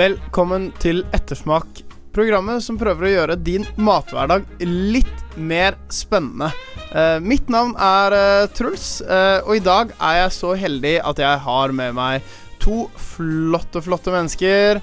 Velkommen 0.00 0.70
til 0.80 1.02
Ettersmak, 1.12 1.82
programmet 2.14 2.62
som 2.64 2.78
prøver 2.80 3.04
å 3.04 3.10
gjøre 3.10 3.34
din 3.44 3.66
mathverdag 3.76 4.46
litt 4.64 5.34
mer 5.36 5.76
spennende. 5.92 6.48
Eh, 6.88 7.18
mitt 7.20 7.50
navn 7.52 7.74
er 7.76 8.16
eh, 8.16 8.46
Truls, 8.56 9.02
eh, 9.02 9.42
og 9.44 9.58
i 9.58 9.64
dag 9.66 9.92
er 9.98 10.22
jeg 10.22 10.32
så 10.38 10.54
heldig 10.56 10.94
at 11.04 11.20
jeg 11.20 11.44
har 11.44 11.76
med 11.76 11.98
meg 11.98 12.32
to 12.62 12.86
flotte, 12.96 13.84
flotte 13.84 14.14
mennesker. 14.14 14.80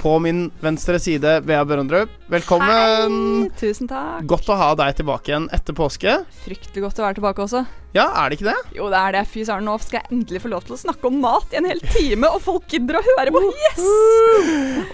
På 0.00 0.16
min 0.22 0.46
venstre 0.64 0.96
side, 1.02 1.42
Bea 1.44 1.60
Børundrup. 1.68 2.16
Velkommen. 2.32 3.20
Hei, 3.44 3.52
tusen 3.60 3.90
takk. 3.90 4.24
Godt 4.32 4.48
å 4.48 4.60
ha 4.62 4.72
deg 4.80 4.96
tilbake 5.02 5.34
igjen 5.34 5.52
etter 5.52 5.76
påske. 5.76 6.22
Fryktelig 6.46 6.88
godt 6.88 7.02
å 7.02 7.10
være 7.10 7.20
tilbake 7.20 7.50
også. 7.50 7.66
Ja, 7.94 8.08
er 8.24 8.32
det 8.32 8.40
ikke 8.40 8.48
det? 8.50 8.74
Jo, 8.74 8.88
det 8.90 8.98
er 8.98 9.12
det. 9.14 9.20
Fy 9.30 9.44
søren, 9.46 9.62
nå 9.68 9.76
skal 9.78 10.00
jeg 10.00 10.08
endelig 10.16 10.40
få 10.42 10.48
lov 10.50 10.64
til 10.66 10.74
å 10.74 10.78
snakke 10.80 11.06
om 11.06 11.20
mat 11.22 11.52
i 11.54 11.58
en 11.60 11.68
hel 11.70 11.78
time, 11.94 12.26
og 12.34 12.40
folk 12.42 12.64
gidder 12.72 12.98
å 12.98 13.02
høre 13.06 13.30
på. 13.30 13.42
Yes! 13.54 13.84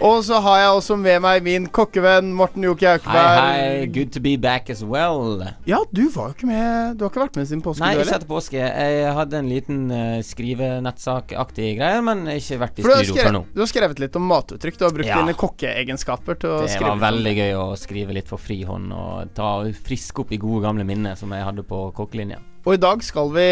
Og 0.05 0.19
så 0.27 0.37
har 0.45 0.59
jeg 0.61 0.75
også 0.77 0.97
med 1.01 1.23
meg 1.25 1.43
min 1.47 1.67
kokkevenn 1.73 2.29
Morten 2.37 2.65
Joke 2.67 2.85
Hei, 2.85 2.99
Aukeberg. 2.99 3.41
hei. 3.41 3.87
Good 3.95 4.13
to 4.13 4.21
be 4.21 4.35
back 4.37 4.69
as 4.69 4.83
well. 4.85 5.41
Ja, 5.69 5.81
du 5.97 6.03
var 6.13 6.31
jo 6.31 6.37
ikke 6.37 6.51
med 6.51 6.99
Du 7.01 7.05
har 7.07 7.11
ikke 7.15 7.23
vært 7.25 7.39
med 7.41 7.49
siden 7.49 7.63
påske, 7.65 7.81
Nei, 7.87 7.95
ikke 7.97 8.15
etter 8.19 8.29
påske. 8.29 8.61
Jeg 8.61 9.15
hadde 9.17 9.41
en 9.41 9.49
liten 9.49 9.81
uh, 9.91 10.21
skrivenettsak-aktig 10.27 11.71
greie, 11.81 12.03
men 12.05 12.27
ikke 12.37 12.61
vært 12.61 12.81
i 12.81 12.85
For 12.85 13.01
studio 13.01 13.17
før 13.25 13.37
nå. 13.39 13.43
du 13.55 13.63
har 13.65 13.71
skrevet 13.73 14.03
litt 14.05 14.21
om 14.21 14.29
matuttrykk. 14.31 14.77
Du 14.81 14.85
har 14.87 14.95
brukt 14.97 15.09
Ja. 15.11 15.23
dine 15.25 15.35
kokkeegenskaper 15.41 16.39
til 16.41 16.51
å 16.51 16.61
Det 16.67 16.71
skrive. 16.77 16.93
var 16.99 17.03
veldig 17.13 17.35
gøy 17.41 17.53
å 17.57 17.67
skrive 17.81 18.13
litt 18.21 18.29
for 18.29 18.39
frihånd 18.39 18.93
og 18.93 19.35
ta 19.35 19.51
friske 19.89 20.21
opp 20.21 20.33
i 20.33 20.37
gode 20.37 20.63
gamle 20.69 20.85
minner 20.85 21.17
som 21.17 21.31
jeg 21.33 21.45
hadde 21.45 21.63
på 21.65 21.93
kokkelinja. 21.97 22.39
Og 22.61 22.75
i 22.77 22.81
dag 22.81 23.01
skal 23.05 23.31
vi 23.33 23.47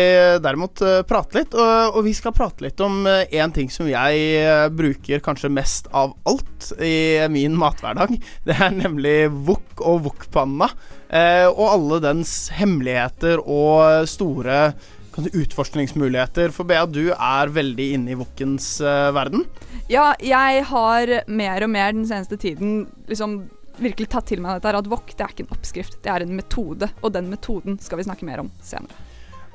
derimot 0.45 0.83
eh, 0.85 1.01
prate 1.09 1.41
litt, 1.41 1.57
og, 1.57 1.97
og 1.97 2.05
vi 2.05 2.13
skal 2.17 2.35
prate 2.37 2.67
litt 2.67 2.81
om 2.85 3.07
én 3.09 3.55
ting 3.57 3.71
som 3.73 3.89
jeg 3.89 4.27
eh, 4.43 4.67
bruker 4.69 5.25
kanskje 5.25 5.53
mest 5.53 5.89
av 5.97 6.13
alt 6.29 6.71
i 6.85 7.25
min 7.33 7.57
mathverdag. 7.59 8.19
Det 8.49 8.59
er 8.59 8.77
nemlig 8.77 9.17
wok 9.49 9.81
og 9.81 10.05
wokpanna. 10.11 10.69
Eh, 11.09 11.47
og 11.49 11.65
alle 11.71 12.03
dens 12.05 12.37
hemmeligheter 12.59 13.41
og 13.41 14.09
store 14.11 14.75
utforskningsmuligheter. 15.19 16.53
For 16.55 16.69
Bea, 16.69 16.85
du 16.87 17.11
er 17.11 17.53
veldig 17.53 17.87
inne 17.97 18.15
i 18.15 18.19
wokens 18.19 18.77
eh, 18.85 19.09
verden. 19.17 19.47
Ja, 19.91 20.13
jeg 20.23 20.65
har 20.69 21.15
mer 21.27 21.65
og 21.65 21.73
mer 21.73 21.95
den 21.97 22.07
seneste 22.09 22.39
tiden 22.41 22.85
liksom 23.09 23.41
virkelig 23.83 24.11
tatt 24.13 24.29
til 24.31 24.43
meg 24.45 24.59
dette 24.59 24.81
at 24.83 24.91
wok 24.91 25.13
det 25.15 25.25
er 25.25 25.35
ikke 25.35 25.47
en 25.47 25.55
oppskrift, 25.57 26.01
det 26.05 26.13
er 26.13 26.25
en 26.25 26.35
metode. 26.39 26.91
Og 27.03 27.15
den 27.15 27.31
metoden 27.33 27.79
skal 27.83 28.01
vi 28.01 28.09
snakke 28.09 28.29
mer 28.29 28.45
om 28.45 28.51
senere. 28.65 29.08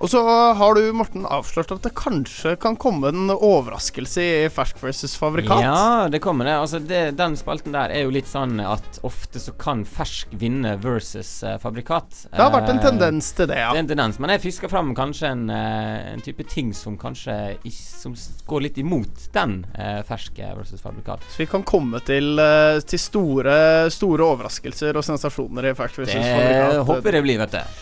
Og 0.04 0.10
så 0.12 0.20
har 0.60 0.76
du, 0.76 0.82
Morten, 0.92 1.24
avslørt 1.24 1.70
at 1.72 1.86
det 1.86 1.94
kanskje 1.96 2.58
kan 2.60 2.76
komme 2.76 3.08
en 3.14 3.32
overraskelse 3.32 4.24
i 4.24 4.50
Fersk 4.52 4.82
versus 4.84 5.14
fabrikat. 5.16 5.62
Ja, 5.64 6.10
det 6.12 6.20
kommer 6.20 6.44
det. 6.50 6.58
Altså, 6.60 6.82
det, 6.84 7.14
den 7.16 7.38
spalten 7.40 7.72
der 7.72 7.94
er 7.96 8.04
jo 8.04 8.12
litt 8.12 8.28
sånn 8.28 8.58
at 8.60 9.00
ofte 9.08 9.40
så 9.40 9.54
kan 9.56 9.86
fersk 9.88 10.34
vinne 10.42 10.74
versus 10.84 11.30
uh, 11.48 11.56
fabrikat. 11.64 12.26
Det 12.34 12.42
har 12.42 12.52
vært 12.52 12.74
en 12.74 12.82
Eh, 12.84 12.90
tendens 12.90 13.30
til 13.38 13.48
det, 13.48 13.62
ja. 13.62 13.70
Det 13.72 13.80
er 13.80 13.84
en 13.86 13.92
tendens, 13.94 14.20
men 14.20 14.34
jeg 14.34 14.42
fisker 14.44 14.72
fram 14.74 14.92
kanskje 14.98 15.30
en, 15.32 15.46
uh, 15.48 16.12
en 16.12 16.26
type 16.26 16.44
ting 16.52 16.74
som 16.76 16.98
kanskje 17.00 17.38
is, 17.64 17.80
som 18.02 18.18
går 18.50 18.66
litt 18.68 18.82
imot 18.84 19.30
den 19.32 19.62
uh, 19.78 20.02
ferske 20.04 20.52
versus 20.58 20.84
fabrikat. 20.84 21.24
Så 21.32 21.46
vi 21.46 21.48
kan 21.54 21.64
komme 21.64 22.04
til, 22.04 22.44
til 22.92 23.00
store, 23.00 23.56
store 23.94 24.28
overraskelser 24.34 25.00
og 25.00 25.08
sensasjoner 25.08 25.72
i 25.72 25.74
Fersk 25.80 26.04
versus 26.04 26.20
Det 26.20 26.28
fabrikat. 26.28 26.84
håper 26.92 27.08
jeg 27.08 27.22
det 27.22 27.26
blir, 27.30 27.42
vet 27.46 27.56
du. 27.56 27.82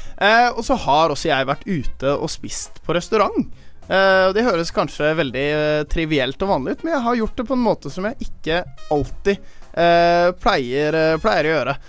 Og 0.54 0.62
så 0.68 0.78
har 0.86 1.10
også 1.10 1.32
jeg 1.32 1.48
vært 1.50 1.66
ute 1.66 2.11
og 2.16 2.32
spist 2.32 2.82
på 2.86 2.96
restaurant. 2.98 3.48
Eh, 3.92 4.26
og 4.30 4.36
det 4.38 4.46
høres 4.46 4.72
kanskje 4.72 5.10
veldig 5.18 5.48
eh, 5.52 5.82
trivielt 5.90 6.42
og 6.46 6.54
vanlig 6.54 6.76
ut, 6.76 6.84
men 6.86 6.94
jeg 6.96 7.06
har 7.08 7.18
gjort 7.20 7.40
det 7.40 7.48
på 7.50 7.58
en 7.58 7.66
måte 7.66 7.92
som 7.92 8.08
jeg 8.08 8.28
ikke 8.28 8.62
alltid 8.94 9.34
eh, 9.74 10.28
pleier, 10.40 11.00
pleier 11.24 11.50
å 11.50 11.56
gjøre. 11.56 11.80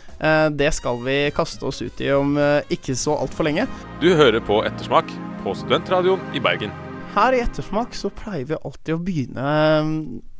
Det 0.54 0.68
skal 0.70 1.00
vi 1.02 1.16
kaste 1.34 1.66
oss 1.66 1.80
ut 1.82 1.98
i 1.98 2.12
om 2.14 2.36
ikke 2.70 2.94
så 2.94 3.16
altfor 3.24 3.48
lenge. 3.48 3.64
Du 3.98 4.12
hører 4.14 4.38
på 4.46 4.60
Ettersmak 4.62 5.10
på 5.42 5.54
Studentradioen 5.58 6.22
i 6.30 6.42
Bergen. 6.42 6.70
Her 7.16 7.34
i 7.34 7.40
Ettersmak 7.42 7.96
så 7.98 8.06
pleier 8.14 8.46
vi 8.46 8.60
alltid 8.60 8.94
å 8.94 9.00
begynne 9.02 9.48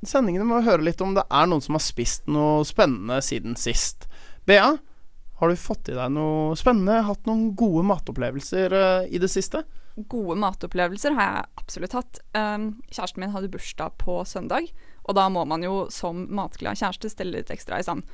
sendingene 0.07 0.47
med 0.47 0.61
å 0.61 0.69
høre 0.69 0.87
litt 0.87 1.03
om 1.03 1.17
det 1.19 1.27
er 1.27 1.51
noen 1.51 1.65
som 1.65 1.75
har 1.75 1.83
spist 1.83 2.31
noe 2.31 2.63
spennende 2.69 3.19
siden 3.27 3.59
sist. 3.59 4.07
Bea, 4.47 4.71
har 5.43 5.51
du 5.51 5.59
fått 5.59 5.89
i 5.91 5.95
deg 5.97 6.13
noe 6.15 6.55
spennende? 6.55 7.01
Hatt 7.03 7.27
noen 7.27 7.49
gode 7.59 7.83
matopplevelser 7.89 8.75
eh, 8.79 9.09
i 9.11 9.19
det 9.19 9.27
siste? 9.33 9.65
Gode 10.09 10.37
matopplevelser 10.39 11.17
har 11.19 11.27
jeg 11.27 11.49
absolutt 11.59 11.97
hatt. 11.99 12.21
Um, 12.31 12.69
kjæresten 12.87 13.25
min 13.25 13.33
hadde 13.35 13.51
bursdag 13.51 13.97
på 13.99 14.21
søndag, 14.29 14.71
og 15.03 15.19
da 15.19 15.27
må 15.35 15.43
man 15.51 15.67
jo 15.67 15.89
som 15.91 16.29
matglad 16.31 16.79
kjæreste 16.79 17.11
stelle 17.11 17.41
litt 17.41 17.51
ekstra 17.51 17.83
i 17.83 17.87
sand. 17.89 18.07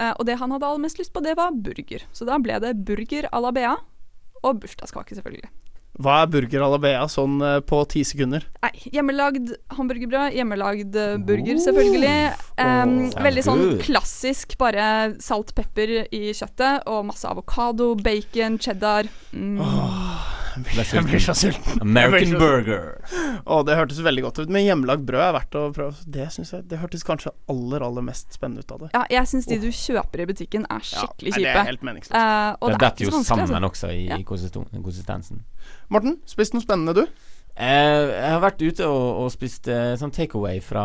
Eh, 0.00 0.14
og 0.14 0.24
det 0.24 0.38
han 0.40 0.56
hadde 0.56 0.70
aller 0.70 0.80
mest 0.86 0.98
lyst 1.02 1.12
på, 1.12 1.20
det 1.20 1.36
var 1.36 1.52
burger. 1.52 2.08
Så 2.16 2.24
da 2.24 2.40
ble 2.40 2.56
det 2.64 2.78
burger 2.88 3.28
à 3.28 3.42
la 3.44 3.52
Bea, 3.52 3.76
og 4.40 4.62
bursdagskake, 4.64 5.20
selvfølgelig. 5.20 5.52
Hva 6.00 6.22
er 6.22 6.32
burger 6.32 6.64
à 6.64 6.70
la 6.72 6.80
Bea 6.80 7.04
sånn 7.12 7.36
eh, 7.44 7.58
på 7.60 7.82
ti 7.92 8.06
sekunder? 8.08 8.48
Nei, 8.64 8.72
hjemmelagd 8.88 9.52
hamburgerbrød, 9.76 10.32
hjemmelagd 10.38 10.96
burger, 11.28 11.60
selvfølgelig. 11.68 12.16
Um, 12.60 12.96
oh, 13.08 13.22
veldig 13.24 13.42
sånn 13.46 13.62
good. 13.64 13.80
klassisk, 13.86 14.56
bare 14.60 15.14
salt, 15.22 15.54
pepper 15.56 16.06
i 16.12 16.30
kjøttet, 16.36 16.82
og 16.86 17.06
masse 17.08 17.24
avokado, 17.28 17.94
bacon, 17.96 18.58
cheddar. 18.58 19.08
Mm. 19.32 19.62
Jeg 20.60 21.04
blir 21.06 21.22
så 21.22 21.32
sulten. 21.38 21.78
American 21.80 22.32
så- 22.34 22.38
burger. 22.40 22.98
Oh, 23.46 23.62
det 23.64 23.76
hørtes 23.78 24.00
veldig 24.02 24.22
godt 24.26 24.40
ut. 24.42 24.48
Men 24.50 24.64
hjemmelagd 24.66 25.06
brød 25.06 25.22
er 25.22 25.32
verdt 25.38 25.54
å 25.56 25.62
prøve. 25.72 25.94
Det 26.10 26.26
synes 26.34 26.50
jeg 26.52 26.68
Det 26.68 26.78
hørtes 26.82 27.04
kanskje 27.06 27.30
aller, 27.48 27.80
aller 27.86 28.02
mest 28.02 28.34
spennende 28.34 28.58
ut 28.66 28.72
av 28.72 28.78
det. 28.80 28.90
Ja, 28.92 29.04
jeg 29.10 29.22
syns 29.30 29.46
de 29.46 29.58
du 29.62 29.68
kjøper 29.70 30.20
i 30.20 30.26
butikken 30.26 30.66
er 30.68 30.80
skikkelig 30.80 31.32
Ja, 31.38 31.38
det 31.38 31.54
er 31.54 31.64
helt 31.70 31.82
meningsløst. 31.86 32.12
Uh, 32.18 32.56
og 32.60 32.68
Det 32.70 32.78
det 32.78 32.82
er 32.82 32.90
detter 32.90 33.04
ikke 33.04 33.06
jo 33.06 33.10
så 33.10 33.16
vanskelig, 33.16 33.48
sammen 33.48 33.64
altså. 33.64 33.70
også 33.70 33.88
i 33.94 34.08
Ja. 34.08 34.16
konsisten- 34.26 34.82
konsistensen. 34.82 35.40
Morten, 35.88 36.18
spist 36.26 36.52
noe 36.52 36.62
spennende, 36.62 36.94
du? 36.94 37.06
Eh, 37.60 38.10
jeg 38.14 38.30
har 38.32 38.38
vært 38.40 38.62
ute 38.62 38.86
og, 38.88 39.06
og 39.20 39.26
spist 39.34 39.68
uh, 39.68 39.92
sånn 40.00 40.12
takeaway 40.16 40.62
fra, 40.64 40.84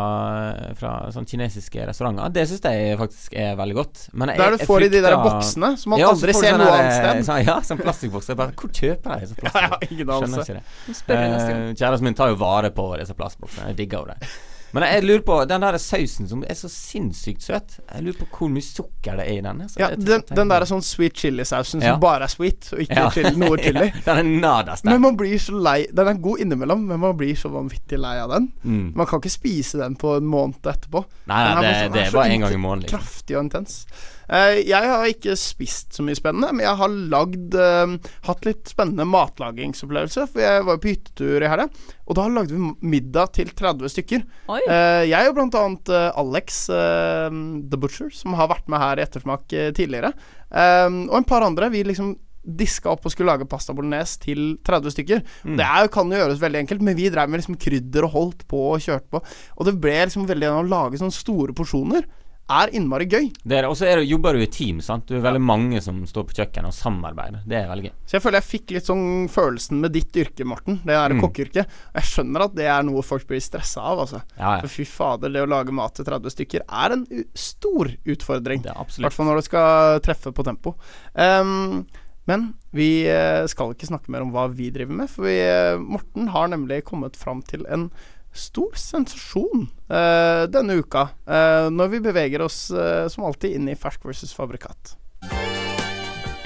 fra 0.76 0.90
sånn 1.14 1.24
kinesiske 1.28 1.86
restauranter. 1.88 2.34
Det 2.34 2.44
syns 2.50 2.66
jeg 2.68 2.98
faktisk 3.00 3.36
er 3.40 3.54
veldig 3.56 3.76
godt. 3.78 4.02
Men 4.12 4.34
jeg, 4.34 4.42
Der 4.42 4.58
du 4.58 4.64
får 4.68 4.84
i 4.84 4.90
de 4.92 5.00
der 5.06 5.16
boksene 5.22 5.70
som 5.80 5.94
man 5.94 6.02
Ja, 6.02 6.10
aldri 6.12 6.34
ser 6.36 6.58
noe 6.60 6.74
annet 6.74 6.98
sted. 6.98 7.22
Sånn, 7.30 7.40
ja, 7.48 7.56
sånn 7.64 7.80
plastikkbokser. 7.80 8.36
Bare, 8.36 8.52
Hvor 8.60 8.74
kjøper 8.76 9.16
jeg 9.16 9.30
disse 9.30 9.40
Ja, 9.46 9.70
ja, 9.70 9.80
ingen 9.88 10.12
Skjønner 10.12 10.44
ikke 10.44 10.58
det. 10.58 11.16
Eh, 11.16 11.72
Kjæresten 11.72 12.10
min 12.10 12.18
tar 12.18 12.34
jo 12.34 12.36
vare 12.44 12.72
på 12.76 12.90
disse 13.00 13.16
plastboksene. 13.16 13.72
Jeg 13.72 13.80
digger 13.80 14.04
jo 14.04 14.12
det. 14.12 14.34
Men 14.74 14.82
jeg 14.82 15.04
lurer 15.06 15.22
på 15.24 15.36
den 15.48 15.60
der 15.62 15.76
sausen 15.78 16.28
som 16.28 16.42
er 16.44 16.54
så 16.58 16.68
sinnssykt 16.68 17.42
søt. 17.46 17.76
Jeg 17.92 18.02
lurer 18.04 18.18
på 18.18 18.26
hvor 18.38 18.50
mye 18.52 18.64
sukker 18.66 19.16
det 19.20 19.26
er 19.28 19.38
i 19.38 19.40
den. 19.44 19.62
Så 19.68 19.78
Ja, 19.80 19.88
den, 19.94 20.22
den 20.28 20.48
der 20.50 20.60
er 20.64 20.68
sånn 20.68 20.82
sweet 20.84 21.14
chili-sausen 21.16 21.80
som 21.80 21.86
Ja. 21.86 21.96
bare 22.02 22.24
er 22.26 22.32
sweet, 22.34 22.72
og 22.72 22.80
ikke 22.84 22.96
Ja. 22.98 23.10
chili, 23.10 23.30
noe 23.36 23.56
chili. 23.62 23.92
den 24.04 24.18
er 24.18 24.22
nada 24.24 24.76
sterk. 24.76 24.90
Men 24.92 25.00
man 25.06 25.16
blir 25.16 25.38
så 25.38 25.54
lei 25.56 25.86
Den 25.94 26.08
er 26.08 26.14
god 26.14 26.38
innimellom, 26.40 26.86
men 26.88 27.00
man 27.00 27.16
blir 27.16 27.34
så 27.36 27.48
vanvittig 27.50 27.98
lei 27.98 28.18
av 28.18 28.30
den. 28.30 28.50
Mm. 28.64 28.92
Man 28.96 29.06
kan 29.06 29.20
ikke 29.20 29.30
spise 29.38 29.78
den 29.78 29.94
på 29.96 30.16
en 30.18 30.26
måned 30.26 30.60
etterpå. 30.62 31.04
Nei, 31.26 31.54
nei, 31.54 31.62
det, 31.62 31.74
sånn- 31.76 31.92
det 31.92 32.06
er 32.06 32.12
bare 32.12 32.30
én 32.34 32.40
gang 32.40 32.52
i 32.52 32.56
måneden. 32.60 32.82
Liksom. 32.86 32.98
Kraftig 32.98 33.36
og 33.36 33.44
intens. 33.44 33.86
Uh, 34.28 34.58
jeg 34.58 34.82
har 34.90 35.04
ikke 35.06 35.36
spist 35.38 35.92
så 35.94 36.02
mye 36.02 36.16
spennende, 36.18 36.50
men 36.52 36.64
jeg 36.66 36.76
har 36.76 36.88
lagd 36.90 37.54
uh, 37.54 37.92
Hatt 38.26 38.44
litt 38.44 38.66
spennende 38.66 39.06
matlagingsopplevelser. 39.06 40.26
For 40.32 40.42
jeg 40.42 40.64
var 40.66 40.80
på 40.82 40.90
hyttetur 40.90 41.44
i 41.46 41.50
helga, 41.50 41.68
og 42.06 42.18
da 42.18 42.26
lagde 42.28 42.56
vi 42.56 42.72
middag 42.90 43.32
til 43.38 43.52
30 43.54 43.88
stykker. 43.94 44.24
Oi. 44.50 44.55
Eh, 44.64 45.02
jeg 45.10 45.30
og 45.30 45.36
blant 45.36 45.56
annet 45.58 45.90
eh, 45.92 46.20
Alex 46.22 46.60
eh, 46.72 47.40
The 47.70 47.80
Butcher, 47.80 48.12
som 48.14 48.36
har 48.38 48.50
vært 48.52 48.70
med 48.72 48.82
her 48.82 49.00
i 49.00 49.04
Ettersmak 49.06 49.48
tidligere, 49.76 50.12
og 50.56 51.16
en 51.18 51.26
par 51.26 51.44
andre. 51.44 51.68
Vi 51.72 51.82
liksom 51.84 52.14
diska 52.46 52.92
opp 52.92 53.06
og 53.06 53.10
skulle 53.10 53.32
lage 53.32 53.48
pasta 53.50 53.74
bolognese 53.74 54.20
til 54.22 54.42
30 54.64 54.94
stykker. 54.94 55.22
Mm. 55.42 55.56
Det 55.58 55.66
er, 55.66 55.88
kan 55.92 56.12
jo 56.12 56.20
gjøres 56.20 56.42
veldig 56.42 56.60
enkelt, 56.62 56.84
men 56.86 56.94
vi 56.98 57.08
drev 57.10 57.32
med 57.32 57.42
liksom 57.42 57.58
krydder 57.58 58.06
og 58.06 58.14
holdt 58.14 58.44
på 58.46 58.60
og 58.70 58.84
kjørte 58.84 59.10
på. 59.16 59.22
Og 59.58 59.66
det 59.66 59.74
ble 59.82 59.96
liksom 60.04 60.28
veldig 60.30 60.52
å 60.52 60.62
lage 60.68 61.00
sånne 61.00 61.16
store 61.16 61.56
porsjoner. 61.58 62.06
Er 62.48 62.70
innmari 62.78 63.06
gøy. 63.10 63.28
Er. 63.50 63.66
Og 63.66 63.74
så 63.78 63.88
er 63.90 64.02
jobber 64.06 64.36
du 64.36 64.42
i 64.44 64.48
team, 64.50 64.78
sant. 64.84 65.06
Du 65.08 65.16
er 65.16 65.24
veldig 65.24 65.42
mange 65.42 65.80
som 65.82 65.98
står 66.06 66.28
på 66.28 66.36
kjøkkenet 66.38 66.70
og 66.70 66.76
samarbeider. 66.76 67.42
Det 67.48 67.58
er 67.58 67.68
veldig 67.70 67.88
gøy. 67.88 67.94
Så 68.06 68.16
jeg 68.16 68.24
føler 68.24 68.38
jeg 68.40 68.48
fikk 68.50 68.74
litt 68.76 68.86
sånn 68.90 69.04
følelsen 69.32 69.82
med 69.82 69.94
ditt 69.96 70.20
yrke, 70.22 70.46
Morten. 70.46 70.80
Det 70.84 70.94
der 70.94 71.14
Mm. 71.16 71.20
kokkeyrket. 71.20 71.66
Jeg 71.94 72.02
skjønner 72.02 72.44
at 72.44 72.54
det 72.54 72.66
er 72.66 72.82
noe 72.82 73.02
folk 73.02 73.26
blir 73.26 73.40
stressa 73.40 73.80
av, 73.82 73.98
altså. 74.06 74.22
Ja, 74.38 74.56
ja. 74.56 74.60
For 74.60 74.68
fy 74.68 74.84
fader, 74.84 75.28
det 75.28 75.42
å 75.42 75.48
lage 75.48 75.72
mat 75.72 75.94
til 75.94 76.04
30 76.04 76.30
stykker 76.30 76.62
er 76.68 76.92
en 76.92 77.06
stor 77.34 77.90
utfordring. 78.06 78.64
Er 78.66 78.72
I 78.72 79.02
hvert 79.02 79.12
fall 79.12 79.26
når 79.26 79.36
du 79.36 79.42
skal 79.42 80.00
treffe 80.00 80.32
på 80.32 80.44
tempo. 80.44 80.76
Um, 81.14 81.86
men 82.26 82.54
vi 82.74 83.06
eh, 83.06 83.46
skal 83.46 83.72
ikke 83.72 83.86
snakke 83.86 84.10
mer 84.10 84.24
om 84.24 84.32
hva 84.34 84.48
vi 84.52 84.70
driver 84.74 84.98
med, 84.98 85.10
for 85.12 85.28
vi, 85.28 85.36
eh, 85.38 85.78
Morten 85.78 86.28
har 86.34 86.48
nemlig 86.48 86.82
kommet 86.84 87.14
fram 87.16 87.40
til 87.46 87.64
en 87.70 87.90
stor 88.38 88.76
sensasjon 88.78 89.66
uh, 89.66 90.44
denne 90.52 90.78
uka, 90.80 91.08
uh, 91.28 91.68
når 91.72 91.92
vi 91.94 92.02
beveger 92.08 92.44
oss 92.44 92.66
uh, 92.74 93.06
som 93.12 93.26
alltid 93.28 93.56
inn 93.58 93.70
i 93.72 93.76
Fersk 93.78 94.06
versus 94.08 94.34
Fabrikat. 94.36 94.96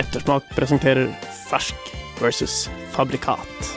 Ettersmak 0.00 0.46
presenterer 0.56 1.10
Fersk 1.50 1.92
versus 2.22 2.64
Fabrikat. 2.94 3.76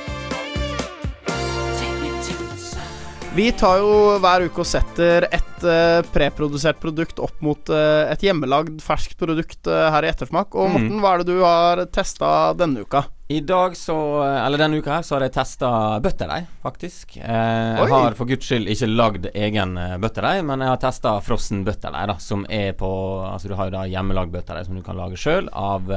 Vi 3.34 3.50
tar 3.58 3.80
jo 3.82 3.94
hver 4.22 4.46
uke 4.46 4.62
og 4.62 4.68
setter 4.70 5.26
et 5.64 6.04
eh, 6.04 6.12
preprodusert 6.14 6.80
produkt 6.82 7.20
opp 7.24 7.40
mot 7.44 7.70
eh, 7.72 8.12
et 8.12 8.24
hjemmelagd 8.26 8.82
ferskt 8.84 9.18
produkt 9.20 9.68
eh, 9.68 9.90
her 9.94 10.04
i 10.04 10.12
Ettersmak. 10.12 10.56
Og 10.56 10.70
Mm. 10.74 10.74
Morten, 10.74 11.02
hva 11.04 11.12
er 11.14 11.22
det 11.22 11.28
du 11.28 11.44
har 11.44 11.82
testa 11.94 12.54
denne 12.58 12.82
uka? 12.82 13.04
I 13.30 13.40
dag 13.42 13.76
så 13.78 13.96
Eller 14.24 14.58
denne 14.58 14.78
uka 14.82 14.96
her 14.98 15.04
så 15.06 15.16
har 15.16 15.26
jeg 15.26 15.34
testa 15.34 15.70
butterdeig, 16.04 16.48
faktisk. 16.64 17.18
Jeg 17.18 17.90
har 17.94 18.16
for 18.18 18.30
guds 18.30 18.46
skyld 18.46 18.68
ikke 18.70 18.90
lagd 18.90 19.28
egen 19.34 19.76
butterdeig, 20.02 20.44
men 20.46 20.62
jeg 20.64 20.70
har 20.74 20.82
testa 20.82 21.16
frossen 21.24 21.64
butterdeig, 21.66 22.08
da, 22.12 22.18
som 22.20 22.46
er 22.50 22.74
på 22.78 22.90
Altså 23.28 23.52
du 23.52 23.56
har 23.60 23.70
jo 23.70 23.78
da 23.78 23.86
hjemmelagd 23.90 24.34
butterdeig 24.34 24.68
som 24.68 24.76
du 24.78 24.84
kan 24.86 24.98
lage 25.00 25.20
sjøl, 25.20 25.50
av 25.54 25.90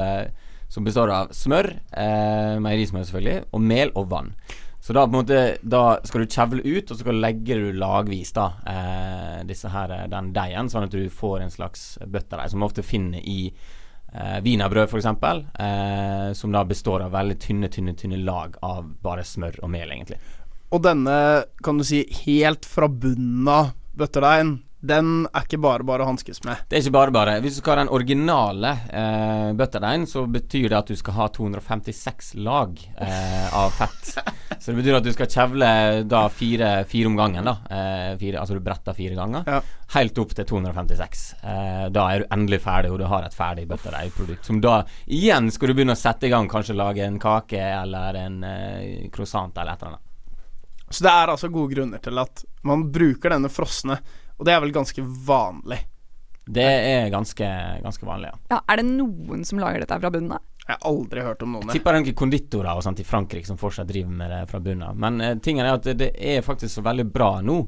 Som 0.69 0.83
består 0.83 1.09
av 1.09 1.29
smør, 1.31 1.69
eh, 1.95 2.57
meierismør 2.59 3.05
selvfølgelig, 3.07 3.45
og 3.55 3.61
mel 3.61 3.91
og 3.95 4.09
vann. 4.11 4.33
Så 4.87 4.93
da 4.95 5.03
måte 5.11 5.57
Da 5.67 5.97
skal 6.07 6.23
du 6.23 6.31
kjevle 6.31 6.63
ut, 6.63 6.91
og 6.91 6.99
så 6.99 7.11
legger 7.11 7.59
du 7.59 7.73
lagvis 7.75 8.31
da 8.37 8.45
eh, 8.71 9.41
disse 9.49 9.67
her, 9.73 9.91
eh, 9.91 10.05
den 10.07 10.29
deigen, 10.35 10.69
sånn 10.71 10.87
at 10.87 10.95
du 10.95 11.09
får 11.11 11.41
en 11.43 11.51
slags 11.51 11.97
butterdeig, 12.05 12.53
som 12.53 12.61
man 12.61 12.69
ofte 12.69 12.85
finner 12.87 13.19
i 13.19 13.49
eh, 13.51 14.37
wienerbrød 14.45 14.87
f.eks., 14.87 15.09
eh, 15.59 16.29
som 16.39 16.55
da 16.55 16.63
består 16.69 17.03
av 17.03 17.11
veldig 17.17 17.35
tynne, 17.43 17.67
tynne, 17.73 17.97
tynne 17.99 18.21
lag 18.23 18.55
av 18.63 18.87
bare 19.03 19.27
smør 19.27 19.59
og 19.59 19.73
mel, 19.75 19.91
egentlig. 19.91 20.21
Og 20.71 20.85
denne, 20.87 21.17
kan 21.67 21.83
du 21.83 21.83
si, 21.87 22.05
helt 22.23 22.63
fra 22.67 22.87
bunnen 22.87 23.51
av 23.51 23.73
bøtterdeigen, 23.99 24.61
den 24.79 25.25
er 25.33 25.45
ikke 25.45 25.57
bare 25.61 25.85
bare 25.87 26.05
å 26.05 26.09
hanskes 26.11 26.43
med. 26.45 26.67
Det 26.69 26.77
er 26.77 26.83
ikke 26.83 26.93
bare 26.93 27.13
bare. 27.15 27.37
Hvis 27.41 27.57
du 27.57 27.61
skal 27.63 27.73
ha 27.73 27.81
den 27.81 27.93
originale 27.97 28.73
eh, 28.93 29.49
butterdeigen, 29.57 30.05
så 30.09 30.27
betyr 30.29 30.69
det 30.69 30.77
at 30.77 30.91
du 30.91 30.99
skal 30.99 31.15
ha 31.17 31.27
256 31.33 32.35
lag 32.45 32.77
eh, 33.01 33.47
av 33.57 33.73
fett. 33.73 34.13
Så 34.59 34.71
det 34.71 34.79
betyr 34.79 34.97
at 34.97 35.05
du 35.05 35.11
skal 35.13 35.29
kjevle 35.29 35.67
da 36.09 36.23
fire, 36.33 36.69
fire 36.89 37.09
om 37.09 37.17
gangen, 37.17 37.45
da. 37.45 37.53
Eh, 37.69 38.13
fire, 38.19 38.39
altså 38.41 38.57
du 38.57 38.63
bretter 38.65 38.95
fire 38.97 39.17
ganger. 39.17 39.49
Ja. 39.49 39.59
Helt 39.93 40.17
opp 40.21 40.33
til 40.37 40.47
256. 40.49 41.25
Eh, 41.41 41.83
da 41.93 42.05
er 42.11 42.23
du 42.23 42.33
endelig 42.33 42.61
ferdig, 42.63 42.91
og 42.93 43.01
du 43.01 43.05
har 43.09 43.27
et 43.27 43.37
ferdig 43.37 43.67
butterdeigprodukt. 43.69 44.45
Som 44.47 44.61
da 44.63 44.79
igjen 45.05 45.51
skal 45.53 45.71
du 45.71 45.77
begynne 45.77 45.97
å 45.97 45.99
sette 45.99 46.29
i 46.29 46.33
gang, 46.33 46.49
kanskje 46.49 46.77
lage 46.77 47.05
en 47.05 47.19
kake 47.21 47.61
eller 47.61 48.17
en 48.23 48.43
eh, 48.49 49.07
croissant 49.13 49.53
eller 49.57 49.73
et 49.73 49.83
eller 49.85 49.95
annet. 49.95 50.03
Så 50.89 51.03
det 51.03 51.11
er 51.11 51.33
altså 51.33 51.49
gode 51.51 51.75
grunner 51.75 52.01
til 52.03 52.19
at 52.21 52.45
man 52.67 52.87
bruker 52.95 53.33
denne 53.35 53.51
frosne, 53.51 53.99
og 54.37 54.45
det 54.47 54.53
er 54.53 54.61
vel 54.63 54.75
ganske 54.75 55.03
vanlig. 55.27 55.79
Det 56.47 56.63
er 56.63 57.09
ganske, 57.11 57.47
ganske 57.83 58.05
vanlig, 58.07 58.29
ja. 58.31 58.37
Ja, 58.55 58.61
Er 58.71 58.79
det 58.79 58.85
noen 58.87 59.43
som 59.45 59.59
lager 59.59 59.83
dette 59.83 59.99
fra 59.99 60.11
bunnen 60.13 60.37
av? 60.37 60.45
Jeg 60.67 60.75
har 60.75 60.89
aldri 60.89 61.23
hørt 61.23 61.43
om 61.43 61.53
noen 61.55 61.69
Jeg 61.69 61.79
tipper 61.79 61.95
er 61.95 62.03
noen 62.03 62.15
konditorer 62.21 62.71
og 62.75 62.83
sånt 62.83 62.99
i 62.99 63.07
Frankrike 63.07 63.47
som 63.47 63.59
fortsatt 63.59 63.87
driver 63.87 64.11
med 64.11 64.31
det 64.31 64.41
fra 64.51 64.59
bunnen 64.63 64.87
av. 64.89 64.97
Men 64.99 65.19
eh, 65.23 65.35
tingen 65.43 65.65
er 65.65 65.77
at 65.77 65.87
det, 65.87 65.97
det 66.01 66.09
er 66.15 66.45
faktisk 66.45 66.79
så 66.79 66.83
veldig 66.87 67.07
bra 67.11 67.37
nå. 67.43 67.61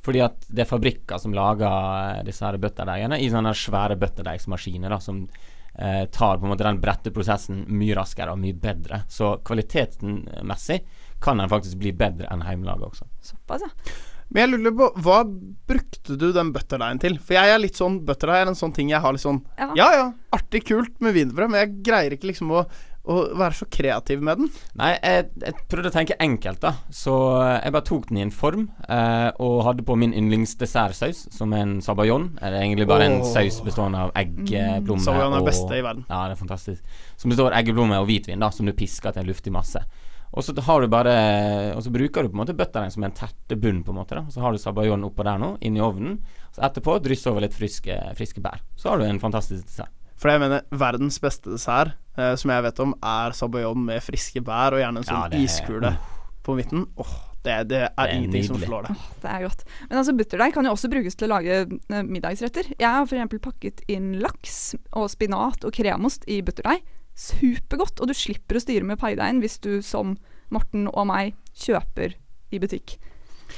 Fordi 0.00 0.22
at 0.24 0.46
det 0.48 0.64
er 0.64 0.70
fabrikker 0.70 1.20
som 1.20 1.34
lager 1.36 1.66
eh, 1.68 2.22
disse 2.26 2.46
her 2.46 2.58
butterdeigene 2.62 3.18
i 3.20 3.28
sånne 3.30 3.52
svære 3.54 3.98
butterdeigsmaskiner 4.00 4.96
som 5.02 5.24
eh, 5.26 6.06
tar 6.10 6.38
på 6.38 6.46
en 6.46 6.54
måte 6.54 6.66
den 6.66 6.80
bretteprosessen 6.82 7.64
mye 7.68 7.98
raskere 7.98 8.34
og 8.34 8.42
mye 8.42 8.56
bedre. 8.56 9.02
Så 9.10 9.36
kvalitetsmessig 9.46 10.80
kan 11.20 11.42
den 11.42 11.50
faktisk 11.52 11.82
bli 11.82 11.92
bedre 11.94 12.30
enn 12.32 12.46
hjemmelaga 12.46 12.88
også. 12.88 13.10
Såpass, 13.30 13.66
ja. 13.66 13.98
Men 14.30 14.44
jeg 14.44 14.60
lurer 14.60 14.76
på, 14.78 14.88
hva 15.02 15.22
brukte 15.26 16.14
du 16.18 16.28
den 16.34 16.52
butterdeigen 16.54 17.00
til? 17.02 17.16
For 17.18 17.34
jeg 17.34 17.50
er 17.54 17.62
litt 17.62 17.78
sånn 17.78 18.00
Butterdeig 18.06 18.44
er 18.44 18.52
en 18.52 18.58
sånn 18.58 18.74
ting 18.76 18.92
jeg 18.92 19.02
har 19.02 19.16
litt 19.16 19.24
sånn 19.24 19.40
Ja. 19.58 19.72
Ja 19.78 19.88
ja, 19.96 20.06
artig, 20.36 20.62
kult 20.68 20.94
med 21.02 21.16
wienerbrød, 21.16 21.50
men 21.50 21.64
jeg 21.64 21.82
greier 21.86 22.14
ikke 22.14 22.28
liksom 22.30 22.52
å, 22.54 22.62
å 23.10 23.16
være 23.40 23.56
så 23.58 23.66
kreativ 23.72 24.22
med 24.22 24.38
den. 24.38 24.50
Nei, 24.78 24.92
jeg, 25.02 25.26
jeg 25.42 25.64
prøvde 25.72 25.90
å 25.90 25.94
tenke 25.96 26.18
enkelt, 26.22 26.60
da. 26.62 26.72
Så 26.94 27.14
eh, 27.40 27.56
jeg 27.64 27.74
bare 27.74 27.86
tok 27.88 28.06
den 28.10 28.20
i 28.20 28.24
en 28.28 28.32
form, 28.34 28.68
eh, 28.86 29.30
og 29.42 29.64
hadde 29.66 29.86
på 29.88 29.96
min 29.98 30.14
yndlingsdessertsaus, 30.20 31.24
som 31.34 31.56
er 31.56 31.64
en 31.64 31.74
sabayon. 31.82 32.28
Det 32.36 32.44
er 32.52 32.58
egentlig 32.60 32.86
bare 32.90 33.08
en 33.10 33.18
saus 33.26 33.58
bestående 33.66 34.04
av 34.06 34.14
eggeblommer 34.20 35.06
Sabayon 35.08 35.34
er 35.34 35.42
og 35.42 35.50
beste 35.50 35.80
i 35.80 35.82
verden. 35.82 36.06
Ja, 36.06 36.22
det 36.30 36.36
er 36.36 36.42
fantastisk. 36.44 37.02
Som 37.18 37.34
består 37.34 37.50
av 37.50 37.58
eggeblommer 37.58 38.04
og 38.04 38.06
hvitvin, 38.12 38.38
da, 38.46 38.52
som 38.54 38.68
du 38.70 38.76
pisker 38.78 39.16
til 39.16 39.24
en 39.24 39.32
luftig 39.32 39.54
masse. 39.58 39.82
Og 40.32 40.44
så 40.46 40.54
har 40.62 40.80
du 40.80 40.86
bare 40.86 41.74
Og 41.74 41.82
så 41.82 41.90
bruker 41.90 42.22
du 42.22 42.28
på 42.30 42.36
en 42.38 42.42
måte 42.44 42.54
butterdeig 42.54 42.92
som 42.94 43.02
en 43.04 43.12
tertebunn, 43.16 43.80
på 43.84 43.90
en 43.90 43.98
måte. 43.98 44.14
da 44.14 44.24
Så 44.30 44.40
har 44.44 44.52
du 44.52 44.58
sabayon 44.62 45.02
oppå 45.08 45.24
der 45.26 45.38
nå, 45.42 45.56
inn 45.60 45.76
i 45.76 45.80
ovnen. 45.82 46.20
Så 46.54 46.62
etterpå 46.62 47.00
dryss 47.02 47.26
over 47.26 47.40
litt 47.42 47.54
friske, 47.56 47.96
friske 48.18 48.40
bær. 48.44 48.60
Så 48.76 48.90
har 48.90 48.98
du 48.98 49.04
en 49.08 49.18
fantastisk 49.22 49.66
dessert. 49.66 49.90
For 50.20 50.28
jeg 50.30 50.40
mener, 50.42 50.62
verdens 50.70 51.16
beste 51.18 51.50
dessert, 51.50 51.94
eh, 52.18 52.34
som 52.36 52.50
jeg 52.52 52.62
vet 52.62 52.80
om, 52.84 52.94
er 53.02 53.32
sabayon 53.32 53.86
med 53.86 54.02
friske 54.04 54.42
bær, 54.44 54.74
og 54.76 54.82
gjerne 54.82 54.98
en 55.00 55.04
Ja, 55.06 55.14
sånn 55.14 55.30
det 55.30 55.38
er- 55.40 55.46
iskule 55.48 55.96
på 56.44 56.54
midten. 56.58 56.86
Åh, 56.98 57.14
det, 57.42 57.68
det 57.68 57.78
er, 57.88 57.90
er 57.96 58.08
ingenting 58.12 58.44
som 58.44 58.56
slår 58.60 58.86
det. 58.88 58.96
Det 59.22 59.30
er 59.30 59.40
godt. 59.48 59.64
Men 59.88 59.98
altså 59.98 60.12
butterdeig 60.16 60.52
kan 60.52 60.64
jo 60.64 60.72
også 60.76 60.90
brukes 60.92 61.16
til 61.16 61.26
å 61.30 61.32
lage 61.40 61.56
eh, 61.90 62.02
middagsretter. 62.04 62.68
Jeg 62.78 62.86
har 62.86 63.06
f.eks. 63.06 63.40
pakket 63.40 63.80
inn 63.88 64.20
laks 64.20 64.74
og 64.92 65.08
spinat 65.08 65.64
og 65.64 65.72
kremost 65.72 66.28
i 66.28 66.42
butterdeig. 66.42 66.82
Supergodt, 67.20 68.00
og 68.00 68.08
du 68.10 68.16
slipper 68.16 68.56
å 68.56 68.64
styre 68.64 68.86
med 68.88 69.00
paideigen 69.00 69.42
hvis 69.44 69.58
du 69.64 69.78
som 69.84 70.16
Morten 70.50 70.88
og 70.90 71.06
meg 71.10 71.36
kjøper 71.60 72.16
i 72.50 72.58
butikk. 72.62 72.96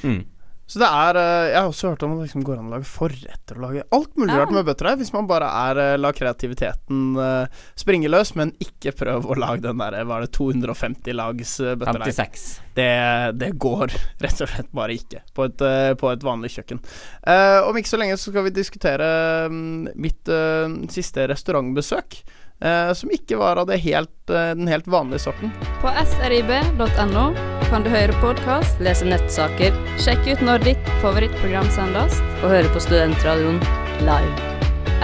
Mm. 0.03 0.25
Så 0.73 0.79
det 0.81 0.87
er 0.89 1.17
eh, 1.21 1.47
Jeg 1.51 1.59
har 1.59 1.69
også 1.69 1.91
hørt 1.91 2.03
om 2.07 2.13
det 2.15 2.27
liksom 2.29 2.45
går 2.47 2.61
an 2.61 2.69
å 2.71 2.73
lage 2.73 2.87
forretter 2.89 3.59
og 3.59 3.65
lage 3.67 3.83
alt 3.93 4.15
mulig 4.17 4.33
Ja. 4.33 4.39
rart 4.41 4.53
med 4.55 4.65
butterdeig, 4.65 5.01
hvis 5.03 5.13
man 5.13 5.27
bare 5.29 5.49
er 5.69 5.81
eh, 5.83 5.97
la 6.01 6.13
kreativiteten 6.17 7.19
eh, 7.21 7.59
springe 7.77 8.09
løs, 8.09 8.31
men 8.39 8.55
ikke 8.63 8.95
prøv 8.97 9.27
å 9.29 9.37
lage 9.37 9.67
den 9.67 9.83
der 9.83 9.99
Var 10.09 10.25
det 10.25 10.31
250 10.33 11.17
lags 11.19 11.59
butterdeig? 11.61 12.15
56. 12.15 12.47
Det, 12.79 12.89
det 13.37 13.51
går 13.61 13.93
rett 14.25 14.45
og 14.47 14.49
slett 14.55 14.71
bare 14.73 14.97
ikke 14.97 15.21
på 15.37 15.49
et, 15.51 15.67
på 16.01 16.13
et 16.15 16.25
vanlig 16.25 16.55
kjøkken. 16.57 16.81
Eh, 17.27 17.59
om 17.69 17.77
ikke 17.77 17.93
så 17.93 18.01
lenge 18.01 18.17
så 18.17 18.33
skal 18.33 18.49
vi 18.49 18.55
diskutere 18.57 19.11
mm, 19.53 19.93
mitt 20.01 20.33
eh, 20.33 20.79
siste 20.95 21.29
restaurantbesøk. 21.35 22.23
Eh, 22.63 22.93
som 22.95 23.11
ikke 23.13 23.39
var 23.41 23.61
av 23.61 23.69
det 23.71 23.81
helt, 23.83 24.31
eh, 24.31 24.53
den 24.57 24.69
helt 24.71 24.87
vanlige 24.87 25.27
sorten. 25.27 25.53
På 25.83 25.93
srib.no 26.07 27.27
kan 27.69 27.85
du 27.85 27.91
høre 27.93 28.15
podkast, 28.21 28.81
lese 28.85 29.07
nettsaker, 29.09 29.77
sjekke 30.03 30.37
ut 30.37 30.45
når 30.45 30.67
ditt 30.67 30.91
favorittprogram 31.05 31.69
sendes, 31.73 32.19
og 32.43 32.53
høre 32.53 32.73
på 32.75 32.83
Studentradioen 32.85 33.61
live. 34.05 34.51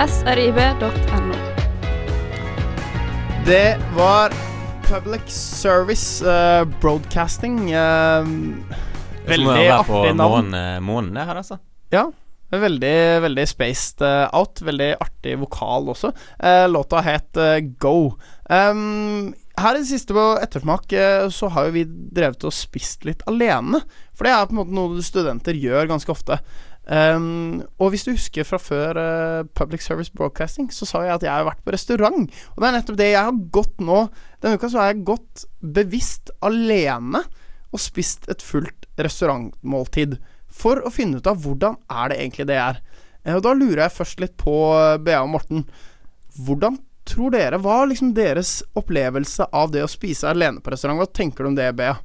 srib.no. 0.04 1.38
Det 3.48 3.78
var 3.96 4.34
Public 4.88 5.24
Service 5.32 6.24
uh, 6.24 6.64
Broadcasting. 6.82 7.70
å 7.72 8.24
veldig 9.28 9.48
være 9.48 9.82
på 9.88 10.00
artig 10.02 10.16
navn. 10.16 10.52
månen, 10.52 10.84
månen 10.84 11.20
her, 11.20 11.40
altså. 11.40 11.60
Veldig, 12.48 13.20
veldig 13.26 13.44
spaced 13.48 14.00
eh, 14.04 14.24
out. 14.32 14.62
Veldig 14.64 14.94
artig 15.04 15.36
vokal 15.42 15.90
også. 15.92 16.12
Eh, 16.40 16.64
låta 16.70 17.02
het 17.04 17.36
eh, 17.36 17.60
Go. 17.80 18.14
Um, 18.48 19.34
her 19.58 19.76
i 19.76 19.82
det 19.82 19.90
siste 19.90 20.14
på 20.14 20.24
ettersmak 20.38 20.92
så 21.34 21.48
har 21.50 21.66
jo 21.66 21.74
vi 21.74 21.82
drevet 21.84 22.44
og 22.46 22.54
spist 22.54 23.02
litt 23.04 23.24
alene. 23.28 23.80
For 24.14 24.24
det 24.24 24.32
er 24.32 24.46
på 24.46 24.54
en 24.54 24.60
måte 24.60 24.76
noe 24.76 25.02
studenter 25.04 25.58
gjør 25.58 25.90
ganske 25.90 26.14
ofte. 26.14 26.38
Um, 26.88 27.66
og 27.76 27.90
hvis 27.92 28.06
du 28.06 28.14
husker 28.14 28.46
fra 28.48 28.56
før 28.62 28.96
uh, 28.96 29.48
Public 29.58 29.82
Service 29.84 30.14
Broadcasting, 30.14 30.70
så 30.72 30.88
sa 30.88 31.02
jeg 31.04 31.18
at 31.18 31.26
jeg 31.26 31.34
har 31.34 31.44
vært 31.50 31.60
på 31.66 31.74
restaurant. 31.74 32.30
Og 32.54 32.62
det 32.62 32.70
er 32.70 32.76
nettopp 32.78 33.00
det 33.02 33.10
jeg 33.10 33.28
har 33.28 33.42
gått 33.58 33.84
nå. 33.84 34.06
Denne 34.40 34.56
uka 34.56 34.70
så 34.72 34.80
har 34.80 34.94
jeg 34.94 35.04
gått 35.10 35.44
bevisst 35.60 36.32
alene 36.40 37.26
og 37.68 37.82
spist 37.82 38.30
et 38.32 38.40
fullt 38.40 38.88
restaurantmåltid. 38.96 40.16
For 40.58 40.80
å 40.82 40.90
finne 40.90 41.20
ut 41.20 41.28
av 41.30 41.38
hvordan 41.44 41.76
er 41.92 42.10
det 42.12 42.18
egentlig 42.22 42.48
det 42.50 42.58
er. 42.58 42.80
Eh, 43.24 43.36
Og 43.36 43.42
da 43.46 43.52
lurer 43.54 43.84
jeg 43.86 43.96
først 43.98 44.20
litt 44.24 44.36
på 44.40 44.56
eh, 44.74 44.96
Bea 44.98 45.22
og 45.22 45.30
Morten. 45.36 45.64
Hvordan 46.38 46.80
tror 47.08 47.32
dere 47.32 47.56
Hva 47.62 47.78
er 47.82 47.90
liksom 47.92 48.10
deres 48.16 48.58
opplevelse 48.76 49.46
av 49.56 49.70
det 49.72 49.80
å 49.86 49.88
spise 49.90 50.28
alene 50.28 50.60
på 50.60 50.72
restaurant? 50.74 50.98
Hva 51.00 51.08
tenker 51.08 51.44
du 51.46 51.52
om 51.52 51.58
det, 51.58 51.70
Bea? 51.78 51.96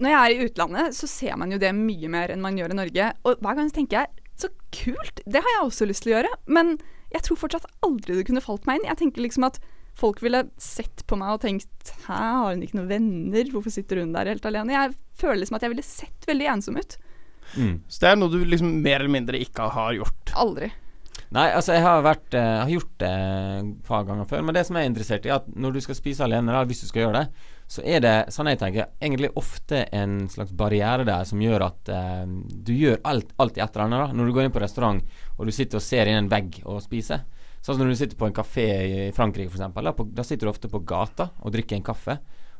Når 0.00 0.10
jeg 0.10 0.18
er 0.20 0.32
i 0.34 0.46
utlandet, 0.48 0.94
så 0.96 1.06
ser 1.06 1.36
man 1.38 1.52
jo 1.54 1.58
det 1.62 1.70
mye 1.76 2.08
mer 2.10 2.32
enn 2.34 2.42
man 2.42 2.56
gjør 2.58 2.72
i 2.74 2.78
Norge. 2.80 3.10
Og 3.28 3.38
hver 3.44 3.58
gang 3.60 3.68
tenker 3.70 4.00
jeg 4.02 4.22
Så 4.40 4.48
kult! 4.74 5.20
Det 5.26 5.38
har 5.44 5.52
jeg 5.58 5.66
også 5.68 5.86
lyst 5.86 6.02
til 6.06 6.14
å 6.14 6.16
gjøre. 6.16 6.32
Men 6.50 6.72
jeg 7.14 7.22
tror 7.22 7.38
fortsatt 7.38 7.68
aldri 7.86 8.16
det 8.18 8.24
kunne 8.26 8.42
falt 8.42 8.64
meg 8.66 8.80
inn. 8.80 8.88
Jeg 8.90 8.98
tenker 9.04 9.22
liksom 9.22 9.46
at 9.46 9.60
folk 9.94 10.18
ville 10.24 10.40
sett 10.58 11.04
på 11.06 11.14
meg 11.20 11.36
og 11.36 11.44
tenkt 11.44 11.92
Hæ, 12.08 12.16
har 12.18 12.48
hun 12.50 12.64
ikke 12.66 12.80
noen 12.80 12.90
venner? 12.90 13.50
Hvorfor 13.52 13.70
sitter 13.70 14.00
hun 14.02 14.10
der 14.16 14.32
helt 14.32 14.46
alene? 14.50 14.74
Jeg 14.74 14.96
føler 15.20 15.44
liksom 15.44 15.60
at 15.60 15.66
jeg 15.68 15.74
ville 15.76 15.86
sett 15.86 16.26
veldig 16.26 16.48
ensom 16.56 16.80
ut. 16.80 16.96
Mm. 17.56 17.76
Så 17.88 18.00
det 18.04 18.08
er 18.10 18.16
noe 18.20 18.32
du 18.32 18.40
liksom 18.44 18.72
mer 18.82 19.00
eller 19.00 19.12
mindre 19.14 19.40
ikke 19.40 19.68
har 19.74 19.92
gjort. 19.98 20.32
Aldri. 20.34 20.70
Nei, 21.34 21.48
altså 21.56 21.74
jeg 21.74 21.82
har 21.82 22.02
vært 22.04 22.34
uh, 22.38 22.42
har 22.62 22.70
gjort 22.70 22.92
det 23.02 23.08
et 23.10 23.70
par 23.86 24.04
ganger 24.06 24.26
før, 24.30 24.42
men 24.46 24.54
det 24.54 24.62
som 24.68 24.76
jeg 24.78 24.86
er 24.86 24.90
interessert 24.92 25.24
i, 25.26 25.30
er 25.32 25.40
at 25.40 25.48
når 25.58 25.72
du 25.74 25.80
skal 25.82 25.96
spise 25.98 26.22
alene, 26.26 26.52
da, 26.54 26.60
hvis 26.68 26.84
du 26.84 26.86
skal 26.86 27.04
gjøre 27.06 27.22
det, 27.22 27.50
så 27.74 27.82
er 27.82 28.02
det, 28.04 28.12
sånn 28.34 28.50
jeg 28.52 28.60
tenker, 28.60 28.90
egentlig 29.02 29.30
ofte 29.40 29.80
en 29.96 30.28
slags 30.30 30.52
barriere 30.54 31.06
der 31.08 31.24
som 31.26 31.42
gjør 31.42 31.64
at 31.66 31.90
uh, 31.90 32.26
du 32.68 32.70
gjør 32.76 33.00
alt, 33.10 33.32
alt 33.42 33.58
i 33.58 33.64
et 33.64 33.74
eller 33.74 33.86
annet. 33.86 34.04
da 34.12 34.18
Når 34.20 34.28
du 34.30 34.34
går 34.36 34.46
inn 34.46 34.54
på 34.54 34.62
restaurant 34.62 35.02
og 35.38 35.48
du 35.48 35.54
sitter 35.56 35.80
og 35.80 35.86
ser 35.86 36.10
inn 36.12 36.20
en 36.20 36.30
vegg 36.30 36.60
og 36.64 36.82
spiser. 36.84 37.24
Sånn 37.64 37.78
som 37.78 37.82
når 37.82 37.94
du 37.96 38.00
sitter 38.02 38.20
på 38.20 38.28
en 38.28 38.36
kafé 38.36 38.66
i 38.84 39.10
Frankrike, 39.16 39.48
f.eks. 39.50 39.64
Da, 39.74 39.94
på- 39.96 40.06
da 40.14 40.22
sitter 40.28 40.46
du 40.46 40.52
ofte 40.52 40.68
på 40.70 40.82
gata 40.86 41.30
og 41.40 41.54
drikker 41.56 41.78
en 41.80 41.86
kaffe. 41.86 42.18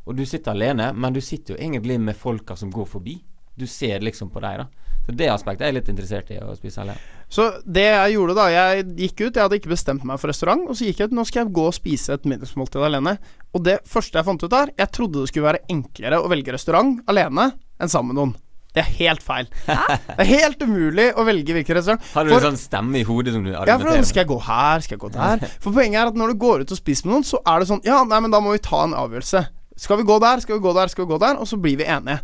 Og 0.08 0.16
du 0.16 0.24
sitter 0.26 0.50
alene, 0.56 0.90
men 0.96 1.12
du 1.14 1.20
sitter 1.22 1.54
jo 1.54 1.60
egentlig 1.60 2.00
med 2.00 2.16
folka 2.16 2.56
som 2.56 2.72
går 2.72 2.88
forbi. 2.96 3.18
Du 3.56 3.66
ser 3.70 4.00
liksom 4.04 4.30
på 4.34 4.40
dem, 4.42 4.64
da. 4.64 4.66
Så 5.04 5.12
det 5.12 5.26
aspektet 5.28 5.66
er 5.66 5.72
jeg 5.72 5.76
litt 5.82 5.88
interessert 5.92 6.30
i, 6.32 6.38
å 6.40 6.54
spise 6.56 6.80
alene. 6.80 6.96
Så 7.28 7.44
det 7.68 7.84
jeg 7.84 8.14
gjorde 8.14 8.34
da, 8.38 8.46
jeg 8.52 8.84
gikk 8.96 9.18
ut, 9.26 9.34
jeg 9.36 9.42
hadde 9.42 9.58
ikke 9.60 9.72
bestemt 9.74 10.04
meg 10.08 10.16
for 10.22 10.32
restaurant, 10.32 10.62
og 10.68 10.78
så 10.78 10.86
gikk 10.88 11.02
jeg 11.02 11.10
ut, 11.10 11.16
nå 11.18 11.24
skal 11.28 11.42
jeg 11.44 11.52
gå 11.58 11.66
og 11.68 11.74
spise 11.76 12.16
et 12.16 12.24
middagsmåltid 12.30 12.86
alene. 12.88 13.18
Og 13.52 13.66
det 13.66 13.80
første 13.90 14.16
jeg 14.16 14.24
fant 14.30 14.46
ut 14.46 14.54
der, 14.54 14.72
jeg 14.80 14.92
trodde 14.96 15.20
det 15.20 15.28
skulle 15.28 15.50
være 15.50 15.60
enklere 15.74 16.22
å 16.24 16.30
velge 16.32 16.54
restaurant 16.56 17.02
alene 17.10 17.50
enn 17.78 17.92
sammen 17.92 18.14
med 18.14 18.20
noen. 18.22 18.34
Det 18.74 18.82
er 18.82 18.88
helt 18.96 19.22
feil. 19.22 19.46
Det 19.68 20.24
er 20.24 20.30
helt 20.32 20.62
umulig 20.66 21.10
å 21.14 21.22
velge 21.28 21.54
hvilken 21.54 21.76
restaurant. 21.78 22.08
Har 22.16 22.24
du 22.26 22.32
For- 22.32 22.40
en 22.48 22.56
sånn 22.56 22.58
stemme 22.64 22.98
i 22.98 23.04
hodet 23.06 23.36
som 23.36 23.44
du 23.44 23.52
Ja, 23.52 23.76
for 23.78 24.08
skal 24.08 24.24
jeg 24.24 24.30
gå 24.32 24.40
her, 24.48 24.80
skal 24.82 24.96
jeg 24.96 25.02
gå 25.04 25.12
der? 25.14 25.44
For 25.62 25.70
poenget 25.76 26.00
er 26.00 26.10
at 26.10 26.18
når 26.18 26.32
du 26.32 26.40
går 26.42 26.64
ut 26.64 26.72
og 26.74 26.80
spiser 26.80 27.06
med 27.06 27.14
noen, 27.18 27.28
så 27.28 27.38
er 27.44 27.60
det 27.62 27.68
sånn 27.70 27.84
Ja, 27.86 28.00
nei, 28.08 28.18
men 28.24 28.32
da 28.34 28.40
må 28.42 28.56
vi 28.56 28.64
ta 28.64 28.82
en 28.88 28.96
avgjørelse. 28.98 29.44
Skal 29.84 30.00
vi 30.00 30.08
gå 30.08 30.16
der, 30.22 30.42
skal 30.42 30.58
vi 30.58 30.64
gå 30.64 30.72
der, 30.74 30.90
skal 30.90 31.06
vi 31.06 31.12
gå 31.12 31.20
der? 31.22 31.38
Og 31.38 31.46
så 31.50 31.60
blir 31.60 31.76
vi 31.78 31.86
enige. 31.86 32.18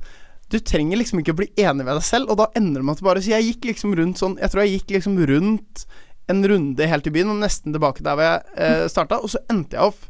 Du 0.50 0.58
trenger 0.58 0.98
liksom 0.98 1.20
ikke 1.22 1.34
å 1.34 1.40
bli 1.40 1.48
enig 1.62 1.84
med 1.86 1.94
deg 1.94 2.04
selv, 2.06 2.30
og 2.32 2.40
da 2.40 2.48
ender 2.58 2.80
det 2.80 2.86
med 2.86 2.96
at 2.96 3.02
det 3.02 3.06
bare 3.06 3.22
Så 3.22 3.30
jeg 3.32 3.46
gikk 3.46 3.68
liksom 3.70 3.92
rundt 3.98 4.18
sånn 4.18 4.38
Jeg 4.40 4.50
tror 4.50 4.64
jeg 4.64 4.72
gikk 4.78 4.94
liksom 4.96 5.18
rundt 5.30 5.84
en 6.30 6.44
runde 6.46 6.86
helt 6.86 7.06
i 7.06 7.10
byen, 7.10 7.32
og 7.32 7.40
nesten 7.42 7.74
tilbake 7.74 8.04
der 8.06 8.14
hvor 8.14 8.26
jeg 8.26 8.42
eh, 8.62 8.84
starta, 8.90 9.18
og 9.18 9.32
så 9.32 9.40
endte 9.50 9.74
jeg 9.74 9.90
opp 9.90 10.04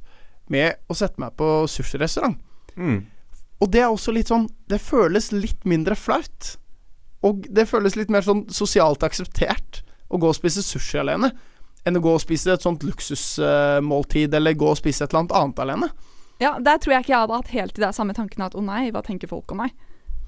med 0.53 0.77
å 0.91 0.97
sette 0.99 1.23
meg 1.23 1.33
på 1.39 1.47
sushirestaurant. 1.71 2.37
Mm. 2.77 3.07
Og 3.61 3.71
det 3.73 3.81
er 3.81 3.89
også 3.89 4.13
litt 4.13 4.29
sånn 4.29 4.47
Det 4.69 4.79
føles 4.81 5.31
litt 5.33 5.65
mindre 5.69 5.97
flaut. 5.97 6.55
Og 7.27 7.47
det 7.53 7.67
føles 7.69 7.97
litt 7.97 8.13
mer 8.13 8.25
sånn 8.25 8.47
sosialt 8.53 9.05
akseptert 9.05 9.83
å 10.09 10.21
gå 10.21 10.29
og 10.29 10.37
spise 10.37 10.65
sushi 10.65 11.01
alene 11.01 11.33
enn 11.89 11.97
å 11.97 12.03
gå 12.05 12.13
og 12.13 12.21
spise 12.21 12.53
et 12.53 12.65
sånt 12.65 12.83
luksusmåltid 12.85 14.35
eller 14.37 14.57
gå 14.59 14.69
og 14.69 14.77
spise 14.77 15.05
et 15.05 15.13
eller 15.13 15.23
annet 15.23 15.37
annet 15.39 15.63
alene. 15.65 15.89
Ja, 16.41 16.59
Der 16.61 16.81
tror 16.81 16.95
jeg 16.95 17.05
ikke 17.05 17.15
jeg 17.15 17.23
hadde 17.23 17.39
hatt 17.39 17.55
helt 17.55 17.77
de 17.77 17.85
der 17.85 17.97
samme 17.97 18.17
tankene 18.17 18.49
at 18.49 18.57
å 18.57 18.65
nei, 18.65 18.91
hva 18.93 19.03
tenker 19.05 19.29
folk 19.29 19.53
om 19.53 19.63
meg? 19.65 19.73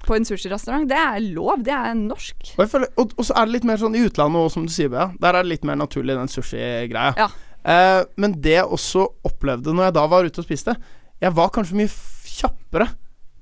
På 0.03 0.15
en 0.17 0.25
sushirestaurant. 0.27 0.87
Det 0.89 0.97
er 0.99 1.19
lov, 1.33 1.61
det 1.63 1.71
er 1.73 1.93
norsk. 1.95 2.35
Og, 2.57 2.63
jeg 2.65 2.71
føler, 2.73 2.89
og, 2.99 3.13
og 3.17 3.27
så 3.27 3.35
er 3.39 3.47
det 3.47 3.53
litt 3.57 3.67
mer 3.69 3.79
sånn 3.79 3.95
i 3.95 4.01
utlandet 4.03 4.41
òg, 4.41 4.49
som 4.51 4.65
du 4.67 4.73
sier, 4.73 4.89
Bea. 4.91 5.05
Der 5.23 5.37
er 5.37 5.45
det 5.45 5.51
litt 5.53 5.63
mer 5.69 5.77
naturlig, 5.79 6.17
den 6.19 6.31
sushi-greia. 6.31 7.13
Ja. 7.17 7.29
Eh, 7.63 8.01
men 8.19 8.35
det 8.43 8.57
jeg 8.57 8.65
også 8.67 9.05
opplevde 9.23 9.71
når 9.71 9.87
jeg 9.87 9.95
da 9.95 10.03
var 10.11 10.25
ute 10.27 10.41
og 10.41 10.43
spiste 10.43 10.73
Jeg 11.23 11.31
var 11.31 11.47
kanskje 11.55 11.77
mye 11.79 11.91
kjappere 12.27 12.89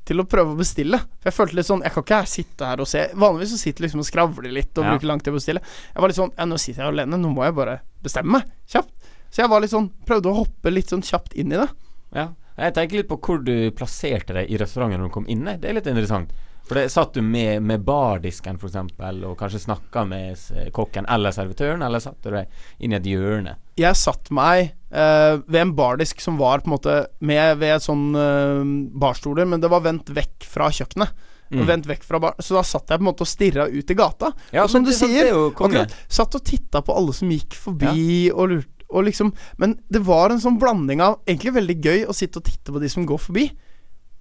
til 0.05 0.21
å 0.21 0.25
prøve 0.29 0.53
å 0.53 0.59
bestille. 0.59 0.99
For 1.21 1.31
jeg 1.31 1.33
følte 1.39 1.57
litt 1.57 1.65
sånn 1.65 1.81
Jeg 1.85 1.93
kan 1.95 2.03
ikke 2.05 2.19
her 2.21 2.29
sitte 2.29 2.67
her 2.69 2.83
og 2.83 2.89
se 2.89 3.07
Vanligvis 3.17 3.55
så 3.55 3.57
sitter 3.63 3.81
jeg 3.81 3.87
liksom 3.87 4.03
og 4.03 4.07
skravler 4.11 4.53
litt 4.53 4.77
og 4.77 4.85
Ja. 4.85 4.91
bruker 4.93 5.09
lang 5.09 5.19
tid 5.23 5.31
på 5.31 5.37
å 5.37 5.39
bestille. 5.41 5.63
Jeg 5.95 6.01
var 6.03 6.13
litt 6.13 6.19
sånn 6.19 6.33
Ja, 6.37 6.45
nå 6.45 6.59
sitter 6.61 6.83
jeg 6.83 6.93
alene, 6.93 7.17
nå 7.17 7.33
må 7.33 7.47
jeg 7.47 7.55
bare 7.57 7.79
bestemme 8.05 8.35
meg 8.37 8.45
kjapt. 8.69 8.93
Så 9.31 9.41
jeg 9.41 9.49
var 9.49 9.61
litt 9.65 9.73
sånn 9.73 9.89
Prøvde 10.05 10.29
å 10.29 10.37
hoppe 10.43 10.69
litt 10.73 10.93
sånn 10.93 11.01
kjapt 11.01 11.33
inn 11.33 11.53
i 11.53 11.57
det. 11.57 11.69
Ja. 12.13 12.27
Jeg 12.61 12.73
tenker 12.77 13.01
litt 13.01 13.09
på 13.09 13.17
hvor 13.25 13.41
du 13.43 13.71
plasserte 13.73 14.35
deg 14.37 14.51
i 14.53 14.57
restauranten 14.61 14.99
når 15.01 15.09
du 15.09 15.13
kom 15.17 15.25
inne. 15.31 15.57
Det 15.57 15.69
er 15.71 15.73
litt 15.79 15.87
interessant. 15.89 16.29
For 16.71 16.79
det 16.79 16.89
Satt 16.93 17.17
du 17.17 17.19
med, 17.19 17.59
med 17.67 17.81
bardisken 17.83 18.55
eksempel 18.55 19.25
og 19.27 19.33
kanskje 19.41 19.59
snakka 19.59 20.05
med 20.07 20.71
kokken 20.71 21.03
eller 21.11 21.33
servitøren, 21.35 21.81
eller 21.83 21.99
satt 21.99 22.23
du 22.23 22.29
deg 22.31 22.47
inn 22.79 22.93
i 22.93 22.95
et 22.95 23.09
hjørne? 23.11 23.57
Jeg 23.75 23.99
satt 23.99 24.29
meg 24.31 24.69
eh, 24.87 25.33
ved 25.51 25.59
en 25.65 25.73
bardisk 25.75 26.23
som 26.23 26.37
var 26.39 26.63
på 26.63 26.71
en 26.71 26.75
måte 26.77 26.95
med 27.19 27.59
ved 27.59 27.75
et 27.75 27.83
sånn 27.83 28.15
eh, 28.15 28.63
barstoler, 29.03 29.49
men 29.51 29.59
det 29.59 29.67
var 29.73 29.83
vendt 29.83 30.13
vekk 30.15 30.47
fra 30.47 30.69
kjøkkenet. 30.71 31.27
Mm. 31.51 31.65
vendt 31.67 31.89
vekk 31.89 32.05
fra 32.07 32.19
bar 32.23 32.37
Så 32.39 32.55
da 32.55 32.61
satt 32.63 32.87
jeg 32.87 33.01
på 33.01 33.03
en 33.03 33.09
måte 33.09 33.25
og 33.25 33.27
stirra 33.27 33.65
ut 33.67 33.91
i 33.91 33.99
gata. 33.99 34.31
Ja, 34.55 34.63
og 34.63 34.71
som 34.71 34.87
du 34.87 34.93
sier, 34.95 35.27
er 35.27 35.35
akkurat, 35.49 35.91
satt 36.07 36.39
og 36.39 36.45
titta 36.47 36.79
på 36.79 36.95
alle 36.95 37.11
som 37.17 37.35
gikk 37.35 37.59
forbi 37.59 38.31
og 38.31 38.53
lurte 38.53 38.87
og 38.91 39.05
liksom 39.07 39.33
Men 39.59 39.77
det 39.91 40.05
var 40.07 40.31
en 40.31 40.39
sånn 40.39 40.57
blanding 40.59 41.03
av 41.03 41.19
egentlig 41.25 41.57
veldig 41.59 41.77
gøy 41.83 42.01
å 42.07 42.15
sitte 42.15 42.39
og 42.39 42.47
titte 42.47 42.71
på 42.71 42.79
de 42.79 42.87
som 42.91 43.03
går 43.07 43.19
forbi, 43.23 43.49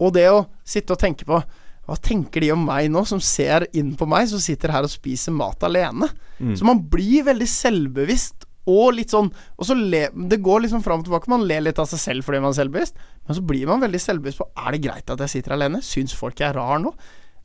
og 0.03 0.15
det 0.19 0.27
å 0.31 0.45
sitte 0.67 0.95
og 0.95 1.03
tenke 1.03 1.27
på 1.29 1.39
hva 1.91 1.97
tenker 1.99 2.45
de 2.45 2.53
om 2.55 2.61
meg 2.63 2.87
nå, 2.93 3.03
som 3.09 3.19
ser 3.19 3.65
inn 3.75 3.97
på 3.99 4.07
meg, 4.07 4.29
som 4.31 4.39
sitter 4.39 4.71
her 4.71 4.87
og 4.87 4.93
spiser 4.93 5.35
mat 5.35 5.65
alene? 5.67 6.07
Mm. 6.39 6.55
Så 6.55 6.67
man 6.69 6.85
blir 6.93 7.27
veldig 7.27 7.49
selvbevisst 7.51 8.47
og 8.71 8.93
litt 8.95 9.11
sånn 9.11 9.31
Og 9.57 9.65
så 9.65 9.75
le, 9.75 10.03
Det 10.13 10.37
går 10.45 10.67
liksom 10.67 10.83
fram 10.85 11.01
og 11.01 11.07
tilbake. 11.07 11.31
Man 11.33 11.47
ler 11.49 11.65
litt 11.65 11.79
av 11.81 11.89
seg 11.91 11.99
selv 12.03 12.27
fordi 12.27 12.43
man 12.45 12.53
er 12.53 12.59
selvbevisst, 12.61 13.01
men 13.27 13.39
så 13.39 13.43
blir 13.49 13.67
man 13.67 13.83
veldig 13.83 14.01
selvbevisst 14.05 14.43
på 14.43 14.47
Er 14.55 14.77
det 14.77 14.83
greit 14.85 15.11
at 15.11 15.25
jeg 15.25 15.35
sitter 15.35 15.57
alene. 15.57 15.81
Syns 15.83 16.15
folk 16.15 16.39
jeg 16.39 16.53
er 16.53 16.61
rar 16.61 16.79
nå? 16.83 16.93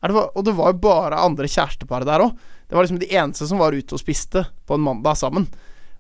Er 0.04 0.12
det, 0.12 0.26
og 0.38 0.46
det 0.46 0.54
var 0.60 0.74
jo 0.74 0.84
bare 0.84 1.24
andre 1.24 1.50
kjærestepar 1.50 2.06
der 2.06 2.28
òg. 2.28 2.36
Det 2.70 2.78
var 2.78 2.86
liksom 2.86 3.02
de 3.02 3.10
eneste 3.16 3.48
som 3.50 3.62
var 3.62 3.74
ute 3.74 3.98
og 3.98 4.02
spiste 4.02 4.44
på 4.68 4.78
en 4.78 4.86
mandag 4.86 5.18
sammen. 5.18 5.48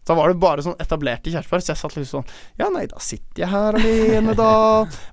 Da 0.05 0.13
var 0.13 0.29
det 0.29 0.37
bare 0.39 0.61
sånn 0.61 0.75
etablerte 0.81 1.31
kjærestepar, 1.33 1.63
så 1.65 1.71
jeg 1.73 1.79
satt 1.81 1.95
litt 1.97 2.09
sånn 2.11 2.27
Ja, 2.59 2.67
nei, 2.69 2.85
da 2.91 2.99
sitter 3.01 3.41
jeg 3.41 3.49
her 3.49 3.73
alene, 3.79 4.35
da. 4.37 4.49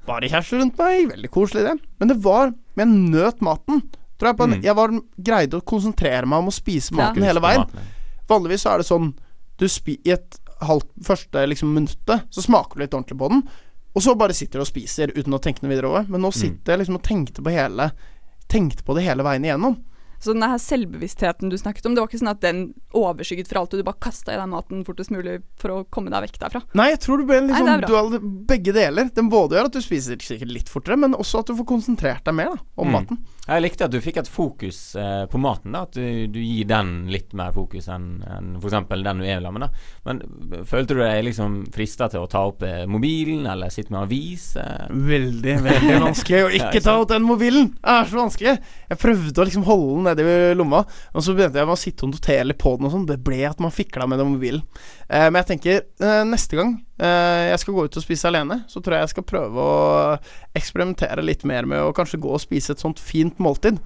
Bare 0.07 0.29
kjærester 0.29 0.61
rundt 0.61 0.77
meg. 0.79 1.09
Veldig 1.15 1.31
koselig, 1.33 1.65
det. 1.65 1.79
Men 1.99 2.09
det 2.13 2.19
var 2.23 2.53
Men 2.77 2.93
jeg 2.93 3.11
nøt 3.17 3.41
maten. 3.41 3.83
Tror 4.21 4.29
jeg 4.33 4.37
på 4.39 4.45
en, 4.45 4.53
Mm. 4.59 4.63
Jeg 4.65 4.75
var 4.77 4.93
greide 5.19 5.59
å 5.59 5.65
konsentrere 5.65 6.27
meg 6.29 6.39
om 6.45 6.49
å 6.49 6.55
spise 6.55 6.93
maten 6.95 7.23
hele 7.25 7.41
veien. 7.41 7.65
Vanligvis 8.29 8.63
så 8.63 8.75
er 8.75 8.79
det 8.79 8.87
sånn 8.87 9.15
Du 9.59 9.67
spi 9.69 9.99
i 10.05 10.11
et 10.15 10.39
halvt 10.63 10.87
første 11.05 11.43
liksom 11.49 11.73
minuttet 11.75 12.29
Så 12.31 12.43
smaker 12.45 12.77
du 12.79 12.85
litt 12.85 12.95
ordentlig 12.95 13.19
på 13.19 13.29
den 13.33 13.43
Og 13.97 14.03
så 14.03 14.15
bare 14.17 14.33
sitter 14.33 14.61
du 14.61 14.63
og 14.63 14.69
spiser 14.71 15.11
uten 15.17 15.35
å 15.35 15.41
tenke 15.43 15.63
noe 15.65 15.73
videre 15.73 15.89
over 15.91 16.07
Men 16.09 16.23
nå 16.23 16.31
sitter 16.33 16.73
jeg 16.73 16.79
liksom 16.85 17.01
og 17.01 17.03
tenkte 17.03 17.43
på 17.43 17.51
hele 17.51 17.91
Tenkte 18.49 18.85
på 18.87 18.95
det 18.95 19.03
hele 19.09 19.25
veien 19.27 19.45
igjennom 19.45 19.77
Så 20.23 20.33
den 20.37 20.45
her 20.47 20.61
selvbevisstheten 20.63 21.51
du 21.51 21.57
snakket 21.59 21.87
om, 21.89 21.97
det 21.97 22.03
var 22.05 22.09
ikke 22.11 22.21
sånn 22.23 22.31
at 22.31 22.43
den 22.45 22.61
overskygget 22.95 23.49
for 23.51 23.59
alt, 23.63 23.73
og 23.75 23.81
du 23.83 23.87
bare 23.89 23.99
kasta 24.05 24.35
i 24.35 24.39
deg 24.39 24.51
maten 24.53 24.85
fortest 24.87 25.11
mulig 25.11 25.41
for 25.59 25.75
å 25.75 25.79
komme 25.91 26.13
deg 26.13 26.29
vekk 26.29 26.39
derfra? 26.45 26.63
Nei, 26.79 26.91
jeg 26.93 27.01
tror 27.03 27.19
du 27.23 27.27
ble 27.27 27.41
en 27.41 27.49
Nei, 27.51 27.57
liksom 27.57 27.69
det 27.69 27.75
er 27.75 27.91
dual, 27.91 28.19
begge 28.47 28.75
deler 28.77 29.09
Den 29.17 29.31
både 29.33 29.57
gjør 29.59 29.69
at 29.71 29.77
du 29.77 29.83
spiser 29.83 30.21
sikkert 30.23 30.53
litt 30.55 30.71
fortere 30.71 30.99
Men 31.01 31.17
også 31.19 31.41
at 31.43 31.51
du 31.51 31.57
får 31.59 31.67
konsentrert 31.73 32.25
deg 32.29 32.37
mer 32.39 32.53
da, 32.55 32.61
om 32.79 32.93
Mm. 32.93 32.97
maten 32.99 33.19
Jeg 33.49 33.63
likte 33.65 33.87
at 33.89 33.91
du 33.91 33.99
fikk 34.05 34.19
et 34.21 34.29
fokus 34.31 34.77
eh, 34.95 35.25
på 35.27 35.39
maten. 35.43 35.73
da 35.75 35.81
At 35.89 35.97
du, 35.97 36.27
du 36.31 36.39
gir 36.39 36.67
den 36.71 37.09
litt 37.11 37.33
mer 37.35 37.51
fokus 37.57 37.89
enn 37.91 38.21
en 38.23 38.53
f.eks. 38.61 38.77
den 38.93 39.19
du 39.19 39.25
er 39.27 39.41
sammen 39.43 39.65
med. 39.65 39.73
da 39.73 40.07
Men 40.07 40.21
eh, 40.53 40.63
følte 40.69 40.95
du 40.95 41.01
deg 41.03 41.25
liksom 41.27 41.57
frista 41.75 42.07
til 42.13 42.23
å 42.23 42.29
ta 42.31 42.45
opp 42.53 42.63
eh, 42.63 42.85
mobilen, 42.87 43.43
eller 43.51 43.73
sitte 43.75 43.91
med 43.91 44.05
avis? 44.05 44.53
Eh? 44.63 44.87
Veldig, 44.93 45.57
veldig 45.65 45.97
vanskelig 46.05 46.45
å 46.45 46.53
ikke 46.61 46.85
ta 46.85 46.95
opp 47.03 47.11
den 47.11 47.27
mobilen. 47.27 47.73
Det 47.81 47.97
er 47.97 48.07
så 48.13 48.21
vanskelig. 48.21 48.55
Jeg 48.93 49.01
prøvde 49.03 49.43
å 49.43 49.49
liksom 49.49 49.67
holde 49.67 49.97
den 49.97 50.12
nedi 50.19 50.55
lomma, 50.59 50.85
og 51.15 51.23
så 51.25 51.35
begynte 51.35 51.59
jeg 51.61 51.67
med 51.69 51.77
å 51.77 51.81
sitte 51.81 52.05
og 52.07 52.13
notere 52.13 52.45
litt 52.49 52.59
på 52.59 52.77
den 52.77 52.87
og 52.87 52.93
sånn. 52.93 53.07
Det 53.09 53.19
ble 53.25 53.41
at 53.49 53.61
man 53.61 53.71
fikla 53.75 54.07
med 54.09 54.19
den 54.19 54.33
mobilen. 54.35 54.63
Eh, 55.09 55.29
men 55.31 55.41
jeg 55.43 55.49
tenker 55.53 55.83
eh, 56.01 56.23
neste 56.29 56.57
gang 56.57 56.75
eh, 56.99 57.49
jeg 57.53 57.59
skal 57.65 57.75
gå 57.75 57.85
ut 57.89 57.97
og 57.97 58.03
spise 58.05 58.29
alene, 58.31 58.61
så 58.69 58.81
tror 58.83 58.97
jeg 58.99 59.07
jeg 59.09 59.15
skal 59.17 59.29
prøve 59.33 59.67
å 59.67 60.19
eksperimentere 60.59 61.25
litt 61.25 61.45
mer 61.49 61.67
med 61.69 61.81
å 61.83 61.93
kanskje 61.97 62.21
gå 62.23 62.31
og 62.37 62.41
spise 62.43 62.73
et 62.77 62.83
sånt 62.83 63.01
fint 63.03 63.39
måltid. 63.43 63.79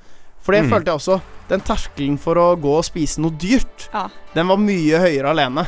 For 0.47 0.53
det 0.55 0.63
Mm. 0.65 0.71
følte 0.71 0.93
jeg 0.93 1.01
også. 1.01 1.21
Den 1.49 1.61
terskelen 1.61 2.19
for 2.23 2.35
å 2.39 2.55
gå 2.61 2.77
og 2.79 2.85
spise 2.87 3.19
noe 3.21 3.31
dyrt, 3.35 3.89
Ja. 3.93 4.09
den 4.35 4.47
var 4.47 4.57
mye 4.59 4.99
høyere 5.03 5.31
alene. 5.35 5.67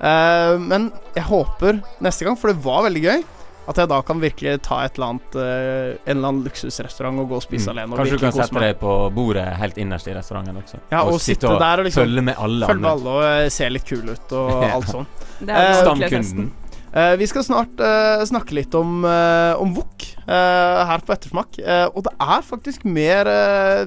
Eh, 0.00 0.58
men 0.58 0.92
jeg 1.16 1.24
håper 1.24 1.82
neste 2.00 2.24
gang, 2.24 2.36
for 2.36 2.52
det 2.52 2.62
var 2.62 2.84
veldig 2.84 3.02
gøy, 3.02 3.24
at 3.68 3.76
jeg 3.82 3.88
da 3.90 3.98
kan 4.02 4.20
virkelig 4.22 4.52
ta 4.64 4.78
et 4.86 4.96
eller 4.96 5.06
annet 5.12 5.34
eh, 5.36 5.98
en 6.08 6.16
eller 6.16 6.28
annen 6.30 6.44
luksusrestaurant 6.46 7.20
og 7.20 7.28
gå 7.28 7.36
og 7.36 7.42
spise 7.44 7.68
Mm. 7.68 7.72
alene. 7.74 7.92
Og 7.92 7.98
Kanskje 8.00 8.16
du 8.16 8.22
kan 8.22 8.32
sette 8.38 8.62
deg 8.64 8.78
på 8.80 8.92
bordet 9.12 9.44
helt 9.60 9.76
innerst 9.82 10.08
i 10.08 10.14
restauranten 10.16 10.56
også. 10.62 10.80
Ja, 10.90 11.02
og 11.04 11.18
sitte 11.20 11.50
der 11.60 11.82
og 11.82 11.84
liksom 11.88 12.02
følge 12.06 12.22
med 12.30 12.34
alle 12.38 12.66
Følge 12.70 12.80
med 12.86 12.90
alle 12.94 13.16
og 13.18 13.26
eh, 13.28 13.48
se 13.52 13.68
litt 13.68 13.84
kul 13.88 14.08
ut 14.08 14.32
og 14.32 14.54
Ja. 14.64 14.72
alt 14.78 14.88
sånn. 14.94 15.06
Eh, 15.44 15.74
Stamkunden. 15.82 16.48
Eh, 16.96 17.16
vi 17.20 17.26
skal 17.28 17.44
snart 17.44 17.80
eh, 17.84 18.24
snakke 18.24 18.56
litt 18.56 18.72
om, 18.74 19.02
uh, 19.04 19.52
om 19.60 19.74
Wok 19.76 20.06
eh, 20.24 20.78
her 20.88 21.04
på 21.04 21.12
Ettersmak. 21.12 21.58
Eh, 21.60 21.84
og 21.92 22.06
det 22.08 22.14
er 22.24 22.40
faktisk 22.48 22.86
mer 22.88 23.28
uh, 23.28 23.84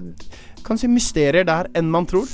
kan 0.63 0.77
si 0.77 0.85
mysterier 0.87 1.43
der 1.49 1.67
enn 1.73 1.89
man 1.89 2.05
tror. 2.05 2.29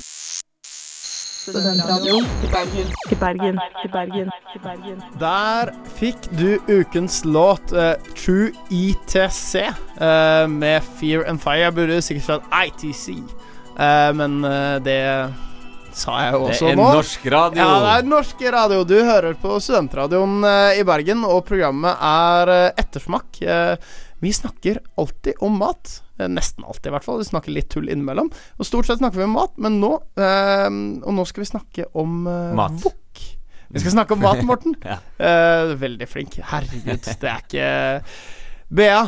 Studentradioen 1.48 2.26
i 2.44 2.48
Bergen. 2.52 2.88
I 3.12 3.16
Bergen. 3.16 3.60
I 3.84 3.88
Bergen. 3.88 4.32
I 4.56 4.60
Bergen. 4.60 5.02
Der 5.20 5.72
fikk 5.96 6.28
du 6.36 6.58
ukens 6.68 7.22
låt 7.26 7.72
uh, 7.72 7.94
True 8.18 8.52
ETC 8.70 9.56
uh, 9.56 10.48
med 10.52 10.84
Fear 11.00 11.24
and 11.30 11.40
Fire. 11.42 11.68
Jeg 11.68 11.76
burde 11.78 12.02
sikkert 12.04 12.26
sagt 12.26 12.58
ITC, 12.66 13.16
uh, 13.80 14.12
men 14.18 14.42
eh, 14.44 14.80
det 14.84 15.02
sa 15.98 16.18
jeg 16.22 16.34
jo 16.36 16.42
Det 16.44 16.54
også 16.54 16.68
er 16.70 16.78
nå. 16.78 16.88
norsk 17.00 17.30
radio. 17.34 17.62
Ja, 17.64 17.78
det 17.84 17.94
er 17.96 18.10
norsk 18.12 18.44
radio. 18.54 18.84
Du 18.88 18.98
hører 19.00 19.38
på 19.42 19.58
Studentradioen 19.64 20.36
eh, 20.46 20.82
i 20.82 20.84
Bergen, 20.88 21.24
og 21.26 21.46
programmet 21.48 21.96
er 22.12 22.54
eh, 22.54 22.84
Ettersmak. 22.84 23.40
Vi 24.20 24.32
snakker 24.34 24.80
alltid 24.98 25.34
om 25.46 25.58
mat. 25.62 26.02
Eh, 26.20 26.28
nesten 26.28 26.64
alltid, 26.66 26.90
i 26.90 26.94
hvert 26.96 27.06
fall. 27.06 27.20
Vi 27.22 27.28
snakker 27.30 27.54
litt 27.54 27.70
tull 27.70 27.90
innimellom. 27.90 28.32
Og 28.58 28.66
stort 28.66 28.88
sett 28.90 28.98
snakker 29.02 29.22
vi 29.22 29.28
om 29.28 29.36
mat, 29.38 29.54
men 29.62 29.80
nå 29.82 29.92
eh, 30.18 30.68
Og 31.06 31.14
nå 31.14 31.26
skal 31.30 31.44
vi 31.46 31.50
snakke 31.52 31.86
om 31.94 32.26
eh, 32.28 32.54
Mat. 32.58 32.80
wok. 32.84 33.24
Vi 33.70 33.80
skal 33.84 33.92
snakke 33.98 34.16
om 34.16 34.22
mat, 34.24 34.42
Morten. 34.48 34.76
Ja. 34.88 34.98
Eh, 35.20 35.74
veldig 35.78 36.08
flink. 36.10 36.38
Herregud, 36.52 37.04
det 37.04 37.28
er 37.30 37.42
ikke 37.44 37.72
Bea, 38.74 39.02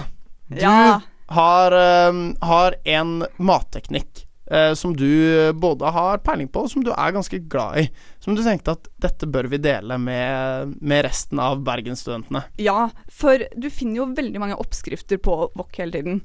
du 0.50 0.58
Ja. 0.62 1.00
har, 1.30 1.72
eh, 1.74 2.20
har 2.42 2.76
en 2.86 3.24
matteknikk 3.40 4.26
eh, 4.52 4.74
som 4.74 4.96
du 4.98 5.06
både 5.54 5.92
har 5.96 6.18
peiling 6.26 6.48
på, 6.52 6.66
og 6.66 6.72
som 6.74 6.84
du 6.86 6.92
er 6.92 7.16
ganske 7.16 7.40
glad 7.50 7.78
i. 7.84 7.86
Som 8.20 8.36
du 8.36 8.44
tenkte 8.46 8.76
at 8.78 8.90
dette 9.02 9.30
bør 9.30 9.48
vi 9.52 9.58
dele 9.62 9.98
med, 10.02 10.76
med 10.82 11.06
resten 11.06 11.40
av 11.40 11.62
bergensstudentene. 11.66 12.44
Ja, 12.62 12.90
for 13.10 13.46
du 13.56 13.70
finner 13.70 14.04
jo 14.04 14.10
veldig 14.18 14.40
mange 14.44 14.58
oppskrifter 14.60 15.18
på 15.22 15.40
wok 15.56 15.80
hele 15.82 15.92
tiden. 16.00 16.22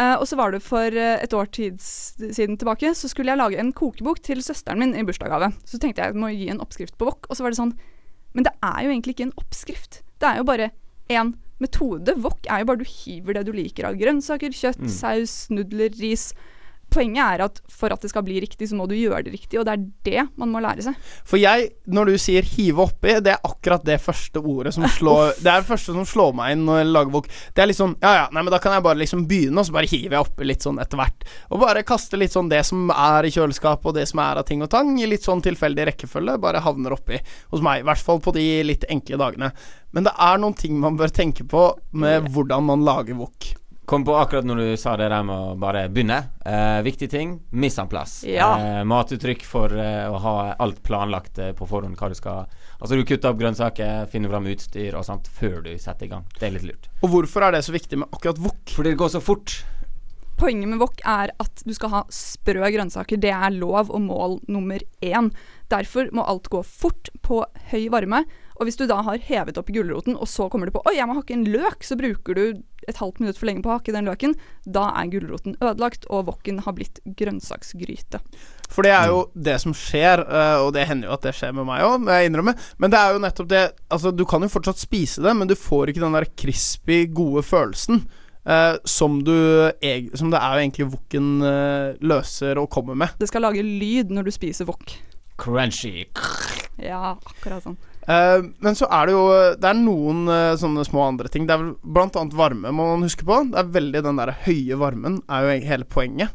Eh, 0.00 0.14
og 0.16 0.24
så 0.24 0.38
var 0.40 0.54
det 0.54 0.62
for 0.64 0.88
eh, 0.96 1.18
et 1.20 1.34
år 1.36 1.50
siden 1.52 2.56
tilbake, 2.56 2.94
så 2.96 3.10
skulle 3.12 3.34
jeg 3.34 3.40
lage 3.42 3.58
en 3.60 3.74
kokebok 3.76 4.22
til 4.24 4.40
søsteren 4.44 4.80
min 4.80 4.94
i 4.96 5.02
bursdagsgave. 5.04 5.50
Så 5.68 5.76
tenkte 5.82 6.00
jeg 6.00 6.14
jeg 6.14 6.22
må 6.22 6.30
gi 6.32 6.48
en 6.48 6.62
oppskrift 6.64 6.96
på 6.96 7.10
wok, 7.10 7.26
og 7.28 7.36
så 7.36 7.44
var 7.44 7.52
det 7.52 7.60
sånn 7.60 7.74
Men 8.32 8.46
det 8.46 8.54
er 8.64 8.78
jo 8.86 8.92
egentlig 8.94 9.12
ikke 9.12 9.26
en 9.28 9.34
oppskrift. 9.36 9.98
Det 10.22 10.24
er 10.30 10.38
jo 10.40 10.46
bare 10.48 10.70
én 11.12 11.34
metode. 11.60 12.14
Wok 12.24 12.46
er 12.48 12.62
jo 12.62 12.68
bare 12.70 12.80
du 12.80 12.88
hiver 12.88 13.36
det 13.36 13.42
du 13.44 13.52
liker 13.52 13.84
av 13.90 13.98
grønnsaker, 14.00 14.54
kjøtt, 14.56 14.80
Mm. 14.80 14.88
saus, 14.88 15.34
nudler, 15.52 15.92
ris. 16.00 16.30
Poenget 16.92 17.22
er 17.24 17.44
at 17.46 17.60
for 17.72 17.94
at 17.94 18.02
det 18.04 18.10
skal 18.12 18.24
bli 18.26 18.38
riktig, 18.42 18.68
så 18.70 18.76
må 18.78 18.86
du 18.90 18.94
gjøre 18.96 19.24
det 19.26 19.34
riktig, 19.34 19.58
og 19.60 19.66
det 19.66 19.74
er 19.74 19.84
det 20.06 20.24
man 20.40 20.52
må 20.52 20.62
lære 20.62 20.84
seg. 20.84 21.10
For 21.28 21.40
jeg, 21.40 21.70
når 21.86 22.12
du 22.12 22.18
sier 22.20 22.46
'hive 22.46 22.84
oppi', 22.84 23.18
det 23.24 23.32
er 23.34 23.48
akkurat 23.48 23.84
det 23.84 23.98
første 24.02 24.40
ordet 24.40 24.74
som 24.74 24.84
slår 24.84 25.32
Det 25.42 25.48
er 25.50 25.62
det 25.62 25.68
første 25.68 25.94
som 25.96 26.06
slår 26.06 26.34
meg 26.36 26.52
inn 26.52 26.66
når 26.66 26.82
jeg 26.82 26.90
lager 26.92 27.14
bok. 27.16 27.28
Det 27.54 27.62
er 27.62 27.70
litt 27.70 27.80
sånn 27.80 27.96
Ja 28.02 28.12
ja, 28.14 28.26
nei, 28.32 28.42
men 28.42 28.52
da 28.52 28.60
kan 28.62 28.76
jeg 28.76 28.84
bare 28.84 29.00
liksom 29.00 29.26
begynne, 29.30 29.58
og 29.58 29.66
så 29.66 29.76
bare 29.76 29.90
hiver 29.90 30.18
jeg 30.18 30.26
oppi 30.26 30.48
litt 30.48 30.62
sånn 30.62 30.80
etter 30.82 31.00
hvert. 31.00 31.26
Og 31.50 31.62
bare 31.62 31.86
kaste 31.86 32.20
litt 32.20 32.34
sånn 32.34 32.50
det 32.52 32.64
som 32.68 32.90
er 32.90 33.28
i 33.28 33.32
kjøleskapet, 33.32 33.86
og 33.86 33.96
det 33.96 34.06
som 34.10 34.22
er 34.22 34.42
av 34.42 34.46
ting 34.48 34.62
og 34.62 34.70
tang, 34.72 34.94
i 35.00 35.08
litt 35.08 35.24
sånn 35.24 35.42
tilfeldig 35.44 35.88
rekkefølge, 35.92 36.38
bare 36.42 36.62
havner 36.64 36.96
oppi 36.96 37.20
hos 37.52 37.64
meg. 37.64 37.82
I 37.82 37.88
hvert 37.88 38.04
fall 38.04 38.20
på 38.20 38.34
de 38.36 38.46
litt 38.66 38.84
enkle 38.92 39.20
dagene. 39.20 39.52
Men 39.92 40.08
det 40.08 40.14
er 40.16 40.38
noen 40.40 40.56
ting 40.56 40.78
man 40.80 40.96
bør 41.00 41.12
tenke 41.12 41.44
på 41.48 41.66
med 41.92 42.30
hvordan 42.32 42.64
man 42.70 42.86
lager 42.86 43.18
wok. 43.18 43.52
Kom 43.92 44.04
på 44.04 44.14
akkurat 44.16 44.46
når 44.48 44.56
du 44.56 44.76
sa 44.80 44.94
det 44.96 45.10
der 45.12 45.24
med 45.28 45.36
å 45.36 45.56
bare 45.60 45.82
begynne. 45.92 46.16
Eh, 46.48 46.78
viktig 46.80 47.10
ting 47.12 47.34
miss 47.60 47.74
en 47.76 47.90
plass. 47.92 48.22
Ja. 48.24 48.46
Eh, 48.56 48.78
matuttrykk 48.88 49.42
for 49.44 49.74
eh, 49.76 50.06
å 50.08 50.16
ha 50.16 50.32
alt 50.64 50.78
planlagt 50.86 51.36
eh, 51.36 51.50
på 51.52 51.68
forhånd. 51.68 51.98
Hva 52.00 52.08
du 52.08 52.16
skal 52.16 52.46
Altså 52.80 52.96
du 52.96 53.04
kutter 53.04 53.28
opp 53.28 53.42
grønnsaker, 53.42 54.06
finner 54.08 54.32
fram 54.32 54.48
utstyr 54.48 54.96
og 54.96 55.04
sånt 55.04 55.28
før 55.28 55.60
du 55.66 55.70
setter 55.76 56.08
i 56.08 56.10
gang. 56.14 56.24
Det 56.38 56.48
er 56.48 56.54
litt 56.56 56.64
lurt. 56.70 56.88
Og 57.04 57.12
hvorfor 57.12 57.44
er 57.44 57.52
det 57.58 57.60
så 57.68 57.76
viktig 57.76 58.00
med 58.00 58.16
akkurat 58.16 58.40
wok? 58.40 58.62
Fordi 58.72 58.94
det 58.94 59.00
går 59.04 59.12
så 59.12 59.20
fort. 59.20 59.58
Poenget 60.40 60.72
med 60.72 60.80
wok 60.80 61.04
er 61.04 61.34
at 61.44 61.60
du 61.60 61.76
skal 61.76 61.92
ha 61.92 62.00
sprø 62.08 62.64
grønnsaker. 62.64 63.20
Det 63.20 63.34
er 63.36 63.52
lov 63.52 63.92
og 63.92 64.06
mål 64.08 64.38
nummer 64.48 64.80
én. 65.04 65.28
Derfor 65.68 66.08
må 66.16 66.24
alt 66.24 66.48
gå 66.48 66.64
fort 66.64 67.12
på 67.20 67.44
høy 67.68 67.90
varme. 67.92 68.24
Og 68.62 68.68
hvis 68.68 68.78
du 68.78 68.84
da 68.86 69.00
har 69.02 69.18
hevet 69.26 69.56
opp 69.58 69.72
gulroten, 69.74 70.14
og 70.14 70.28
så 70.30 70.44
kommer 70.46 70.70
du 70.70 70.76
på 70.76 70.84
Oi, 70.86 70.94
jeg 70.94 71.08
må 71.10 71.16
hakke 71.16 71.34
en 71.34 71.48
løk, 71.50 71.82
så 71.82 71.96
bruker 71.98 72.38
du 72.38 72.42
et 72.86 72.98
halvt 73.00 73.18
minutt 73.18 73.38
for 73.38 73.48
lenge 73.48 73.64
på 73.64 73.72
å 73.72 73.74
hakke 73.80 73.94
den 73.94 74.06
løken. 74.06 74.36
Da 74.62 74.84
er 75.00 75.10
gulroten 75.10 75.56
ødelagt, 75.58 76.06
og 76.06 76.28
woken 76.28 76.60
har 76.62 76.76
blitt 76.76 77.00
grønnsaksgryte. 77.18 78.20
For 78.70 78.86
det 78.86 78.94
er 78.94 79.10
jo 79.10 79.24
det 79.34 79.56
som 79.64 79.74
skjer, 79.74 80.22
eh, 80.22 80.62
og 80.62 80.70
det 80.78 80.86
hender 80.86 81.10
jo 81.10 81.16
at 81.16 81.26
det 81.26 81.34
skjer 81.40 81.56
med 81.58 81.66
meg 81.66 81.82
òg, 81.88 82.06
må 82.06 82.14
jeg 82.14 82.30
innrømme. 82.30 82.54
Men 82.78 82.94
det 82.94 83.02
er 83.02 83.16
jo 83.16 83.22
nettopp 83.26 83.50
det 83.50 83.64
Altså, 83.92 84.14
du 84.14 84.22
kan 84.30 84.46
jo 84.46 84.52
fortsatt 84.54 84.78
spise 84.78 85.26
det, 85.26 85.34
men 85.34 85.50
du 85.50 85.58
får 85.58 85.90
ikke 85.90 86.06
den 86.06 86.14
der 86.20 86.30
crispy, 86.38 87.02
gode 87.10 87.42
følelsen. 87.42 88.04
Uh, 88.46 88.78
som 88.86 89.20
du 89.22 89.36
Som 90.18 90.32
det 90.32 90.38
er 90.40 90.54
jo 90.54 90.62
egentlig 90.64 90.86
woken 90.90 91.26
uh, 91.42 91.98
løser 91.98 92.62
og 92.62 92.70
kommer 92.70 92.94
med. 92.94 93.18
Det 93.18 93.30
skal 93.30 93.42
lage 93.42 93.62
lyd 93.62 94.14
når 94.14 94.30
du 94.30 94.34
spiser 94.34 94.70
wok. 94.70 94.94
Crunchy. 95.42 96.06
Ja, 96.78 97.18
akkurat 97.18 97.66
sånn. 97.66 97.78
Eh, 98.02 98.40
men 98.58 98.74
så 98.74 98.88
er 98.90 99.06
det 99.06 99.12
jo 99.14 99.26
Det 99.62 99.68
er 99.68 99.78
noen 99.78 100.24
uh, 100.26 100.56
sånne 100.58 100.82
små 100.88 101.04
andre 101.06 101.30
ting. 101.30 101.46
Det 101.46 101.54
er 101.54 101.62
vel 101.62 101.74
blant 101.82 102.16
annet 102.18 102.34
varme, 102.34 102.74
må 102.74 102.88
man 102.94 103.06
huske 103.06 103.26
på. 103.28 103.42
Det 103.52 103.60
er 103.60 103.74
veldig 103.76 104.02
den 104.08 104.18
der 104.18 104.34
høye 104.46 104.78
varmen 104.80 105.20
er 105.30 105.46
jo 105.46 105.54
e- 105.54 105.68
hele 105.68 105.88
poenget. 105.88 106.34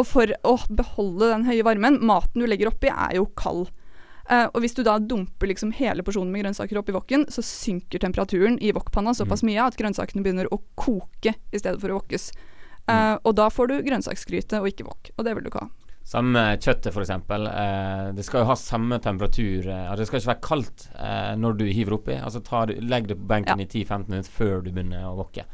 Og 0.00 0.08
for 0.08 0.30
å 0.48 0.56
beholde 0.72 1.28
den 1.34 1.44
høye 1.44 1.66
varmen, 1.66 2.00
maten 2.00 2.40
du 2.40 2.48
legger 2.48 2.70
oppi, 2.70 2.88
er 2.88 3.18
jo 3.18 3.26
kald. 3.36 3.68
Uh, 4.30 4.46
og 4.54 4.62
hvis 4.62 4.76
du 4.78 4.80
da 4.86 4.96
dumper 5.02 5.50
liksom 5.50 5.74
hele 5.76 6.04
porsjonen 6.06 6.30
med 6.32 6.44
grønnsaker 6.44 6.78
oppi 6.80 6.94
wokken, 6.94 7.26
så 7.28 7.44
synker 7.44 8.00
temperaturen 8.00 8.56
i 8.62 8.72
wokpanna 8.72 9.12
såpass 9.18 9.44
mye 9.44 9.66
at 9.66 9.76
grønnsakene 9.76 10.24
begynner 10.24 10.48
å 10.54 10.62
koke 10.78 11.34
i 11.34 11.60
stedet 11.60 11.82
for 11.82 11.92
å 11.92 11.98
wokkes. 11.98 12.30
Eh, 12.90 13.16
og 13.22 13.34
da 13.38 13.48
får 13.52 13.70
du 13.70 13.74
grønnsaksgryte 13.86 14.62
og 14.62 14.70
ikke 14.70 14.86
wok, 14.88 15.12
og 15.16 15.26
det 15.26 15.34
vil 15.36 15.44
du 15.44 15.50
ikke 15.52 15.66
ha. 15.66 15.81
Samme 16.12 16.40
kjøttet, 16.60 16.90
f.eks. 16.92 17.10
Eh, 17.10 18.06
det 18.16 18.24
skal 18.26 18.42
jo 18.42 18.48
ha 18.50 18.56
samme 18.60 18.98
temperatur. 19.00 19.68
Eh, 19.70 19.84
altså 19.88 20.02
det 20.02 20.08
skal 20.10 20.20
ikke 20.20 20.32
være 20.34 20.46
kaldt 20.48 20.88
eh, 20.98 21.30
når 21.40 21.56
du 21.60 21.64
hiver 21.70 21.96
oppi. 21.96 22.18
Altså 22.20 22.42
tar, 22.44 22.74
Legg 22.84 23.08
det 23.08 23.16
på 23.20 23.28
benken 23.30 23.62
Ja. 23.62 23.64
i 23.64 23.68
10-15 23.84 24.10
minutter 24.12 24.34
før 24.34 24.60
du 24.66 24.68
begynner 24.74 25.06
å 25.08 25.14
wokke. 25.22 25.46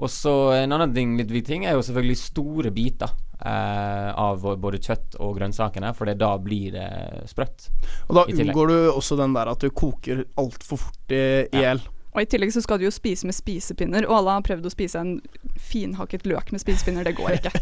Og 0.00 0.08
så 0.08 0.32
En 0.62 0.72
annen 0.72 0.94
ting, 0.96 1.12
litt 1.18 1.28
viktig 1.30 1.46
ting 1.52 1.66
er 1.68 1.76
jo 1.76 1.84
selvfølgelig 1.84 2.16
store 2.18 2.70
biter 2.74 3.12
eh, 3.44 4.10
av 4.16 4.42
både 4.58 4.80
kjøtt 4.80 5.18
og 5.20 5.36
grønnsakene, 5.38 5.92
for 5.94 6.08
det 6.08 6.16
da 6.18 6.32
blir 6.40 6.72
det 6.74 6.88
sprøtt. 7.30 7.68
Og 8.08 8.16
da 8.16 8.24
unngår 8.32 8.72
du 8.72 8.76
også 8.94 9.18
den 9.20 9.36
der 9.36 9.52
at 9.52 9.60
du 9.62 9.70
koker 9.70 10.24
altfor 10.40 10.80
fort 10.88 11.14
i 11.14 11.22
hjel. 11.52 11.84
Ja. 11.84 11.96
Og 12.10 12.24
i 12.24 12.26
tillegg 12.26 12.50
så 12.50 12.62
skal 12.64 12.80
du 12.80 12.88
jo 12.88 12.92
spise 12.94 13.28
med 13.28 13.36
spisepinner, 13.36 14.06
og 14.08 14.16
alle 14.18 14.34
har 14.34 14.46
prøvd 14.46 14.66
å 14.66 14.72
spise 14.72 14.98
en 14.98 15.12
finhakket 15.60 16.24
løk 16.26 16.50
med 16.50 16.62
spisepinner. 16.62 17.06
Det 17.06 17.14
går 17.14 17.36
ikke. 17.36 17.52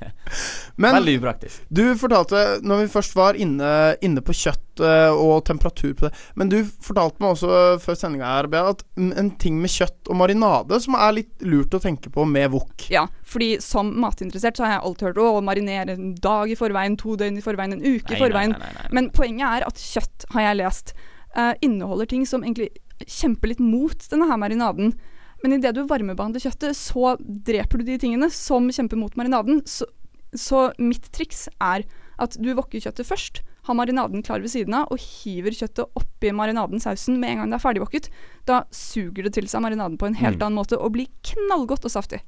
Men 0.82 0.98
Veldig 0.98 1.14
upraktisk. 1.22 1.62
Du 1.72 1.82
fortalte, 1.96 2.42
når 2.60 2.82
vi 2.82 2.90
først 2.92 3.16
var 3.16 3.38
inne, 3.40 3.70
inne 4.04 4.24
på 4.24 4.34
kjøtt 4.36 4.82
eh, 4.84 5.08
og 5.08 5.40
temperatur 5.48 5.94
på 5.96 6.06
det 6.06 6.12
Men 6.38 6.50
du 6.52 6.58
fortalte 6.84 7.22
meg 7.22 7.32
også 7.32 7.78
før 7.82 7.96
sendinga 7.98 8.28
her, 8.28 8.48
Bea, 8.52 8.74
at 8.74 8.84
en 8.98 9.30
ting 9.40 9.56
med 9.62 9.72
kjøtt 9.72 10.10
og 10.10 10.20
marinade 10.20 10.80
som 10.84 10.98
er 10.98 11.16
litt 11.22 11.46
lurt 11.48 11.76
å 11.76 11.80
tenke 11.82 12.12
på 12.12 12.26
med 12.28 12.52
wok. 12.52 12.90
Ja, 12.92 13.06
fordi 13.26 13.54
som 13.64 13.94
matinteressert 14.02 14.60
så 14.60 14.66
har 14.66 14.76
jeg 14.76 14.84
alltid 14.84 15.10
hørt 15.10 15.22
å 15.24 15.30
marinere 15.44 15.96
en 15.96 16.12
dag 16.20 16.52
i 16.52 16.58
forveien, 16.58 16.98
to 17.00 17.16
døgn 17.16 17.40
i 17.40 17.44
forveien, 17.44 17.78
en 17.78 17.86
uke 17.86 18.18
i 18.18 18.20
forveien. 18.20 18.52
nei, 18.52 18.66
nei, 18.66 18.74
nei. 18.82 18.90
Men 18.98 19.08
poenget 19.16 19.48
er 19.48 19.68
at 19.70 19.80
kjøtt, 19.80 20.28
har 20.34 20.50
jeg 20.50 20.60
lest, 20.60 20.94
uh, 21.38 21.54
inneholder 21.64 22.08
ting 22.10 22.28
som 22.28 22.44
egentlig 22.44 22.68
kjemper 23.06 23.52
litt 23.52 23.62
mot 23.62 24.08
denne 24.10 24.28
her 24.30 24.40
marinaden. 24.40 24.94
Men 25.42 25.54
idet 25.54 25.74
du 25.76 25.84
varmebehandler 25.86 26.42
kjøttet, 26.42 26.74
så 26.74 27.14
dreper 27.20 27.78
du 27.78 27.86
de 27.86 27.98
tingene 28.02 28.30
som 28.34 28.66
kjemper 28.74 28.98
mot 28.98 29.14
marinaden. 29.18 29.62
Så, 29.70 29.86
så 30.34 30.68
mitt 30.82 31.06
triks 31.14 31.46
er 31.62 31.86
at 32.18 32.34
du 32.42 32.50
wokker 32.58 32.82
kjøttet 32.82 33.06
først, 33.06 33.42
har 33.68 33.76
marinaden 33.76 34.24
klar 34.24 34.40
ved 34.40 34.50
siden 34.50 34.74
av, 34.74 34.88
og 34.90 34.98
hiver 34.98 35.54
kjøttet 35.54 35.92
oppi 35.98 36.32
marinaden, 36.34 36.80
sausen, 36.82 37.20
med 37.20 37.30
en 37.34 37.42
gang 37.42 37.52
det 37.52 37.58
er 37.58 37.62
ferdigwokket. 37.62 38.08
Da 38.48 38.62
suger 38.74 39.28
det 39.28 39.34
til 39.36 39.46
seg 39.50 39.62
marinaden 39.62 39.98
på 40.00 40.08
en 40.08 40.16
helt 40.18 40.40
Mm. 40.40 40.46
annen 40.46 40.58
måte 40.58 40.80
og 40.80 40.92
blir 40.96 41.06
knallgodt 41.22 41.84
og 41.84 41.92
saftig. 41.92 42.22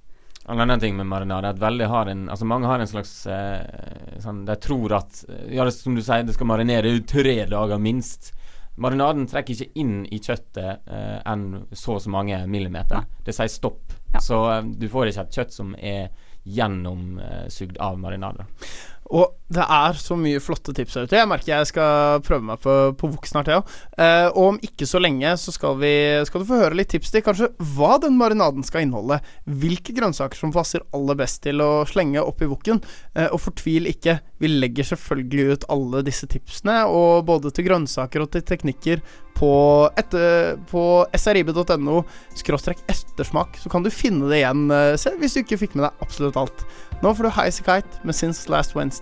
En 0.48 0.60
annen 0.60 0.80
ting 0.80 0.96
med 0.96 1.06
marinade 1.06 1.48
er 1.48 1.54
at 1.54 1.88
har 1.88 2.08
en 2.08 2.28
Altså 2.28 2.46
mange 2.46 2.66
har 2.66 2.80
en 2.80 2.86
slags 2.86 3.26
eh, 3.26 4.20
sånn 4.20 4.46
De 4.46 4.56
tror 4.56 4.92
at 4.96 5.24
Ja, 5.50 5.64
det, 5.64 5.74
som 5.74 5.94
du 5.94 6.00
sier, 6.02 6.24
det 6.24 6.34
skal 6.34 6.46
marinere 6.46 6.88
i 6.88 7.00
tre 7.00 7.44
dager 7.46 7.78
minst. 7.78 8.32
Marinaden 8.80 9.26
trekker 9.28 9.56
ikke 9.56 9.80
inn 9.82 10.04
i 10.08 10.18
kjøttet 10.22 10.88
eh, 10.88 11.18
enn 11.28 11.66
så 11.76 11.98
og 11.98 12.04
så 12.04 12.12
mange 12.12 12.38
millimeter. 12.48 13.04
Det 13.26 13.34
sier 13.36 13.50
stopp. 13.52 13.92
Ja. 14.14 14.22
Så 14.24 14.40
eh, 14.54 14.70
du 14.80 14.88
får 14.88 15.10
ikke 15.10 15.26
et 15.26 15.40
kjøtt 15.40 15.56
som 15.56 15.74
er 15.76 16.08
gjennomsugd 16.48 17.76
av 17.84 17.98
marinade. 18.00 18.46
Og 19.10 19.32
det 19.50 19.64
er 19.64 19.96
så 19.98 20.14
mye 20.14 20.38
flotte 20.42 20.72
tips 20.76 20.94
her 20.94 21.08
ute. 21.08 21.18
Jeg 21.18 21.26
merker 21.26 21.50
jeg 21.50 21.68
skal 21.72 22.20
prøve 22.22 22.46
meg 22.46 22.60
på, 22.62 22.74
på 22.98 23.10
wok 23.10 23.26
snart, 23.26 23.50
jeg 23.50 23.58
òg. 23.58 23.72
Eh, 23.98 24.26
og 24.28 24.52
om 24.52 24.60
ikke 24.62 24.86
så 24.86 25.00
lenge 25.02 25.32
så 25.42 25.54
skal, 25.54 25.74
vi, 25.80 25.92
skal 26.28 26.42
du 26.42 26.46
få 26.46 26.60
høre 26.60 26.78
litt 26.78 26.92
tips 26.94 27.10
til 27.10 27.24
kanskje 27.26 27.50
hva 27.74 27.96
den 28.02 28.14
marinaden 28.20 28.62
skal 28.66 28.86
inneholde. 28.86 29.18
Hvilke 29.50 29.94
grønnsaker 29.96 30.38
som 30.38 30.54
passer 30.54 30.86
aller 30.94 31.18
best 31.18 31.42
til 31.42 31.62
å 31.64 31.82
slenge 31.90 32.22
oppi 32.22 32.46
woken. 32.50 32.78
Eh, 33.16 33.26
og 33.26 33.42
fortvil 33.42 33.90
ikke, 33.90 34.20
vi 34.38 34.52
legger 34.52 34.92
selvfølgelig 34.92 35.56
ut 35.56 35.66
alle 35.74 36.04
disse 36.06 36.30
tipsene, 36.30 36.84
og 36.86 37.26
både 37.26 37.50
til 37.54 37.66
grønnsaker 37.66 38.22
og 38.22 38.30
til 38.36 38.46
teknikker, 38.46 39.02
på, 39.40 39.52
etter, 39.96 40.58
på 40.68 40.82
srib.no 41.16 42.02
skråstrekk 42.36 42.82
ettersmak. 42.92 43.56
Så 43.62 43.72
kan 43.72 43.84
du 43.86 43.88
finne 43.92 44.28
det 44.28 44.42
igjen 44.42 44.66
eh, 44.74 44.94
selv 45.00 45.22
hvis 45.22 45.36
du 45.38 45.42
ikke 45.42 45.62
fikk 45.62 45.78
med 45.78 45.88
deg 45.88 46.04
absolutt 46.04 46.36
alt. 46.40 46.66
Nå 47.00 47.14
får 47.16 47.26
du 47.26 47.32
Highasakite 47.38 48.04
med 48.04 48.16
Since 48.16 48.52
Last 48.52 48.76
Wednesday. 48.76 48.99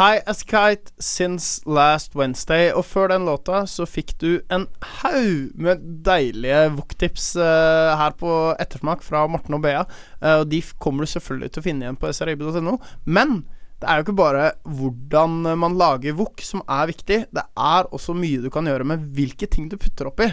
High 0.00 0.22
as 0.26 0.42
kite 0.42 0.92
since 0.98 1.60
last 1.66 2.14
Wednesday. 2.14 2.70
Og 2.72 2.84
før 2.88 3.10
den 3.12 3.26
låta 3.28 3.64
så 3.68 3.84
fikk 3.84 4.14
du 4.22 4.28
en 4.48 4.68
haug 5.02 5.50
med 5.60 5.82
deilige 6.06 6.60
Wok-tips 6.76 7.34
eh, 7.36 7.90
her 7.98 8.14
på 8.16 8.30
Ettersmak 8.62 9.02
fra 9.04 9.26
Morten 9.28 9.58
og 9.58 9.64
Bea. 9.66 9.82
Uh, 10.22 10.40
og 10.40 10.46
de 10.52 10.62
kommer 10.78 11.04
du 11.04 11.10
selvfølgelig 11.10 11.50
til 11.52 11.60
å 11.60 11.66
finne 11.66 11.84
igjen 11.84 11.98
på 12.00 12.12
srib.no. 12.16 12.78
Men 13.04 13.42
det 13.80 13.88
er 13.88 13.98
jo 13.98 14.06
ikke 14.06 14.16
bare 14.22 14.46
hvordan 14.68 15.36
man 15.58 15.76
lager 15.80 16.16
Wok 16.16 16.40
som 16.44 16.62
er 16.64 16.88
viktig. 16.92 17.20
Det 17.28 17.44
er 17.44 17.92
også 17.92 18.16
mye 18.16 18.40
du 18.44 18.48
kan 18.52 18.68
gjøre 18.70 18.86
med 18.88 19.04
hvilke 19.16 19.50
ting 19.50 19.68
du 19.72 19.76
putter 19.80 20.08
oppi. 20.12 20.30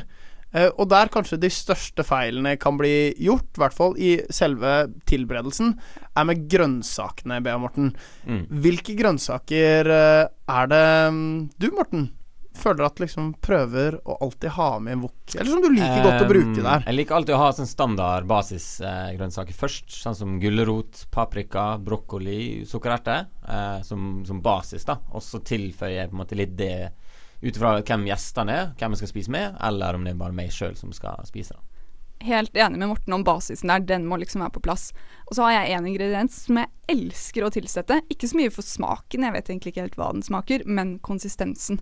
Eh, 0.56 0.70
og 0.70 0.88
der 0.92 1.12
kanskje 1.12 1.40
de 1.42 1.50
største 1.52 2.06
feilene 2.08 2.56
kan 2.62 2.78
bli 2.80 3.12
gjort, 3.20 3.50
i 3.56 3.64
hvert 3.64 3.78
fall 3.78 3.98
i 4.00 4.12
selve 4.34 4.76
tilberedelsen, 5.10 5.74
er 6.18 6.28
med 6.28 6.46
grønnsakene, 6.52 7.42
Bea 7.46 7.58
Morten. 7.62 7.92
Mm. 8.28 8.46
Hvilke 8.64 8.96
grønnsaker 9.00 9.92
eh, 9.98 10.24
er 10.28 10.72
det 10.72 10.86
mm, 11.14 11.28
du, 11.60 11.68
Morten, 11.76 12.08
føler 12.58 12.88
at 12.88 13.02
liksom 13.02 13.32
prøver 13.44 14.00
å 14.08 14.18
alltid 14.26 14.56
ha 14.56 14.70
med 14.82 14.96
en 14.96 15.04
wok? 15.06 15.36
Eller 15.36 15.52
som 15.52 15.62
du 15.62 15.70
liker 15.76 16.06
godt 16.06 16.24
å 16.24 16.30
bruke 16.30 16.64
der? 16.64 16.86
Jeg 16.88 16.98
liker 16.98 17.18
alltid 17.20 17.36
å 17.36 17.42
ha 17.42 17.50
sånn 17.54 17.70
standard 17.70 18.28
basisgrønnsaker 18.30 19.58
først. 19.58 19.92
Sånn 19.94 20.18
som 20.18 20.38
gulrot, 20.42 21.04
paprika, 21.14 21.70
brokkoli, 21.78 22.64
sukkererter. 22.70 23.28
Eh, 23.46 23.84
som, 23.88 24.24
som 24.28 24.42
basis, 24.44 24.88
da. 24.88 24.98
Og 25.14 25.24
så 25.26 25.44
tilføyer 25.46 26.00
jeg 26.00 26.12
på 26.12 26.18
en 26.18 26.24
måte 26.24 26.40
litt 26.40 26.58
det 26.58 26.90
ut 27.42 27.54
ifra 27.54 27.78
hvem 27.82 28.06
gjestene 28.10 28.54
er, 28.54 28.70
hvem 28.80 28.96
jeg 28.96 29.04
skal 29.04 29.12
spise 29.14 29.34
med, 29.34 29.58
eller 29.64 29.98
om 29.98 30.06
det 30.06 30.16
er 30.16 30.22
bare 30.22 30.36
meg 30.36 30.54
sjøl 30.54 30.78
som 30.80 30.94
skal 30.96 31.26
spise. 31.28 31.58
da 31.58 31.78
Helt 32.26 32.56
enig 32.58 32.80
med 32.82 32.90
Morten 32.90 33.14
om 33.14 33.24
basisen 33.26 33.70
der, 33.70 33.84
den 33.86 34.08
må 34.10 34.18
liksom 34.18 34.42
være 34.42 34.56
på 34.56 34.64
plass. 34.66 34.90
Og 35.28 35.36
så 35.38 35.46
har 35.46 35.54
jeg 35.54 35.78
en 35.78 35.90
ingrediens 35.92 36.40
som 36.48 36.58
jeg 36.58 36.72
elsker 36.90 37.46
å 37.46 37.52
tilsette. 37.54 38.00
Ikke 38.10 38.30
så 38.30 38.40
mye 38.40 38.54
for 38.54 38.66
smaken, 38.66 39.28
jeg 39.28 39.36
vet 39.36 39.52
egentlig 39.52 39.76
ikke 39.76 39.86
helt 39.86 40.00
hva 40.00 40.10
den 40.16 40.26
smaker, 40.26 40.66
men 40.66 40.98
konsistensen. 41.06 41.78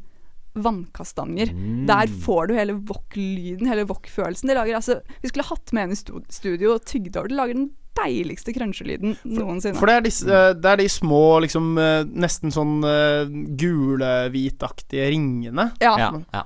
Vannkastanjer. 0.56 1.54
Der 1.88 2.12
får 2.24 2.48
du 2.48 2.54
hele 2.56 2.78
wok-lyden, 2.88 3.68
hele 3.68 3.88
wok-følelsen. 3.88 4.52
Det 4.52 4.56
lager 4.56 4.78
altså 4.78 5.00
Vi 5.24 5.32
skulle 5.32 5.48
hatt 5.48 5.74
med 5.76 5.90
en 5.90 5.96
i 5.96 6.00
studio 6.32 6.76
og 6.76 6.86
tygd 6.88 7.16
over 7.16 7.32
det. 7.32 7.40
Lager 7.40 7.60
den 7.60 7.72
deiligste 7.96 8.54
crunchelyden 8.56 9.16
noensinne. 9.24 9.78
For 9.80 9.90
det 9.90 9.96
er, 10.00 10.06
disse, 10.08 10.28
eh, 10.28 10.52
det 10.58 10.72
er 10.72 10.82
de 10.82 10.90
små, 10.92 11.24
liksom 11.46 11.78
eh, 11.82 12.02
nesten 12.26 12.54
sånn 12.54 12.78
uh, 12.86 13.24
gule-hvitaktige 13.60 15.10
ringene. 15.14 15.72
ja, 15.84 15.96
Ja, 16.00 16.12
ja. 16.34 16.44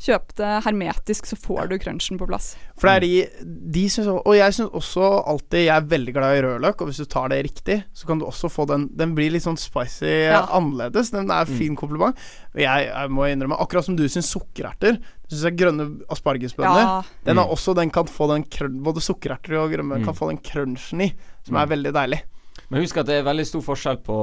Kjøp 0.00 0.30
det 0.38 0.50
hermetisk, 0.64 1.26
så 1.28 1.36
får 1.36 1.66
du 1.68 1.74
crunchen 1.78 2.16
på 2.16 2.24
plass. 2.26 2.54
For 2.80 2.88
det 2.88 2.94
er 2.96 3.00
de, 3.04 3.50
de 3.76 3.82
synes, 3.92 4.08
Og 4.24 4.32
jeg 4.38 4.54
syns 4.56 4.70
også 4.72 5.02
alltid 5.28 5.66
Jeg 5.66 5.74
er 5.76 5.88
veldig 5.90 6.14
glad 6.16 6.38
i 6.38 6.40
rødløk, 6.46 6.80
og 6.80 6.88
hvis 6.88 7.02
du 7.02 7.04
tar 7.04 7.28
det 7.28 7.42
riktig, 7.44 7.76
så 7.92 8.06
kan 8.08 8.18
du 8.18 8.24
også 8.24 8.48
få 8.48 8.64
den 8.70 8.86
Den 8.96 9.12
blir 9.14 9.30
litt 9.34 9.44
sånn 9.44 9.58
spicy 9.60 10.08
Ja. 10.30 10.46
annerledes. 10.56 11.10
Den 11.12 11.28
er 11.30 11.44
fin 11.44 11.76
kompliment. 11.76 12.16
Og 12.54 12.60
jeg, 12.64 12.86
jeg 12.88 13.10
må 13.12 13.28
innrømme, 13.28 13.60
akkurat 13.60 13.84
som 13.84 13.96
du 13.96 14.06
syns 14.08 14.32
sukkererter, 14.32 14.96
syns 15.28 15.44
jeg 15.44 15.58
grønne 15.60 15.90
aspargesbønner 16.08 16.80
Ja, 16.80 17.02
Den, 17.26 17.36
Mm. 17.36 17.44
er 17.44 17.52
også, 17.52 17.74
den 17.76 17.90
kan 17.90 18.06
få 18.06 18.26
den 18.32 18.44
krøn, 18.44 18.80
Både 18.82 19.00
sukkererter 19.04 19.60
og 19.60 19.70
grønne 19.70 19.98
Mm. 20.00 20.04
kan 20.06 20.14
få 20.14 20.28
den 20.32 20.38
crunchen 20.38 21.02
i, 21.02 21.12
som 21.44 21.56
Mm. 21.56 21.60
er 21.62 21.66
veldig 21.76 21.92
deilig. 21.92 22.22
Men 22.70 22.84
husk 22.84 22.96
at 23.02 23.06
det 23.10 23.16
er 23.18 23.24
veldig 23.26 23.44
stor 23.48 23.62
forskjell 23.66 23.96
på 24.06 24.16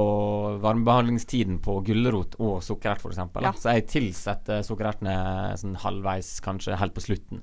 varmebehandlingstiden 0.63 1.57
på 1.63 1.81
gulrot 1.87 2.37
og 2.39 2.61
sukkerert, 2.63 3.01
f.eks. 3.03 3.19
Ja. 3.43 3.51
Så 3.59 3.73
jeg 3.75 3.87
tilsetter 3.91 4.61
sukkerertene 4.65 5.15
sånn 5.59 5.75
halvveis, 5.83 6.37
kanskje 6.45 6.77
helt 6.79 6.95
på 6.95 7.03
slutten, 7.03 7.41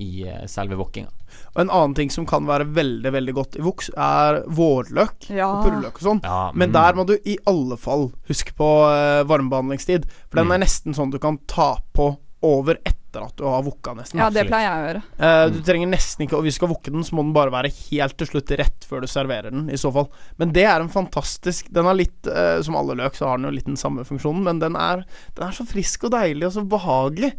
i 0.00 0.24
eh, 0.24 0.46
selve 0.48 0.78
wokkinga. 0.80 1.10
Og 1.52 1.60
en 1.62 1.70
annen 1.70 1.94
ting 1.98 2.10
som 2.10 2.24
kan 2.26 2.46
være 2.48 2.64
veldig, 2.74 3.12
veldig 3.12 3.34
godt 3.36 3.58
i 3.60 3.64
voks, 3.66 3.90
er 3.94 4.40
vårløk 4.48 5.28
Ja. 5.30 5.50
og 5.52 5.66
purreløk 5.66 6.00
og 6.00 6.06
sånn. 6.08 6.22
Ja, 6.24 6.50
Men 6.56 6.70
mm. 6.72 6.76
der 6.78 6.98
må 6.98 7.06
du 7.06 7.14
i 7.28 7.36
alle 7.46 7.76
fall 7.78 8.08
huske 8.30 8.54
på 8.56 8.70
eh, 8.88 9.22
varmebehandlingstid. 9.28 10.08
For 10.30 10.40
den 10.40 10.48
Mm. 10.48 10.54
er 10.56 10.64
nesten 10.64 10.96
sånn 10.96 11.12
du 11.12 11.18
kan 11.22 11.38
ta 11.46 11.76
på 11.94 12.16
over 12.42 12.78
etter 12.82 13.22
at 13.22 13.36
du 13.36 13.44
har 13.44 13.62
vokka, 13.62 13.92
nesten. 13.94 14.20
ja, 14.20 14.28
det 14.32 14.44
pleier 14.48 14.66
jeg 14.66 14.74
å 14.74 14.84
gjøre. 14.86 15.02
Uh, 15.20 15.44
du 15.52 15.58
trenger 15.66 15.90
nesten 15.92 16.24
ikke 16.24 16.38
Og 16.38 16.46
hvis 16.46 16.56
du 16.56 16.60
skal 16.62 16.70
vokke 16.72 16.92
den, 16.94 17.04
så 17.06 17.16
må 17.16 17.24
den 17.26 17.34
bare 17.36 17.52
være 17.54 17.70
helt 17.76 18.16
til 18.18 18.30
slutt 18.30 18.52
rett 18.58 18.86
før 18.88 19.04
du 19.04 19.10
serverer 19.10 19.52
den, 19.54 19.66
i 19.72 19.80
så 19.80 19.92
fall. 19.94 20.08
Men 20.40 20.54
det 20.56 20.64
er 20.68 20.80
en 20.82 20.92
fantastisk 20.92 21.68
Den 21.74 21.88
har 21.88 21.98
litt 21.98 22.30
uh, 22.30 22.58
Som 22.64 22.78
alle 22.78 22.96
løk, 22.98 23.18
så 23.18 23.28
har 23.28 23.40
den 23.40 23.50
jo 23.50 23.56
litt 23.58 23.68
den 23.68 23.80
samme 23.80 24.06
funksjonen, 24.08 24.44
men 24.48 24.62
den 24.62 24.78
er, 24.80 25.04
den 25.36 25.48
er 25.48 25.56
så 25.56 25.66
frisk 25.68 26.08
og 26.08 26.14
deilig 26.16 26.48
og 26.48 26.54
så 26.56 26.64
behagelig. 26.66 27.34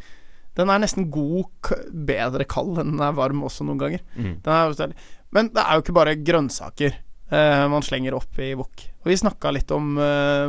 Den 0.57 0.69
er 0.69 0.83
nesten 0.83 1.09
god 1.13 1.49
k 1.65 1.79
Bedre 1.89 2.45
kald 2.49 2.77
enn 2.77 2.93
den 2.93 3.01
er 3.01 3.17
varm 3.17 3.41
også, 3.47 3.65
noen 3.65 3.81
ganger. 3.81 4.05
Mm. 4.13 4.37
Den 4.45 4.53
er 4.53 4.69
jo. 4.69 4.91
Men 5.33 5.49
det 5.55 5.65
er 5.65 5.73
jo 5.73 5.85
ikke 5.87 5.97
bare 5.97 6.19
grønnsaker 6.21 6.93
uh, 7.33 7.65
man 7.73 7.85
slenger 7.85 8.15
opp 8.19 8.37
i 8.37 8.53
wok. 8.59 8.85
Og 9.01 9.09
vi 9.09 9.19
snakka 9.19 9.51
litt 9.51 9.73
om 9.73 9.97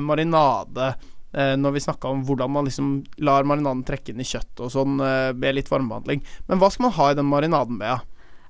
marinade 0.05 0.93
når 1.35 1.75
vi 1.75 1.83
snakka 1.83 2.11
om 2.15 2.21
hvordan 2.29 2.53
man 2.55 2.69
liksom 2.69 2.91
lar 3.27 3.47
marinaden 3.49 3.83
trekke 3.87 4.13
inn 4.13 4.23
i 4.23 4.27
kjøttet 4.29 4.63
og 4.63 4.73
sånn 4.73 5.01
eh, 5.03 5.31
med 5.37 5.57
litt 5.59 5.71
varmebehandling. 5.71 6.23
Men 6.49 6.61
hva 6.61 6.71
skal 6.71 6.89
man 6.89 6.97
ha 6.99 7.11
i 7.11 7.17
den 7.19 7.31
marinaden, 7.31 7.81
Bea? 7.81 7.99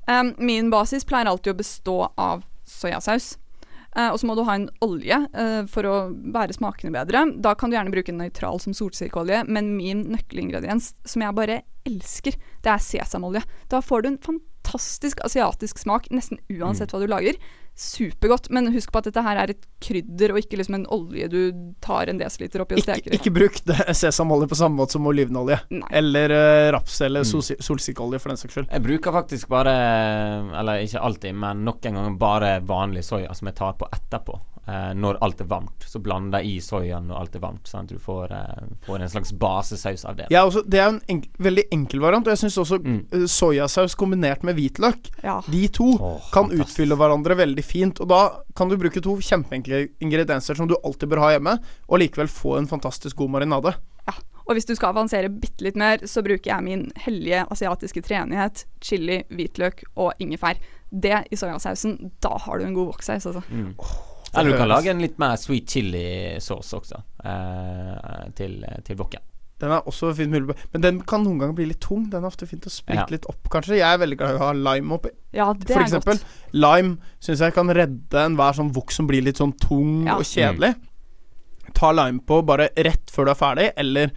Um, 0.05 0.35
min 0.37 0.69
basis 0.73 1.07
pleier 1.09 1.31
alltid 1.31 1.55
å 1.55 1.61
bestå 1.63 1.97
av 2.21 2.45
soyasaus. 2.69 3.35
Uh, 3.95 4.11
og 4.11 4.19
så 4.19 4.27
må 4.27 4.35
du 4.35 4.43
ha 4.43 4.57
en 4.59 4.67
olje 4.83 5.17
uh, 5.31 5.63
for 5.71 5.87
å 5.87 5.95
bære 6.11 6.57
smakene 6.57 6.93
bedre. 6.95 7.25
Da 7.41 7.55
kan 7.57 7.71
du 7.71 7.79
gjerne 7.79 7.95
bruke 7.95 8.13
en 8.13 8.21
nøytral 8.21 8.59
som 8.63 8.75
solsikkeolje, 8.77 9.45
men 9.47 9.77
min 9.79 10.03
nøkkelingrediens, 10.11 10.93
som 11.09 11.25
jeg 11.25 11.39
bare 11.39 11.61
elsker, 11.87 12.37
det 12.65 12.73
er 12.73 12.83
sesamolje. 12.83 13.45
Da 13.73 13.81
får 13.85 14.05
du 14.05 14.11
en 14.11 14.23
fantastisk 14.25 15.23
asiatisk 15.25 15.79
smak 15.81 16.11
nesten 16.13 16.43
uansett 16.53 16.93
hva 16.93 17.01
du 17.05 17.09
lager. 17.09 17.39
Supergodt, 17.77 18.51
men 18.55 18.69
husk 18.73 18.93
på 18.95 19.01
at 19.03 19.09
dette 19.09 19.23
her 19.27 19.37
er 19.43 19.51
et 19.51 19.65
krydder 19.83 20.31
og 20.35 20.39
ikke 20.41 20.57
liksom 20.61 20.77
en 20.79 20.87
olje 20.95 21.27
du 21.33 21.39
tar 21.83 22.07
en 22.13 22.21
desiliter 22.21 22.63
oppi 22.63 22.77
og 22.77 22.83
Ikke, 22.85 22.95
steker 22.95 23.13
i. 23.13 23.19
ikke 23.19 23.33
bruk 23.35 23.59
sesamolje 23.99 24.49
på 24.53 24.59
samme 24.61 24.79
måte 24.79 24.95
som 24.95 25.07
olivenolje. 25.11 25.59
Nei. 25.75 25.91
Eller 25.91 26.31
uh, 26.35 26.71
raps 26.79 27.01
eller 27.03 27.25
Mm. 27.25 27.43
solsikkeolje, 27.65 28.21
for 28.21 28.29
den 28.31 28.37
saks 28.39 28.55
skyld. 28.55 28.71
Jeg 28.71 28.83
bruker 28.85 29.13
faktisk 29.13 29.49
bare, 29.49 29.75
eller 30.61 30.85
ikke 30.87 31.01
alltid, 31.03 31.35
men 31.35 31.65
nok 31.67 31.85
en 31.91 31.95
gang 31.99 32.19
bare 32.21 32.59
vanlig 32.65 33.03
soya 33.05 33.35
som 33.35 33.49
jeg 33.51 33.57
tar 33.59 33.73
på 33.81 33.89
etterpå. 33.91 34.39
Eh, 34.67 34.95
når 34.97 35.19
alt 35.21 35.43
er 35.43 35.45
varmt. 35.45 35.85
Så 35.85 36.01
blander 36.01 36.41
jeg 36.41 36.55
i 36.57 36.61
soyaen 36.65 37.05
når 37.11 37.19
alt 37.21 37.35
er 37.37 37.41
varmt, 37.43 37.67
sånn 37.69 37.83
at 37.85 37.91
du 37.93 37.99
får, 38.01 38.31
eh, 38.33 38.63
får 38.87 39.03
en 39.05 39.11
slags 39.13 39.33
basesaus 39.37 40.07
av 40.09 40.17
det. 40.17 40.29
Er 40.33 40.41
også, 40.41 40.63
det 40.67 40.81
er 40.81 40.89
en 40.89 41.01
enk 41.13 41.27
veldig 41.39 41.65
enkel 41.71 42.01
variant, 42.01 42.27
og 42.27 42.33
jeg 42.33 42.41
syns 42.47 42.57
også 42.63 42.79
Mm. 42.81 43.03
eh, 43.13 43.27
soyasaus 43.29 43.95
kombinert 43.95 44.43
med 44.43 44.57
hvitløk, 44.57 45.11
Ja. 45.23 45.43
de 45.51 45.69
to 45.69 45.85
oh, 46.01 46.19
kan 46.33 46.49
fantastisk. 46.49 46.79
utfylle 46.79 46.97
hverandre 46.97 47.37
veldig 47.37 47.64
fint. 47.67 48.01
Og 48.03 48.11
da 48.11 48.21
kan 48.57 48.71
du 48.71 48.77
bruke 48.81 49.03
to 49.05 49.17
kjempeenkle 49.25 49.89
ingredienser 50.05 50.59
som 50.59 50.69
du 50.71 50.77
alltid 50.81 51.11
bør 51.11 51.25
ha 51.25 51.33
hjemme, 51.35 51.57
og 51.89 52.01
likevel 52.03 52.31
få 52.31 52.59
en 52.61 52.71
fantastisk 52.71 53.19
god 53.23 53.35
marinade. 53.37 53.75
Ja, 54.09 54.15
Og 54.45 54.55
hvis 54.59 54.67
du 54.69 54.75
skal 54.77 54.93
avansere 54.93 55.33
bitte 55.33 55.65
litt 55.65 55.77
mer, 55.81 56.03
så 56.05 56.21
bruker 56.23 56.51
jeg 56.51 56.65
min 56.67 56.89
hellige 57.01 57.47
asiatiske 57.51 58.03
treenighet, 58.05 58.67
chili, 58.85 59.23
hvitløk 59.33 59.87
og 59.97 60.13
ingefær. 60.21 60.61
Det 60.93 61.25
i 61.33 61.39
soyasausen, 61.41 62.13
da 62.23 62.37
har 62.45 62.61
du 62.61 62.67
en 62.67 62.77
god 62.77 62.93
woksaus, 62.93 63.25
altså. 63.27 63.41
Mm. 63.49 63.73
Eller 64.35 64.51
du 64.51 64.59
kan 64.59 64.69
lage 64.69 64.91
en 64.91 65.01
litt 65.01 65.17
mer 65.23 65.37
sweet 65.41 65.71
chili-sauce 65.71 66.77
også, 66.77 67.01
eh, 67.25 68.29
til, 68.37 68.59
til 68.85 68.99
wokken. 68.99 69.23
Den 69.63 69.71
er 69.71 69.83
også 69.87 70.09
fint 70.17 70.33
mulig 70.33 70.57
Men 70.73 70.83
den 70.83 70.97
kan 71.07 71.23
noen 71.25 71.39
ganger 71.39 71.55
bli 71.55 71.67
litt 71.71 71.81
tung. 71.81 72.09
Den 72.11 72.25
er 72.25 72.27
ofte 72.29 72.47
fint 72.47 72.65
å 72.67 72.71
sprite 72.73 73.05
Ja. 73.05 73.07
litt 73.11 73.25
opp, 73.31 73.49
kanskje. 73.49 73.77
Jeg 73.79 73.87
er 73.95 73.99
veldig 74.03 74.19
glad 74.19 74.31
i 74.35 74.39
å 74.39 74.39
ha 74.39 74.53
lime 74.53 74.91
oppi. 74.99 75.11
Ja, 75.33 75.53
det 75.53 75.69
For 75.69 75.81
er 75.81 75.85
eksempel. 75.87 76.19
godt. 76.19 76.25
Lime 76.53 76.99
syns 77.21 77.39
jeg 77.41 77.55
kan 77.55 77.69
redde 77.69 78.19
enhver 78.27 78.53
sånn 78.59 78.73
wok 78.75 78.91
som 78.91 79.07
blir 79.07 79.23
litt 79.23 79.37
sånn 79.39 79.57
tung 79.59 80.07
Ja. 80.07 80.17
og 80.17 80.23
kjedelig. 80.25 80.75
Ta 81.75 81.93
lime 81.93 82.21
på 82.21 82.45
bare 82.45 82.69
rett 82.77 83.07
før 83.11 83.25
du 83.27 83.31
er 83.31 83.35
ferdig, 83.35 83.73
eller 83.77 84.11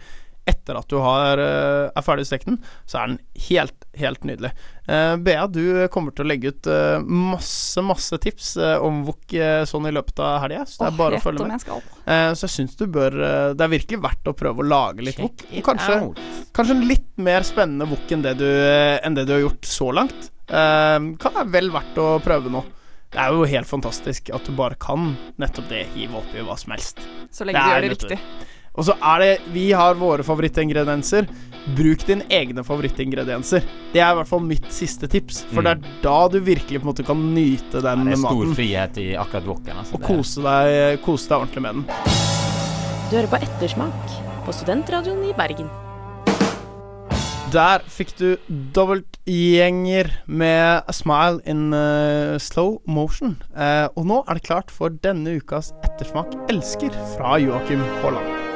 etter 0.48 0.78
at 0.78 0.88
du 0.88 0.96
har, 1.02 1.40
eh, 1.42 1.90
er 1.92 2.04
ferdig 2.04 2.24
stekt 2.28 2.48
den, 2.48 2.58
så 2.88 3.02
er 3.02 3.10
den 3.12 3.18
helt, 3.48 3.86
helt 3.98 4.24
nydelig. 4.26 4.50
Eh, 4.88 5.16
Bea, 5.20 5.44
du 5.52 5.88
kommer 5.92 6.14
til 6.16 6.24
å 6.24 6.28
legge 6.30 6.52
ut 6.54 6.68
eh, 6.72 7.04
masse, 7.04 7.82
masse 7.84 8.18
tips 8.22 8.54
om 8.84 9.02
wok 9.06 9.36
sånn 9.68 9.88
i 9.90 9.92
løpet 9.92 10.22
av 10.24 10.38
helga, 10.46 10.64
så 10.66 10.86
det 10.86 10.88
er 10.88 10.96
bare 10.98 11.18
å 11.18 11.22
følge 11.22 11.48
med. 11.50 11.66
jeg. 11.68 12.38
Så 12.38 12.46
jeg 12.46 12.54
syns 12.54 12.78
du 12.78 12.86
bør 12.88 13.12
Det 13.52 13.64
er 13.64 13.70
virkelig 13.70 13.98
verdt 14.00 14.30
å 14.30 14.32
prøve 14.36 14.62
å 14.62 14.66
lage 14.66 15.04
litt 15.04 15.20
wok. 15.20 15.44
Kanskje, 15.66 15.98
kanskje 16.56 16.76
en 16.78 16.86
litt 16.88 17.10
mer 17.20 17.44
spennende 17.46 17.88
wok 17.90 18.14
enn, 18.14 18.24
det 18.24 18.38
du, 18.40 18.48
enn 18.48 19.18
det 19.18 19.26
du 19.28 19.34
har 19.36 19.44
gjort 19.44 19.68
så 19.68 19.92
langt. 20.00 20.30
Kan 20.48 21.36
være 21.36 21.48
vel 21.52 21.72
verdt 21.74 22.00
å 22.00 22.10
prøve 22.24 22.52
nå. 22.52 22.64
Det 23.12 23.20
er 23.22 23.32
jo 23.32 23.44
helt 23.48 23.68
fantastisk 23.68 24.28
at 24.36 24.44
du 24.44 24.52
bare 24.56 24.76
kan 24.80 25.14
nettopp 25.40 25.68
det 25.70 25.86
hive 25.94 26.20
oppi 26.20 26.44
hva 26.44 26.56
som 26.60 26.74
helst. 26.76 27.00
Så 27.32 27.46
lenge 27.48 27.60
du 27.60 27.72
gjør 27.72 27.84
det 27.84 27.92
riktig. 27.94 28.18
Og 28.78 28.86
så 28.86 28.94
er 29.02 29.18
det 29.24 29.30
Vi 29.52 29.70
har 29.74 29.94
våre 29.98 30.22
favorittingredienser. 30.22 31.26
Bruk 31.76 32.04
dine 32.06 32.22
egne 32.32 32.62
favorittingredienser. 32.64 33.64
Det 33.92 34.00
er 34.00 34.12
i 34.12 34.16
hvert 34.20 34.28
fall 34.30 34.40
mitt 34.46 34.68
siste 34.72 35.08
tips, 35.10 35.42
for 35.50 35.60
Mm. 35.60 35.64
det 35.64 35.72
er 35.74 35.98
da 36.02 36.28
du 36.32 36.38
virkelig 36.40 36.78
på 36.80 36.86
en 36.86 36.92
måte 36.94 37.04
kan 37.04 37.18
nyte 37.34 37.82
den 37.82 38.04
Det 38.06 38.12
er 38.14 38.16
stor 38.22 38.38
maten. 38.44 38.54
frihet 38.54 38.96
i 39.02 39.08
akkurat 39.18 39.44
woken. 39.50 39.76
Altså. 39.82 39.94
Og 39.94 40.00
Det 40.00 40.06
kose 40.06 40.42
deg, 40.46 41.02
kose 41.04 41.28
deg 41.28 41.38
ordentlig 41.42 41.62
med 41.62 41.74
den. 41.74 41.84
Du 43.10 43.16
hører 43.16 43.26
på 43.34 43.42
Ettersmak 43.42 44.16
på 44.46 44.52
Studentradioen 44.54 45.24
i 45.28 45.32
Bergen. 45.36 45.68
Der 47.50 47.80
fikk 47.88 48.10
du 48.18 48.36
dobbeltgjenger 48.76 50.10
med 50.26 50.82
A 50.86 50.92
Smile 50.92 51.40
in 51.46 51.72
uh, 51.72 52.36
Slow 52.38 52.78
Motion. 52.86 53.38
Uh, 53.56 53.88
og 53.96 54.04
nå 54.06 54.22
er 54.28 54.34
det 54.34 54.42
klart 54.44 54.70
for 54.70 54.88
denne 54.90 55.38
ukas 55.40 55.72
ettersmak 55.82 56.32
elsker 56.48 56.90
fra 57.16 57.38
Joakim 57.40 57.80
Haaland. 58.02 58.47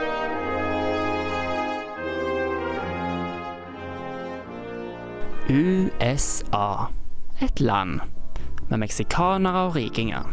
USA. 5.51 6.87
Et 7.43 7.61
land 7.61 8.01
med 8.71 8.79
meksikanere 8.79 9.67
og 9.67 9.77
rikinger. 9.77 10.29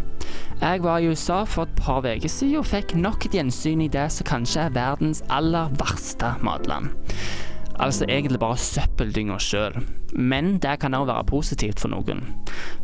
Jeg 0.61 0.83
var 0.83 0.99
i 0.99 1.07
USA 1.09 1.43
for 1.43 1.65
et 1.65 1.75
par 1.75 2.05
uker 2.05 2.29
siden 2.29 2.59
og 2.61 2.67
fikk 2.69 2.93
nok 2.95 3.25
et 3.25 3.37
gjensyn 3.39 3.81
i 3.81 3.89
det 3.89 4.05
som 4.13 4.27
kanskje 4.29 4.67
er 4.67 4.75
verdens 4.75 5.23
aller 5.33 5.71
verste 5.81 6.35
matland. 6.45 6.91
Altså 7.79 8.05
egentlig 8.05 8.39
bare 8.39 8.59
søppeldynga 8.59 9.39
sjøl. 9.41 9.79
Men 10.13 10.57
det 10.61 10.77
kan 10.83 10.93
òg 10.93 11.07
være 11.07 11.25
positivt 11.29 11.79
for 11.81 11.89
noen. 11.89 12.21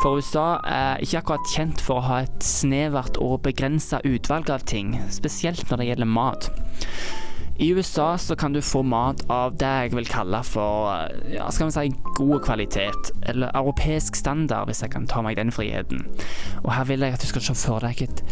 For 0.02 0.18
USA 0.18 0.48
er 0.66 1.04
ikke 1.04 1.22
akkurat 1.22 1.52
kjent 1.54 1.84
for 1.84 2.00
å 2.00 2.08
ha 2.08 2.22
et 2.24 2.46
snevert 2.46 3.20
og 3.22 3.44
begrensa 3.46 4.00
utvalg 4.08 4.50
av 4.50 4.66
ting, 4.66 4.96
spesielt 5.14 5.70
når 5.70 5.82
det 5.84 5.90
gjelder 5.92 6.14
mat. 6.16 6.50
I 7.58 7.70
USA 7.74 8.18
så 8.18 8.36
kan 8.36 8.54
du 8.54 8.62
få 8.62 8.82
mat 8.84 9.22
av 9.32 9.54
det 9.56 9.70
jeg 9.86 9.94
vil 9.96 10.10
kalle 10.12 10.42
for 10.44 10.92
ja, 11.32 11.48
skal 11.56 11.70
vi 11.70 11.76
si 11.76 11.94
god 12.18 12.42
kvalitet, 12.44 13.14
eller 13.32 13.56
europeisk 13.56 14.16
standard, 14.20 14.68
hvis 14.68 14.84
jeg 14.84 14.92
kan 14.92 15.08
ta 15.08 15.24
meg 15.24 15.38
den 15.40 15.54
friheten. 15.56 16.04
Og 16.66 16.74
her 16.76 16.90
vil 16.90 17.06
jeg 17.06 17.16
at 17.16 17.24
du 17.24 17.30
skal 17.32 17.46
se 17.48 17.56
for 17.56 17.86
deg 17.86 18.04
et 18.04 18.24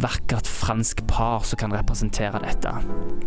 vakkert 0.00 0.46
fransk 0.46 1.02
par 1.10 1.44
som 1.44 1.58
kan 1.60 1.74
representere 1.74 2.40
dette. 2.40 2.72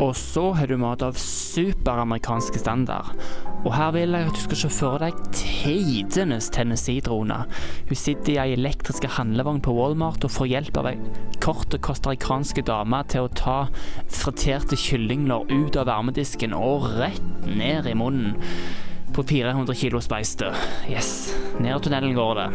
Og 0.01 0.15
så 0.17 0.49
har 0.57 0.69
du 0.71 0.77
mat 0.79 1.03
av 1.05 1.19
superamerikanske 1.19 2.61
standard. 2.61 3.11
Og 3.63 3.73
her 3.75 3.91
vil 3.95 4.15
jeg 4.15 4.29
at 4.29 4.37
du 4.37 4.41
skal 4.45 4.61
se 4.63 4.71
for 4.73 5.03
deg 5.03 5.19
tidenes 5.35 6.49
Tennessee-drone. 6.55 7.43
Hun 7.89 7.99
sitter 7.99 8.33
i 8.33 8.39
ei 8.41 8.55
elektriske 8.57 9.11
handlevogn 9.19 9.61
på 9.63 9.75
Walmart 9.75 10.25
og 10.25 10.33
får 10.33 10.51
hjelp 10.53 10.81
av 10.81 10.91
ei 10.93 10.97
kort 11.43 11.75
og 11.75 11.83
kostarikansk 11.83 12.61
dame 12.67 13.01
til 13.11 13.27
å 13.27 13.33
ta 13.35 13.57
friterte 14.07 14.79
kyllingler 14.79 15.42
ut 15.49 15.75
av 15.79 15.87
varmedisken 15.89 16.53
og 16.57 16.87
rett 16.99 17.47
ned 17.47 17.87
i 17.89 17.95
munnen 17.97 18.37
på 19.13 19.23
400 19.29 19.75
kilo 19.77 20.01
speiste. 20.01 20.49
Yes, 20.89 21.33
ned 21.61 21.83
tunnelen 21.85 22.15
går 22.17 22.39
det. 22.39 22.47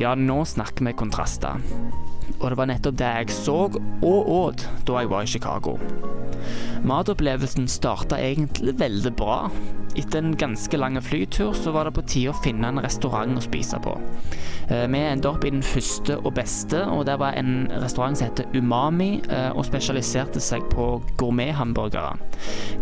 Ja, 0.00 0.14
nå 0.14 0.44
snakker 0.44 0.84
vi 0.86 0.92
kontraster. 0.96 1.62
Og 2.38 2.46
det 2.50 2.58
var 2.60 2.70
nettopp 2.70 3.00
det 3.00 3.10
jeg 3.18 3.34
så 3.34 3.58
og 3.66 4.30
åt 4.30 4.68
da 4.86 5.02
jeg 5.02 5.10
var 5.10 5.26
i 5.26 5.30
Chicago. 5.30 5.76
Matopplevelsen 6.86 7.68
starta 7.68 8.16
egentlig 8.16 8.78
veldig 8.80 9.12
bra. 9.18 9.50
Etter 9.98 10.22
en 10.22 10.36
ganske 10.38 10.78
lang 10.78 10.96
flytur 11.02 11.52
så 11.58 11.72
var 11.74 11.88
det 11.88 11.96
på 11.96 12.04
tide 12.08 12.32
å 12.32 12.40
finne 12.44 12.70
en 12.70 12.80
restaurant 12.80 13.36
å 13.36 13.42
spise 13.44 13.80
på. 13.82 13.96
Eh, 14.70 14.86
Vi 14.86 14.98
endte 15.02 15.28
opp 15.28 15.44
i 15.44 15.50
den 15.50 15.62
første 15.66 16.16
og 16.18 16.34
beste, 16.34 16.84
og 16.86 17.04
det 17.06 17.18
var 17.18 17.34
en 17.36 17.68
restaurant 17.82 18.16
som 18.16 18.28
heter 18.28 18.46
Umami, 18.54 19.20
eh, 19.28 19.50
og 19.50 19.66
spesialiserte 19.66 20.40
seg 20.40 20.62
på 20.70 21.02
gourmethamburgere. 21.18 22.16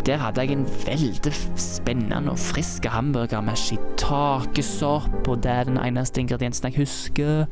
Der 0.05 0.19
hadde 0.19 0.45
jeg 0.45 0.53
en 0.53 0.67
veldig 0.87 1.33
spennende 1.57 2.31
og 2.31 2.39
frisk 2.39 2.85
hamburger 2.85 3.41
med 3.41 3.57
skitakesopp 3.57 5.29
og 5.29 5.43
det 5.43 5.51
er 5.51 5.65
den 5.65 5.79
eneste 5.79 6.21
ingrediensen 6.21 6.71
jeg 6.71 6.83
husker. 6.83 7.47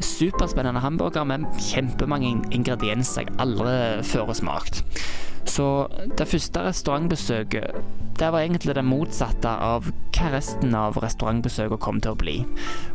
Superspennende 0.00 0.80
hamburger 0.80 1.24
med 1.30 1.46
kjempemange 1.70 2.34
ingredienser 2.54 3.26
jeg 3.26 3.36
aldri 3.42 3.74
før 4.06 4.30
har 4.32 4.38
smakt. 4.40 4.82
Så 5.48 5.88
det 6.18 6.28
første 6.28 6.66
restaurantbesøket 6.68 7.82
det 8.20 8.28
var 8.32 8.42
egentlig 8.44 8.74
det 8.76 8.82
motsatte 8.84 9.48
av 9.48 9.86
hva 9.88 10.26
resten 10.34 10.74
av 10.76 10.98
restaurantbesøket 11.00 11.80
kom 11.80 12.02
til 12.04 12.12
å 12.12 12.18
bli. 12.20 12.34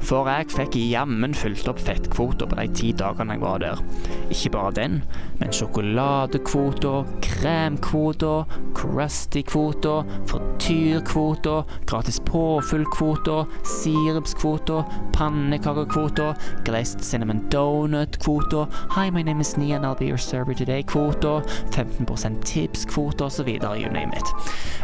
For 0.05 0.29
jeg 0.29 0.51
fikk 0.53 0.75
jammen 0.77 1.34
fylt 1.34 1.65
opp 1.71 1.79
fettkvoter 1.81 2.45
på 2.51 2.60
de 2.60 2.65
ti 2.77 2.91
dagene 2.93 3.34
jeg 3.34 3.41
var 3.41 3.63
der. 3.63 3.81
Ikke 4.29 4.51
bare 4.53 4.75
den, 4.77 4.99
men 5.39 5.53
sjokoladekvoter, 5.55 7.10
kremkvoter, 7.25 8.53
crusty-kvoter, 8.77 10.05
frityrkvoter, 10.29 11.73
gratis 11.89 12.21
påfyllkvoter, 12.29 13.49
sirupskvoter, 13.79 14.86
pannekakekvoter, 15.17 16.38
glazed 16.69 17.01
cinnamon 17.01 17.41
donut-kvoter, 17.49 18.69
hi, 18.93 19.10
my 19.10 19.25
name 19.25 19.41
is 19.41 19.58
Nia 19.58 19.77
and 19.77 19.86
I'll 19.88 19.97
be 19.97 20.05
your 20.05 20.21
server 20.21 20.53
today-kvoter, 20.53 21.41
15 21.73 22.05
tips-kvoter 22.43 23.26
osv. 23.26 23.48
You 23.48 23.91
name 23.91 24.12
it. 24.17 24.32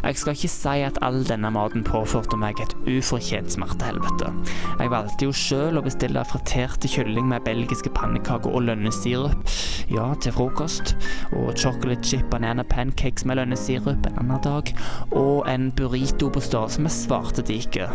Jeg 0.04 0.18
skal 0.18 0.36
ikke 0.36 0.52
si 0.52 0.76
at 0.86 0.98
all 1.02 1.22
denne 1.28 1.52
maten 1.54 1.84
påførte 1.86 2.38
meg 2.40 2.60
et 2.64 2.76
ufortjent 2.90 3.54
smertehelvete. 3.54 4.32
Jeg 4.80 4.92
valgte 4.94 5.28
jo 5.28 5.36
sjøl 5.36 5.80
å 5.80 5.86
bestille 5.86 6.24
friterte 6.30 6.90
kylling 6.92 7.28
med 7.30 7.46
belgiske 7.46 7.94
pannekaker 7.98 8.52
og 8.52 8.68
lønnesirup, 8.70 9.56
ja, 9.92 10.08
til 10.24 10.36
frokost, 10.36 10.96
og 11.32 11.54
chocolate 11.60 12.08
chip 12.08 12.28
banana 12.32 12.64
pancakes 12.64 13.26
med 13.26 13.42
lønnesirup 13.42 14.08
en 14.10 14.22
annen 14.24 14.44
dag, 14.46 14.74
og 15.12 15.48
en 15.52 15.72
burrito 15.78 16.32
på 16.32 16.44
størrelse 16.44 16.82
med 16.82 16.96
svartedike 16.96 17.90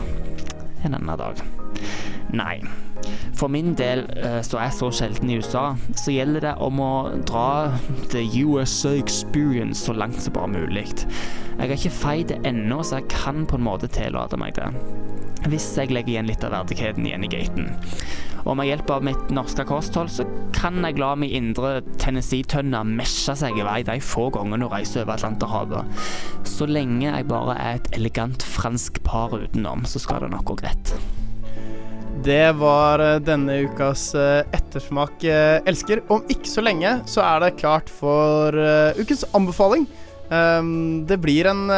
en 0.85 0.95
annen 0.95 1.19
dag. 1.19 1.43
Nei. 2.35 2.61
For 3.37 3.49
min 3.53 3.75
del, 3.79 4.07
eh, 4.17 4.41
så 4.43 4.59
er 4.59 4.69
jeg 4.69 4.79
så 4.79 4.91
sjelden 4.91 5.31
i 5.31 5.39
USA, 5.39 5.77
så 5.95 6.15
gjelder 6.15 6.49
det 6.49 6.55
om 6.65 6.81
å 6.83 6.93
dra 7.29 7.79
the 8.11 8.25
USA 8.43 8.97
experience 8.97 9.85
så 9.87 9.95
langt 9.95 10.23
som 10.23 10.35
bare 10.35 10.51
mulig. 10.51 10.89
Jeg 11.57 11.71
er 11.71 11.77
ikke 11.77 11.95
fei 11.95 12.23
det 12.29 12.41
ennå, 12.45 12.83
så 12.83 13.01
jeg 13.01 13.11
kan 13.13 13.47
på 13.47 13.59
en 13.59 13.67
måte 13.67 13.91
tillate 13.93 14.39
meg 14.41 14.57
det. 14.59 14.71
Hvis 15.47 15.69
jeg 15.79 15.93
legger 15.95 16.17
igjen 16.17 16.31
litt 16.31 16.45
av 16.45 16.57
verdigheten 16.57 17.07
igjen 17.07 17.27
i 17.27 17.31
gaten. 17.31 17.69
Og 18.47 18.55
med 18.59 18.69
hjelp 18.69 18.91
av 18.95 19.05
mitt 19.07 19.31
norske 19.35 19.65
kosthold, 19.67 20.11
så 20.11 20.27
kan 20.55 20.79
jeg 20.85 20.99
la 21.03 21.13
min 21.19 21.33
indre 21.35 21.81
Tennessee-tønne 22.01 22.85
mesje 22.87 23.35
seg 23.39 23.59
i 23.59 23.67
vei 23.67 23.81
de 23.87 23.99
få 24.03 24.29
gangene 24.35 24.69
hun 24.69 24.73
reiser 24.73 25.03
over 25.03 25.17
Atlanterhavet. 25.17 26.03
Så 26.47 26.69
lenge 26.71 27.09
jeg 27.09 27.29
bare 27.31 27.59
er 27.59 27.81
et 27.81 27.93
elegant 27.99 28.47
fransk 28.47 29.03
par 29.07 29.35
utenom, 29.35 29.87
så 29.87 30.03
skal 30.03 30.25
det 30.25 30.33
nok 30.35 30.53
gå 30.53 30.61
greit. 30.63 30.95
Det 32.25 32.53
var 32.57 33.03
eh, 33.03 33.19
denne 33.21 33.59
ukas 33.67 34.15
eh, 34.15 34.43
ettersmak 34.57 35.25
eh, 35.25 35.61
elsker. 35.69 36.03
Om 36.09 36.25
ikke 36.33 36.49
så 36.49 36.65
lenge 36.65 36.99
så 37.11 37.23
er 37.27 37.45
det 37.45 37.57
klart 37.61 37.93
for 37.93 38.57
ukens 38.97 39.27
anbefaling. 39.37 39.87
Um, 40.27 41.05
det 41.07 41.21
blir 41.23 41.47
en, 41.47 41.69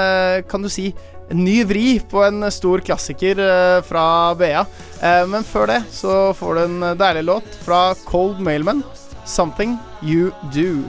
kan 0.48 0.62
du 0.64 0.70
si, 0.72 0.86
en 1.28 1.42
ny 1.44 1.58
vri 1.68 1.98
på 2.00 2.22
en 2.24 2.46
stor 2.52 2.80
klassiker 2.80 3.42
fra 3.84 4.04
BA. 4.40 4.62
Eh, 5.02 5.24
men 5.28 5.44
før 5.44 5.68
det 5.74 5.82
så 5.92 6.32
får 6.38 6.54
du 6.56 6.62
en 6.62 6.86
deilig 6.96 7.26
låt 7.28 7.58
fra 7.66 7.92
Cold 8.08 8.40
Mailman, 8.40 8.82
'Something 9.26 9.76
You 10.00 10.30
Do'. 10.54 10.88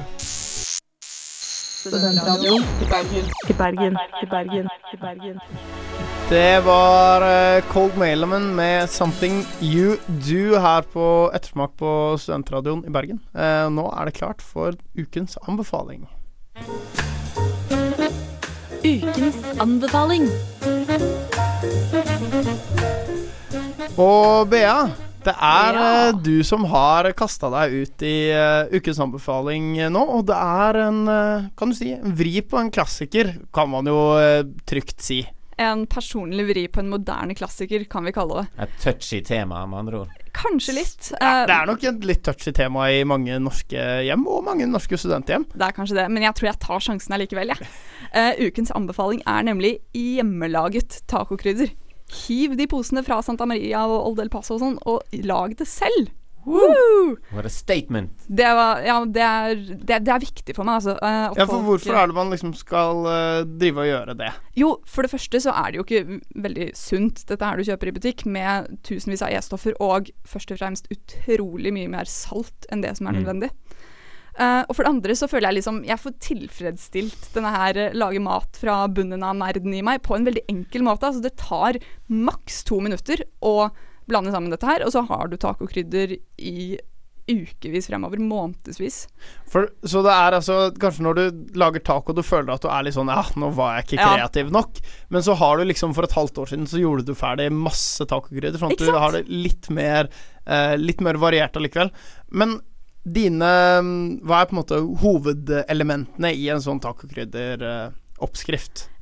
Til 1.83 1.91
Bergen. 1.91 2.63
til 3.47 3.53
Bergen. 3.57 3.97
til 4.19 4.27
Bergen. 4.29 4.67
til 4.91 4.97
Bergen. 4.99 5.39
Det 6.29 6.59
var 6.61 7.23
eh, 7.25 7.63
Cold 7.71 7.97
Mailman 7.97 8.55
med 8.55 8.89
'Something 8.89 9.45
You 9.61 9.97
Do' 10.07 10.59
her 10.61 10.81
på 10.81 11.31
Ettersmak 11.33 11.71
på 11.77 12.17
Studentradioen 12.21 12.83
i 12.85 12.91
Bergen. 12.93 13.17
Eh, 13.33 13.65
nå 13.73 13.87
er 13.89 14.05
det 14.05 14.13
klart 14.13 14.43
for 14.45 14.77
ukens 14.93 15.39
anbefaling. 15.47 16.05
Ukens 18.85 19.39
anbefaling. 19.57 20.29
Og 23.97 24.45
Bea, 24.53 24.85
det 25.25 25.33
er 25.33 25.81
ja. 25.81 26.11
du 26.13 26.43
som 26.45 26.69
har 26.69 27.09
kasta 27.17 27.49
deg 27.57 27.73
ut 27.73 28.05
i 28.05 28.29
uh, 28.37 28.69
ukens 28.69 29.01
anbefaling 29.01 29.79
eh, 29.79 29.89
nå. 29.89 30.05
Og 30.05 30.29
det 30.29 30.37
er 30.37 30.81
en, 30.85 31.01
uh, 31.09 31.49
kan 31.57 31.73
du 31.73 31.79
si, 31.81 31.89
en 31.97 32.13
vri 32.13 32.37
på 32.45 32.61
en 32.61 32.69
klassiker, 32.69 33.33
kan 33.49 33.73
man 33.73 33.89
jo 33.89 33.97
uh, 34.13 34.45
trygt 34.69 35.01
si. 35.01 35.23
En 35.60 35.82
personlig 35.91 36.45
vri 36.48 36.62
på 36.72 36.80
en 36.80 36.89
moderne 36.93 37.36
klassiker, 37.36 37.84
kan 37.91 38.06
vi 38.08 38.13
kalle 38.15 38.41
det. 38.45 38.63
Et 38.63 38.78
touchy 38.84 39.19
tema, 39.28 39.65
med 39.67 39.80
andre 39.82 40.00
ord. 40.06 40.13
Kanskje 40.39 40.76
litt. 40.78 41.10
Ja, 41.19 41.41
Eh, 41.41 41.45
det 41.50 41.56
er 41.58 41.65
nok 41.67 41.84
et 41.84 42.06
litt 42.08 42.22
touchy 42.24 42.54
tema 42.56 42.86
i 42.95 43.02
mange 43.04 43.36
norske 43.43 43.82
hjem, 44.08 44.24
og 44.32 44.45
mange 44.48 44.67
norske 44.72 44.95
studenthjem. 44.98 45.43
Det 45.52 45.65
er 45.67 45.76
kanskje 45.76 45.98
det, 46.00 46.08
men 46.13 46.24
jeg 46.24 46.36
tror 46.38 46.48
jeg 46.52 46.60
tar 46.63 46.80
sjansen 46.86 47.17
allikevel, 47.17 47.52
jeg. 47.52 47.67
Eh, 48.13 48.39
ukens 48.48 48.72
anbefaling 48.72 49.19
er 49.28 49.43
nemlig 49.43 49.74
hjemmelaget 49.93 51.02
tacokrydder. 51.12 51.74
Hiv 52.10 52.56
de 52.58 52.65
posene 52.72 53.04
fra 53.06 53.19
Santa 53.22 53.45
Maria 53.45 53.84
og 53.86 54.08
Old 54.13 54.24
El 54.24 54.32
Paso 54.34 54.56
og 54.56 54.63
sånn, 54.63 54.80
og 54.89 55.04
lag 55.28 55.58
det 55.60 55.67
selv. 55.69 56.10
Woo! 56.49 57.15
What 57.35 57.45
a 57.45 57.51
statement. 57.53 58.25
Det, 58.27 58.47
var, 58.57 58.81
ja, 58.85 58.97
det, 59.05 59.21
er, 59.25 59.55
det, 59.77 59.99
det 60.07 60.13
er 60.15 60.23
viktig 60.23 60.55
for 60.57 60.65
meg, 60.67 60.79
altså. 60.81 60.95
eh, 60.97 61.19
at 61.29 61.38
Ja, 61.38 61.45
for 61.45 61.53
folk- 61.59 61.67
hvorfor 61.69 61.99
er 62.01 62.09
det 62.12 62.17
man 62.17 62.33
liksom 62.33 62.53
skal 62.57 63.03
uh, 63.05 63.43
drive 63.62 63.83
og 63.85 63.89
gjøre 63.91 64.17
det? 64.19 64.31
Jo, 64.57 64.71
for 64.89 65.05
det 65.07 65.12
første 65.13 65.41
så 65.45 65.53
er 65.53 65.71
det 65.71 65.79
jo 65.81 65.85
ikke 65.88 66.19
veldig 66.47 66.69
sunt, 66.79 67.21
dette 67.29 67.45
her 67.45 67.62
du 67.62 67.67
kjøper 67.69 67.91
i 67.91 67.95
butikk, 67.99 68.25
med 68.25 68.71
tusenvis 68.88 69.21
av 69.25 69.33
E-stoffer 69.38 69.77
og 69.79 70.09
først 70.27 70.51
og 70.55 70.62
fremst 70.63 70.89
utrolig 70.93 71.71
mye 71.75 71.91
mer 71.93 72.09
salt 72.09 72.65
enn 72.73 72.81
det 72.85 72.95
som 72.97 73.07
er 73.07 73.15
Mm. 73.19 73.21
nødvendig. 73.23 73.51
Eh, 74.39 74.62
og 74.69 74.75
for 74.75 74.85
det 74.85 74.91
andre 74.93 75.15
så 75.19 75.27
føler 75.27 75.49
jeg 75.49 75.57
liksom 75.59 75.81
jeg 75.83 75.99
får 75.99 76.13
tilfredsstilt 76.23 77.29
denne 77.35 77.49
her 77.51 77.75
uh, 77.89 77.95
lage 77.97 78.21
mat 78.23 78.55
fra 78.62 78.88
bunnen 78.88 79.23
av 79.25 79.35
nerden 79.35 79.73
i 79.75 79.81
meg 79.83 80.01
på 80.05 80.15
en 80.15 80.23
veldig 80.27 80.45
enkel 80.51 80.85
måte. 80.85 81.09
Altså 81.09 81.21
det 81.25 81.33
tar 81.41 81.79
maks 82.07 82.63
to 82.69 82.79
minutter 82.79 83.23
å 83.43 83.69
blande 84.10 84.34
sammen 84.34 84.52
dette 84.54 84.67
her, 84.69 84.84
og 84.86 84.93
så 84.95 85.06
har 85.08 85.30
du 85.32 85.38
tacokrydder 85.39 86.17
i 86.38 86.60
ukevis 87.30 87.86
fremover, 87.86 88.17
månedsvis. 88.26 89.04
For, 89.45 89.67
så 89.86 90.02
det 90.02 90.13
er 90.15 90.34
altså 90.39 90.56
Kanskje 90.82 91.04
når 91.06 91.17
du 91.19 91.58
lager 91.62 91.84
taco, 91.86 92.15
du 92.17 92.24
føler 92.26 92.56
at 92.56 92.63
du 92.63 92.69
er 92.74 92.88
litt 92.88 92.95
sånn 92.95 93.12
Ja, 93.13 93.22
nå 93.38 93.52
var 93.54 93.76
jeg 93.78 93.86
ikke 93.86 94.00
Ja. 94.00 94.08
kreativ 94.15 94.50
nok. 94.56 94.80
Men 95.13 95.22
så 95.26 95.36
har 95.38 95.58
du 95.62 95.67
liksom 95.69 95.93
for 95.93 96.08
et 96.08 96.15
halvt 96.17 96.41
år 96.41 96.50
siden 96.50 96.65
så 96.72 96.82
gjorde 96.82 97.06
du 97.06 97.13
ferdig 97.13 97.52
masse 97.54 98.02
tacokrydder, 98.10 98.58
sånn 98.58 98.74
at 98.74 98.82
du 98.82 98.98
har 98.98 99.13
det 99.13 99.28
litt 99.30 99.69
mer 99.69 100.10
eh, 100.48 100.74
Litt 100.82 101.02
mer 101.06 101.22
variert 101.22 101.54
allikevel. 101.54 101.91
Men 102.34 102.58
dine 103.06 103.45
mm, 103.86 104.26
Hva 104.26 104.41
er 104.41 104.50
på 104.50 104.56
en 104.58 104.62
måte 104.63 104.82
hovedelementene 105.06 106.34
i 106.34 106.50
en 106.50 106.65
sånn 106.65 106.82
tacokrydderoppskrift? 106.82 108.06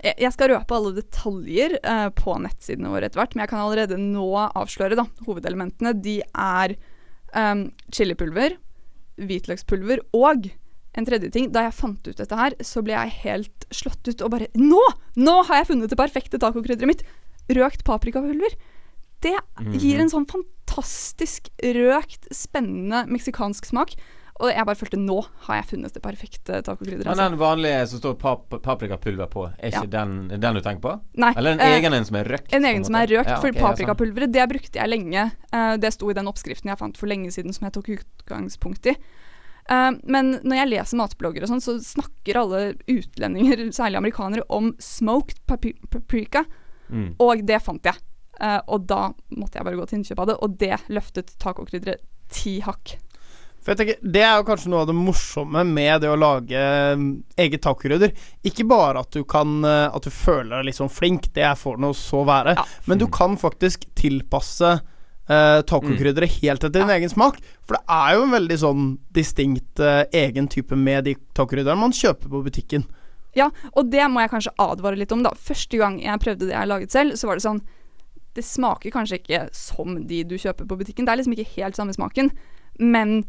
Jeg 0.03 0.15
jeg 0.21 0.33
skal 0.35 0.53
røpe 0.53 0.77
alle 0.77 0.93
detaljer 0.99 1.77
eh, 1.81 2.07
på 2.15 2.35
nettsidene 2.43 2.91
våre 2.93 3.09
etter 3.09 3.21
hvert, 3.21 3.35
men 3.35 3.45
jeg 3.45 3.51
kan 3.53 3.63
allerede 3.63 3.97
nå 4.01 4.27
avsløre 4.45 4.97
da, 4.99 5.07
hovedelementene. 5.27 5.95
De 6.03 6.19
er 6.21 6.77
um, 7.33 7.67
chilipulver, 7.93 8.57
hvitløkspulver 9.17 10.03
og 10.17 10.49
en 10.97 11.07
tredje 11.07 11.31
ting. 11.33 11.51
Da 11.53 11.67
jeg 11.67 11.77
fant 11.77 12.09
ut 12.09 12.17
dette 12.17 12.39
her, 12.39 12.55
så 12.65 12.83
ble 12.85 12.95
jeg 12.95 13.15
helt 13.23 13.67
slått 13.73 14.09
ut 14.09 14.23
og 14.25 14.33
bare 14.33 14.49
Nå! 14.57 14.81
Nå 15.17 15.35
har 15.49 15.61
jeg 15.61 15.71
funnet 15.71 15.93
det 15.93 15.99
perfekte 15.99 16.41
tacokrydderet 16.41 16.89
mitt! 16.89 17.05
Røkt 17.53 17.85
paprikapulver. 17.87 18.57
Det 19.23 19.33
gir 19.81 20.01
en 20.01 20.11
sånn 20.11 20.27
fantastisk 20.29 21.47
røkt, 21.63 22.27
spennende 22.35 23.05
meksikansk 23.09 23.65
smak. 23.69 23.95
Og 24.39 24.51
jeg 24.53 24.65
bare 24.69 24.77
følte 24.77 24.97
nå 25.01 25.15
har 25.47 25.55
jeg 25.61 25.65
funnet 25.71 25.93
det 25.95 26.01
perfekte 26.03 26.59
tacokrydderet. 26.61 27.05
Men 27.09 27.17
Altså. 27.17 27.29
den 27.31 27.39
vanlige 27.39 27.87
som 27.89 27.99
står 28.03 28.17
pap 28.21 28.49
paprikapulver 28.61 29.27
på, 29.33 29.45
er 29.57 29.71
ikke 29.71 29.87
Ja. 29.87 30.03
den, 30.05 30.27
den 30.29 30.53
du 30.53 30.61
tenker 30.61 30.81
på? 30.83 30.91
Nei, 31.17 31.33
Eller 31.35 31.51
en 31.55 31.59
eh, 31.59 31.77
egen 31.79 31.93
en 31.93 32.05
som 32.05 32.15
er 32.17 32.25
røkt? 32.25 32.53
En 32.53 32.61
egen 32.63 32.75
egen 32.75 32.85
som 32.85 32.95
er 32.95 33.07
røkt, 33.07 33.27
Ja, 33.33 33.39
for 33.41 33.49
ok, 33.49 33.55
sånn. 33.57 33.63
paprikapulveret 33.65 34.31
det 34.31 34.45
brukte 34.49 34.73
jeg 34.77 34.89
lenge. 34.89 35.31
Uh, 35.51 35.77
det 35.77 35.91
sto 35.93 36.09
i 36.11 36.13
den 36.13 36.27
oppskriften 36.27 36.69
jeg 36.69 36.77
fant 36.77 36.97
for 36.97 37.07
lenge 37.07 37.31
siden 37.33 37.51
som 37.51 37.65
jeg 37.65 37.73
tok 37.73 37.89
utgangspunkt 37.97 38.85
i. 38.85 38.95
Uh, 39.71 39.97
men 40.05 40.39
når 40.43 40.55
jeg 40.61 40.69
leser 40.69 40.97
matblogger 41.01 41.41
og 41.43 41.49
sånn, 41.49 41.59
så 41.65 41.79
snakker 41.81 42.37
alle 42.37 42.61
utlendinger, 42.87 43.65
særlig 43.73 43.97
amerikanere, 43.97 44.43
om 44.49 44.73
smoked 44.79 45.41
paprika, 45.47 46.45
Mm. 46.89 47.15
og 47.19 47.41
det 47.45 47.57
fant 47.61 47.83
jeg. 47.83 47.95
Uh, 48.39 48.61
og 48.69 48.85
da 48.87 49.09
måtte 49.35 49.55
jeg 49.57 49.65
bare 49.65 49.75
gå 49.75 49.87
til 49.89 49.97
innkjøp 49.99 50.19
av 50.19 50.27
det, 50.27 50.35
og 50.41 50.57
det 50.57 50.77
løftet 50.93 51.33
tacokrydderet 51.41 51.99
ti 52.29 52.59
hakk. 52.61 52.97
For 53.67 53.75
jeg 53.75 53.79
tenker, 53.81 53.97
Det 54.15 54.21
er 54.23 54.37
jo 54.39 54.45
kanskje 54.47 54.69
noe 54.71 54.85
av 54.85 54.87
det 54.87 54.95
morsomme 54.95 55.61
med 55.67 55.99
det 55.99 56.07
å 56.07 56.15
lage 56.15 56.59
mm, 56.95 57.07
eget 57.43 57.65
tacokrydder. 57.65 58.13
Ikke 58.47 58.63
bare 58.63 59.01
at 59.03 59.11
du 59.11 59.25
kan 59.27 59.59
eh, 59.67 59.91
At 59.91 60.07
du 60.07 60.13
føler 60.13 60.55
deg 60.55 60.69
litt 60.69 60.77
sånn 60.79 60.93
flink, 60.93 61.27
det 61.35 61.49
får 61.59 61.81
nå 61.83 61.89
så 61.91 62.23
være. 62.27 62.55
Ja. 62.55 62.63
Men 62.87 63.01
du 63.01 63.09
kan 63.11 63.35
faktisk 63.35 63.83
tilpasse 63.99 64.77
uh, 65.27 65.59
tacokrydderet 65.67 66.39
helt 66.39 66.63
etter 66.63 66.79
din 66.79 66.93
egen 66.95 67.11
smak. 67.11 67.41
For 67.67 67.75
det 67.75 67.97
er 67.97 68.15
jo 68.15 68.23
en 68.23 68.35
veldig 68.37 68.57
sånn 68.63 68.85
distinkt 69.15 69.83
uh, 69.83 70.05
egen 70.15 70.47
type 70.47 70.79
med 70.79 71.09
de 71.09 71.17
tacokrydderne 71.35 71.81
man 71.81 71.95
kjøper 71.95 72.31
på 72.31 72.43
butikken. 72.47 72.87
Ja, 73.35 73.49
og 73.75 73.91
det 73.91 74.05
må 74.09 74.23
jeg 74.23 74.31
kanskje 74.31 74.55
advare 74.63 74.97
litt 74.97 75.11
om, 75.11 75.25
da. 75.27 75.33
Første 75.35 75.79
gang 75.79 75.99
jeg 76.01 76.23
prøvde 76.23 76.47
det 76.47 76.55
jeg 76.55 76.63
har 76.63 76.71
laget 76.71 76.95
selv, 76.95 77.19
så 77.19 77.29
var 77.29 77.37
det 77.37 77.45
sånn 77.45 77.65
Det 78.37 78.45
smaker 78.45 78.93
kanskje 78.93 79.19
ikke 79.19 79.41
som 79.57 79.99
de 80.07 80.23
du 80.23 80.37
kjøper 80.39 80.69
på 80.69 80.79
butikken. 80.79 81.05
Det 81.05 81.13
er 81.13 81.19
liksom 81.19 81.35
ikke 81.35 81.57
helt 81.57 81.77
samme 81.77 81.95
smaken. 81.95 82.31
Men 82.77 83.19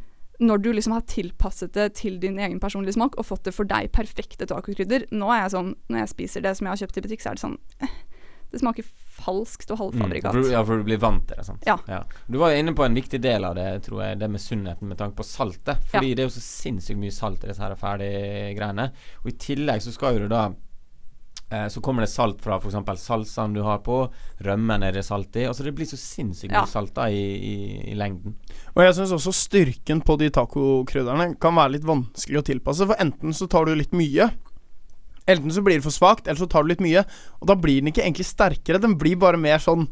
når 0.41 0.61
du 0.63 0.69
liksom 0.73 0.93
har 0.95 1.01
tilpasset 1.11 1.73
det 1.75 1.89
til 1.99 2.19
din 2.23 2.39
egen 2.39 2.61
personlige 2.63 2.95
smak 2.95 3.17
og 3.19 3.27
fått 3.27 3.43
det 3.49 3.55
for 3.57 3.65
deg 3.67 3.91
perfekte 3.91 4.47
tacokrydder 4.47 5.09
Nå 5.11 5.27
er 5.35 5.41
jeg 5.43 5.51
sånn 5.57 5.73
Når 5.91 5.99
jeg 6.05 6.09
spiser 6.13 6.45
det 6.45 6.53
som 6.57 6.67
jeg 6.69 6.71
har 6.77 6.83
kjøpt 6.87 6.99
i 7.01 7.03
butikk, 7.09 7.25
så 7.25 7.31
er 7.33 7.35
det 7.35 7.43
sånn 7.43 7.57
eh, 7.83 7.97
Det 8.53 8.61
smaker 8.63 8.87
falskt 9.19 9.73
og 9.75 9.81
Mm, 9.81 9.83
halvfabrikat. 9.83 10.33
for, 10.33 10.43
du- 10.47 10.51
ja, 10.53 10.63
for 10.65 10.79
du 10.79 10.85
blir 10.87 10.99
vant 11.03 11.27
til 11.27 11.37
det, 11.37 11.45
sant. 11.45 11.65
Ja. 11.67 12.05
Du 12.31 12.39
var 12.39 12.53
jo 12.55 12.61
inne 12.63 12.73
på 12.73 12.85
en 12.87 12.95
viktig 12.95 13.19
del 13.21 13.45
av 13.45 13.57
det, 13.59 13.83
tror 13.83 14.05
jeg, 14.05 14.19
det 14.21 14.29
med 14.31 14.41
sunnheten 14.41 14.87
med 14.89 14.97
tanke 14.97 15.17
på 15.19 15.27
saltet. 15.27 15.83
Fordi 15.91 16.15
det 16.15 16.23
er 16.23 16.29
jo 16.31 16.37
så 16.39 16.45
sinnssykt 16.47 16.97
mye 17.03 17.11
salt 17.13 17.43
i 17.45 17.49
disse 17.51 17.61
her 17.61 17.75
ferdige 17.75 18.55
greiene. 18.57 18.93
Og 19.25 19.27
i 19.33 19.37
tillegg 19.43 19.83
så 19.83 19.93
skal 19.93 20.15
jo 20.15 20.21
du 20.21 20.29
da 20.29 20.45
eh, 21.51 21.67
så 21.73 21.81
kommer 21.85 22.05
det 22.05 22.11
salt 22.13 22.41
fra 22.45 22.59
f.eks. 22.61 22.77
salsaen 23.03 23.55
du 23.57 23.63
har 23.67 23.79
på. 23.87 24.01
Rømmen 24.45 24.83
er 24.87 24.93
det 24.93 25.05
salt 25.07 25.37
i. 25.37 25.47
Altså 25.49 25.65
Det 25.65 25.75
blir 25.79 25.87
så 25.89 25.97
sinnssykt 26.01 26.53
mye 26.53 26.63
Ja. 26.63 26.67
salt 26.67 26.95
da 26.95 27.07
i, 27.09 27.23
i, 27.37 27.55
i 27.93 27.95
lengden. 27.99 28.35
Og 28.75 28.83
jeg 28.85 28.95
syns 28.99 29.13
også 29.17 29.33
styrken 29.35 30.03
på 30.05 30.19
de 30.21 30.31
tacokrydderne 30.31 31.33
kan 31.41 31.55
være 31.59 31.77
litt 31.79 31.89
vanskelig 31.89 32.43
å 32.43 32.47
tilpasse, 32.53 32.87
for 32.87 32.97
enten 33.01 33.33
så 33.35 33.49
tar 33.51 33.65
du 33.67 33.75
litt 33.75 33.93
mye. 33.97 34.31
Enten 35.29 35.53
så 35.53 35.61
blir 35.65 35.77
det 35.77 35.85
for 35.85 35.93
svakt, 35.93 36.27
eller 36.27 36.41
så 36.41 36.49
tar 36.49 36.65
du 36.65 36.71
litt 36.73 36.81
mye. 36.85 37.03
Og 37.43 37.49
da 37.51 37.55
blir 37.59 37.83
den 37.83 37.91
ikke 37.93 38.05
egentlig 38.07 38.25
sterkere, 38.29 38.81
den 38.81 38.97
blir 39.01 39.19
bare 39.21 39.37
mer 39.41 39.59
sånn 39.61 39.89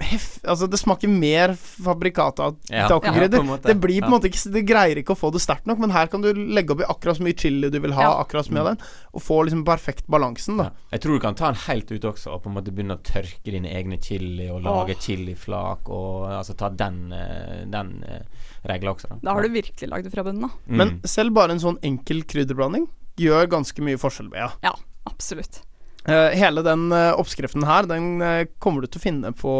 hef, 0.00 0.38
Altså, 0.44 0.66
det 0.68 0.78
smaker 0.78 1.08
mer 1.08 1.54
fabrikat 1.56 2.40
av 2.40 2.56
Ja, 2.68 2.88
tacokrydder. 2.88 3.44
ja, 3.44 3.56
det 3.64 3.74
blir 3.80 4.00
på 4.02 4.06
en 4.06 4.12
Ja. 4.12 4.16
måte 4.18 4.28
ikke 4.28 4.52
Det 4.52 4.62
greier 4.66 4.96
ikke 5.00 5.14
å 5.14 5.18
få 5.18 5.32
det 5.32 5.40
sterkt 5.40 5.66
nok, 5.66 5.78
men 5.78 5.90
her 5.90 6.06
kan 6.06 6.20
du 6.20 6.32
legge 6.34 6.70
oppi 6.74 6.84
akkurat 6.84 7.16
så 7.16 7.22
mye 7.24 7.34
chili 7.36 7.70
du 7.70 7.78
vil 7.80 7.92
ha, 7.92 8.02
Ja. 8.02 8.24
akkurat 8.24 8.44
så 8.46 8.52
mye 8.52 8.60
av 8.60 8.66
den, 8.76 8.78
og 9.14 9.22
få 9.22 9.44
liksom 9.46 9.64
perfekt 9.64 10.06
balansen, 10.06 10.58
da. 10.58 10.64
Ja. 10.64 10.70
Jeg 10.92 11.00
tror 11.00 11.12
du 11.14 11.20
kan 11.20 11.34
ta 11.34 11.46
den 11.46 11.54
helt 11.66 11.90
ut 11.92 12.02
også, 12.04 12.32
og 12.34 12.42
på 12.42 12.46
en 12.50 12.54
måte 12.54 12.70
begynne 12.74 12.98
å 12.98 13.02
tørke 13.02 13.44
dine 13.50 13.68
egne 13.68 13.98
chili, 14.02 14.48
og 14.50 14.62
lage 14.62 14.94
Åh. 14.94 15.00
chiliflak, 15.00 15.88
og 15.88 16.28
altså 16.28 16.56
ta 16.56 16.68
den, 16.68 17.12
eh, 17.12 17.64
den 17.64 18.04
eh, 18.06 18.22
regla 18.68 18.94
også, 18.94 19.08
da. 19.08 19.16
Da 19.22 19.32
har 19.34 19.42
du 19.42 19.48
virkelig 19.48 19.88
lagd 19.88 20.04
det 20.04 20.12
fra 20.12 20.22
bunnen 20.24 20.42
da. 20.42 20.48
Mm. 20.68 20.76
Men 20.76 21.00
selv 21.04 21.32
bare 21.34 21.50
en 21.52 21.58
sånn 21.60 21.78
enkel 21.82 22.22
krydderblanding 22.24 22.86
gjør 23.16 23.46
ganske 23.48 23.78
mye 23.82 23.96
forskjell, 23.96 24.28
Bea. 24.30 24.50
Ja, 24.62 24.72
absolutt. 25.06 25.62
Eh, 26.04 26.36
hele 26.36 26.62
den 26.62 26.92
eh, 26.92 27.12
oppskriften 27.16 27.64
her 27.64 27.86
Den 27.88 28.22
eh, 28.22 28.42
kommer 28.58 28.84
du 28.84 28.90
til 28.92 29.00
å 29.00 29.04
finne 29.06 29.30
på, 29.32 29.54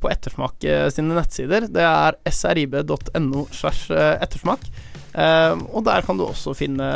på 0.00 0.10
Ettersmak 0.12 0.64
sine 0.92 1.16
nettsider. 1.16 1.70
Det 1.72 1.84
er 1.84 2.18
srib.no 2.28 3.46
slash 3.52 3.88
ettersmak. 3.94 4.66
Og 5.14 5.84
der 5.86 6.04
kan 6.04 6.18
du 6.18 6.24
også 6.26 6.52
finne 6.58 6.86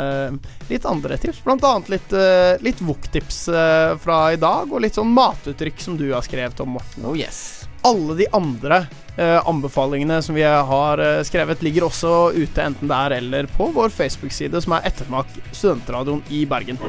litt 0.69 0.85
andre 0.85 1.17
tips, 1.17 1.39
annet 1.47 1.89
litt, 1.93 2.11
uh, 2.11 2.59
litt 2.59 2.81
wok-tips 2.83 3.37
fra 4.03 4.17
i 4.35 4.39
dag, 4.41 4.67
og 4.67 4.83
litt 4.83 4.99
sånn 4.99 5.13
matuttrykk 5.15 5.79
som 5.81 5.95
du 5.97 6.09
har 6.11 6.25
skrevet 6.27 6.59
om, 6.59 6.75
Morten. 6.75 7.07
Oh 7.07 7.15
yes. 7.17 7.63
Alle 7.87 8.17
de 8.19 8.27
andre 8.35 8.83
anbefalingene 9.19 10.21
som 10.23 10.35
vi 10.35 10.43
har 10.43 11.01
eh, 11.03 11.21
skrevet, 11.27 11.63
ligger 11.65 11.87
også 11.89 12.31
ute, 12.35 12.63
enten 12.63 12.87
der 12.91 13.17
eller 13.17 13.49
på 13.57 13.69
vår 13.75 13.91
Facebook-side, 13.91 14.61
som 14.63 14.77
er 14.77 14.87
Ettermak 14.87 15.27
studentradioen 15.51 16.23
i 16.29 16.45
Bergen. 16.49 16.79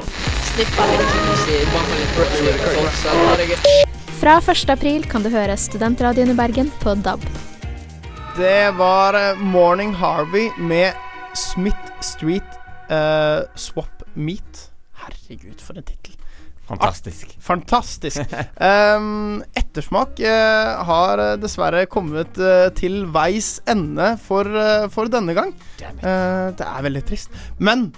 Fra 4.21 4.37
1. 4.39 4.69
april 4.69 5.07
kan 5.09 5.23
du 5.25 5.31
høre 5.33 5.57
Studentradioen 5.57 6.33
i 6.33 6.37
Bergen 6.37 6.71
på 6.83 6.95
DAB. 7.03 7.23
Det 8.37 8.71
var 8.77 9.17
eh, 9.17 9.39
Morning 9.39 9.91
Harvey 9.95 10.51
med 10.59 10.93
Smith 11.35 11.91
Street 12.03 12.57
uh, 12.91 13.43
Swap 13.55 14.03
Meet. 14.13 14.69
Herregud, 15.03 15.59
for 15.59 15.79
en 15.79 15.83
tittel. 15.83 16.20
Fantastisk. 16.71 17.35
Fantastisk. 17.39 18.21
um, 18.95 19.41
ettersmak 19.57 20.19
uh, 20.23 20.83
har 20.87 21.21
eh, 21.21 21.33
dessverre 21.41 21.83
kommet 21.91 22.37
uh, 22.39 22.69
til 22.77 23.03
veis 23.11 23.57
ende 23.69 24.13
for, 24.23 24.47
uh, 24.47 24.87
for 24.91 25.11
denne 25.11 25.35
gang. 25.37 25.51
Det 25.81 26.67
er 26.67 26.85
veldig 26.87 27.03
trist. 27.07 27.33
Men 27.59 27.89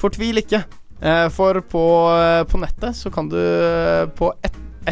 fortvil 0.00 0.44
ikke. 0.44 0.64
For 1.32 1.56
på, 1.64 1.82
på 2.44 2.58
nettet 2.60 2.92
så 2.98 3.08
kan 3.08 3.30
du 3.32 3.38
På 4.18 4.26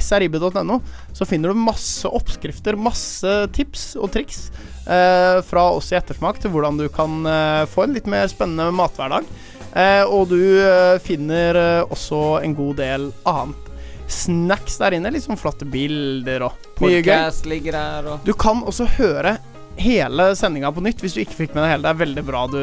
srib.no 0.00 0.78
så 1.12 1.26
finner 1.28 1.52
du 1.52 1.60
masse 1.60 2.08
oppskrifter, 2.08 2.78
masse 2.80 3.34
tips 3.52 3.90
og 4.00 4.14
triks 4.14 4.46
fra 4.86 5.66
oss 5.76 5.90
i 5.92 5.98
Ettersmak 5.98 6.40
til 6.40 6.54
hvordan 6.54 6.80
du 6.80 6.86
kan 6.92 7.28
få 7.68 7.84
en 7.84 7.92
litt 7.98 8.08
mer 8.08 8.24
spennende 8.32 8.72
mathverdag. 8.72 9.28
Eh, 9.76 10.04
og 10.04 10.30
du 10.32 10.40
eh, 10.62 10.96
finner 11.02 11.58
eh, 11.58 11.82
også 11.88 12.40
en 12.42 12.54
god 12.56 12.78
del 12.80 13.08
annet 13.28 13.64
snacks 14.08 14.78
der 14.80 14.96
inne. 14.96 15.12
Litt 15.12 15.26
sånn 15.26 15.40
flotte 15.40 15.68
bilder 15.68 16.46
og 16.48 16.82
mye 16.82 17.02
gøy. 17.04 17.14
Ligger 17.50 17.76
der, 17.76 18.12
og 18.14 18.28
Du 18.28 18.32
kan 18.38 18.64
også 18.64 18.88
høre 18.98 19.36
hele 19.78 20.32
sendinga 20.34 20.72
på 20.74 20.82
nytt 20.82 21.04
hvis 21.04 21.14
du 21.14 21.20
ikke 21.22 21.36
fikk 21.44 21.52
med 21.54 21.62
deg 21.66 21.74
hele. 21.76 21.84
Det 21.84 21.92
er 21.92 22.00
veldig 22.04 22.24
bra 22.26 22.46
du 22.50 22.62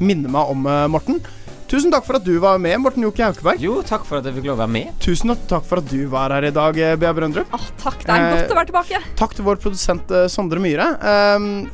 minner 0.00 0.32
meg 0.32 0.54
om, 0.54 0.70
Morten. 0.92 1.18
Tusen 1.66 1.90
takk 1.90 2.04
for 2.06 2.14
at 2.20 2.22
du 2.22 2.36
var 2.38 2.60
med, 2.62 2.76
Morten 2.78 3.02
Jokke 3.02 3.24
Haukeberg. 3.26 3.58
Jo, 3.58 3.80
takk 3.82 4.04
for 4.06 4.20
at 4.20 4.26
jeg 4.28 4.36
fikk 4.36 4.44
lov 4.46 4.54
å 4.54 4.60
være 4.62 4.70
med. 4.70 4.92
Tusen 5.02 5.32
takk 5.50 5.64
for 5.66 5.80
at 5.82 5.88
du 5.90 6.04
var 6.12 6.30
her 6.30 6.44
i 6.46 6.52
dag, 6.54 6.76
eh, 6.78 6.94
Bea 7.00 7.10
Brøndrup. 7.16 7.50
Oh, 7.56 7.64
takk, 7.82 7.98
det 8.06 8.12
er 8.14 8.22
Eh, 8.22 8.34
godt 8.36 8.52
å 8.54 8.58
være 8.60 8.68
tilbake. 8.70 9.00
Takk 9.18 9.34
til 9.34 9.44
vår 9.48 9.58
produsent 9.64 10.10
eh, 10.14 10.28
Sondre 10.30 10.62
Myhre. 10.62 10.86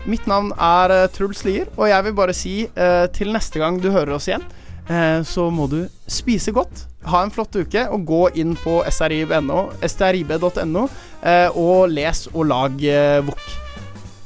Mitt 0.09 0.25
navn 0.31 0.49
er 0.57 0.95
eh, 0.97 1.09
Truls 1.13 1.45
Lier, 1.45 1.69
og 1.77 1.91
jeg 1.91 2.05
vil 2.09 2.17
bare 2.17 2.33
si 2.37 2.55
eh, 2.73 3.07
til 3.13 3.33
neste 3.37 3.61
gang 3.61 3.77
du 3.85 3.91
hører 3.93 4.15
oss 4.17 4.31
igjen, 4.33 4.47
eh, 4.89 5.21
så 5.29 5.51
må 5.53 5.69
du 5.69 5.83
spise 6.09 6.55
godt. 6.57 6.87
Ha 7.13 7.21
en 7.27 7.31
flott 7.35 7.53
uke, 7.61 7.85
og 7.93 8.07
gå 8.09 8.23
inn 8.41 8.57
på 8.57 8.81
srib.no, 8.89 9.67
strib.no 9.85 10.87
eh, 11.21 11.51
og 11.53 11.91
les 11.93 12.25
og 12.33 12.47
lag 12.49 12.81
VOK. 12.81 13.29
wok. 13.29 13.45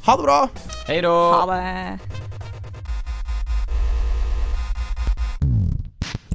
Ha 0.06 0.14
det 0.14 0.22
bra! 0.28 0.38
Hei 0.86 1.00
da. 1.02 1.16
Ha 1.34 1.42
det. 1.50 2.25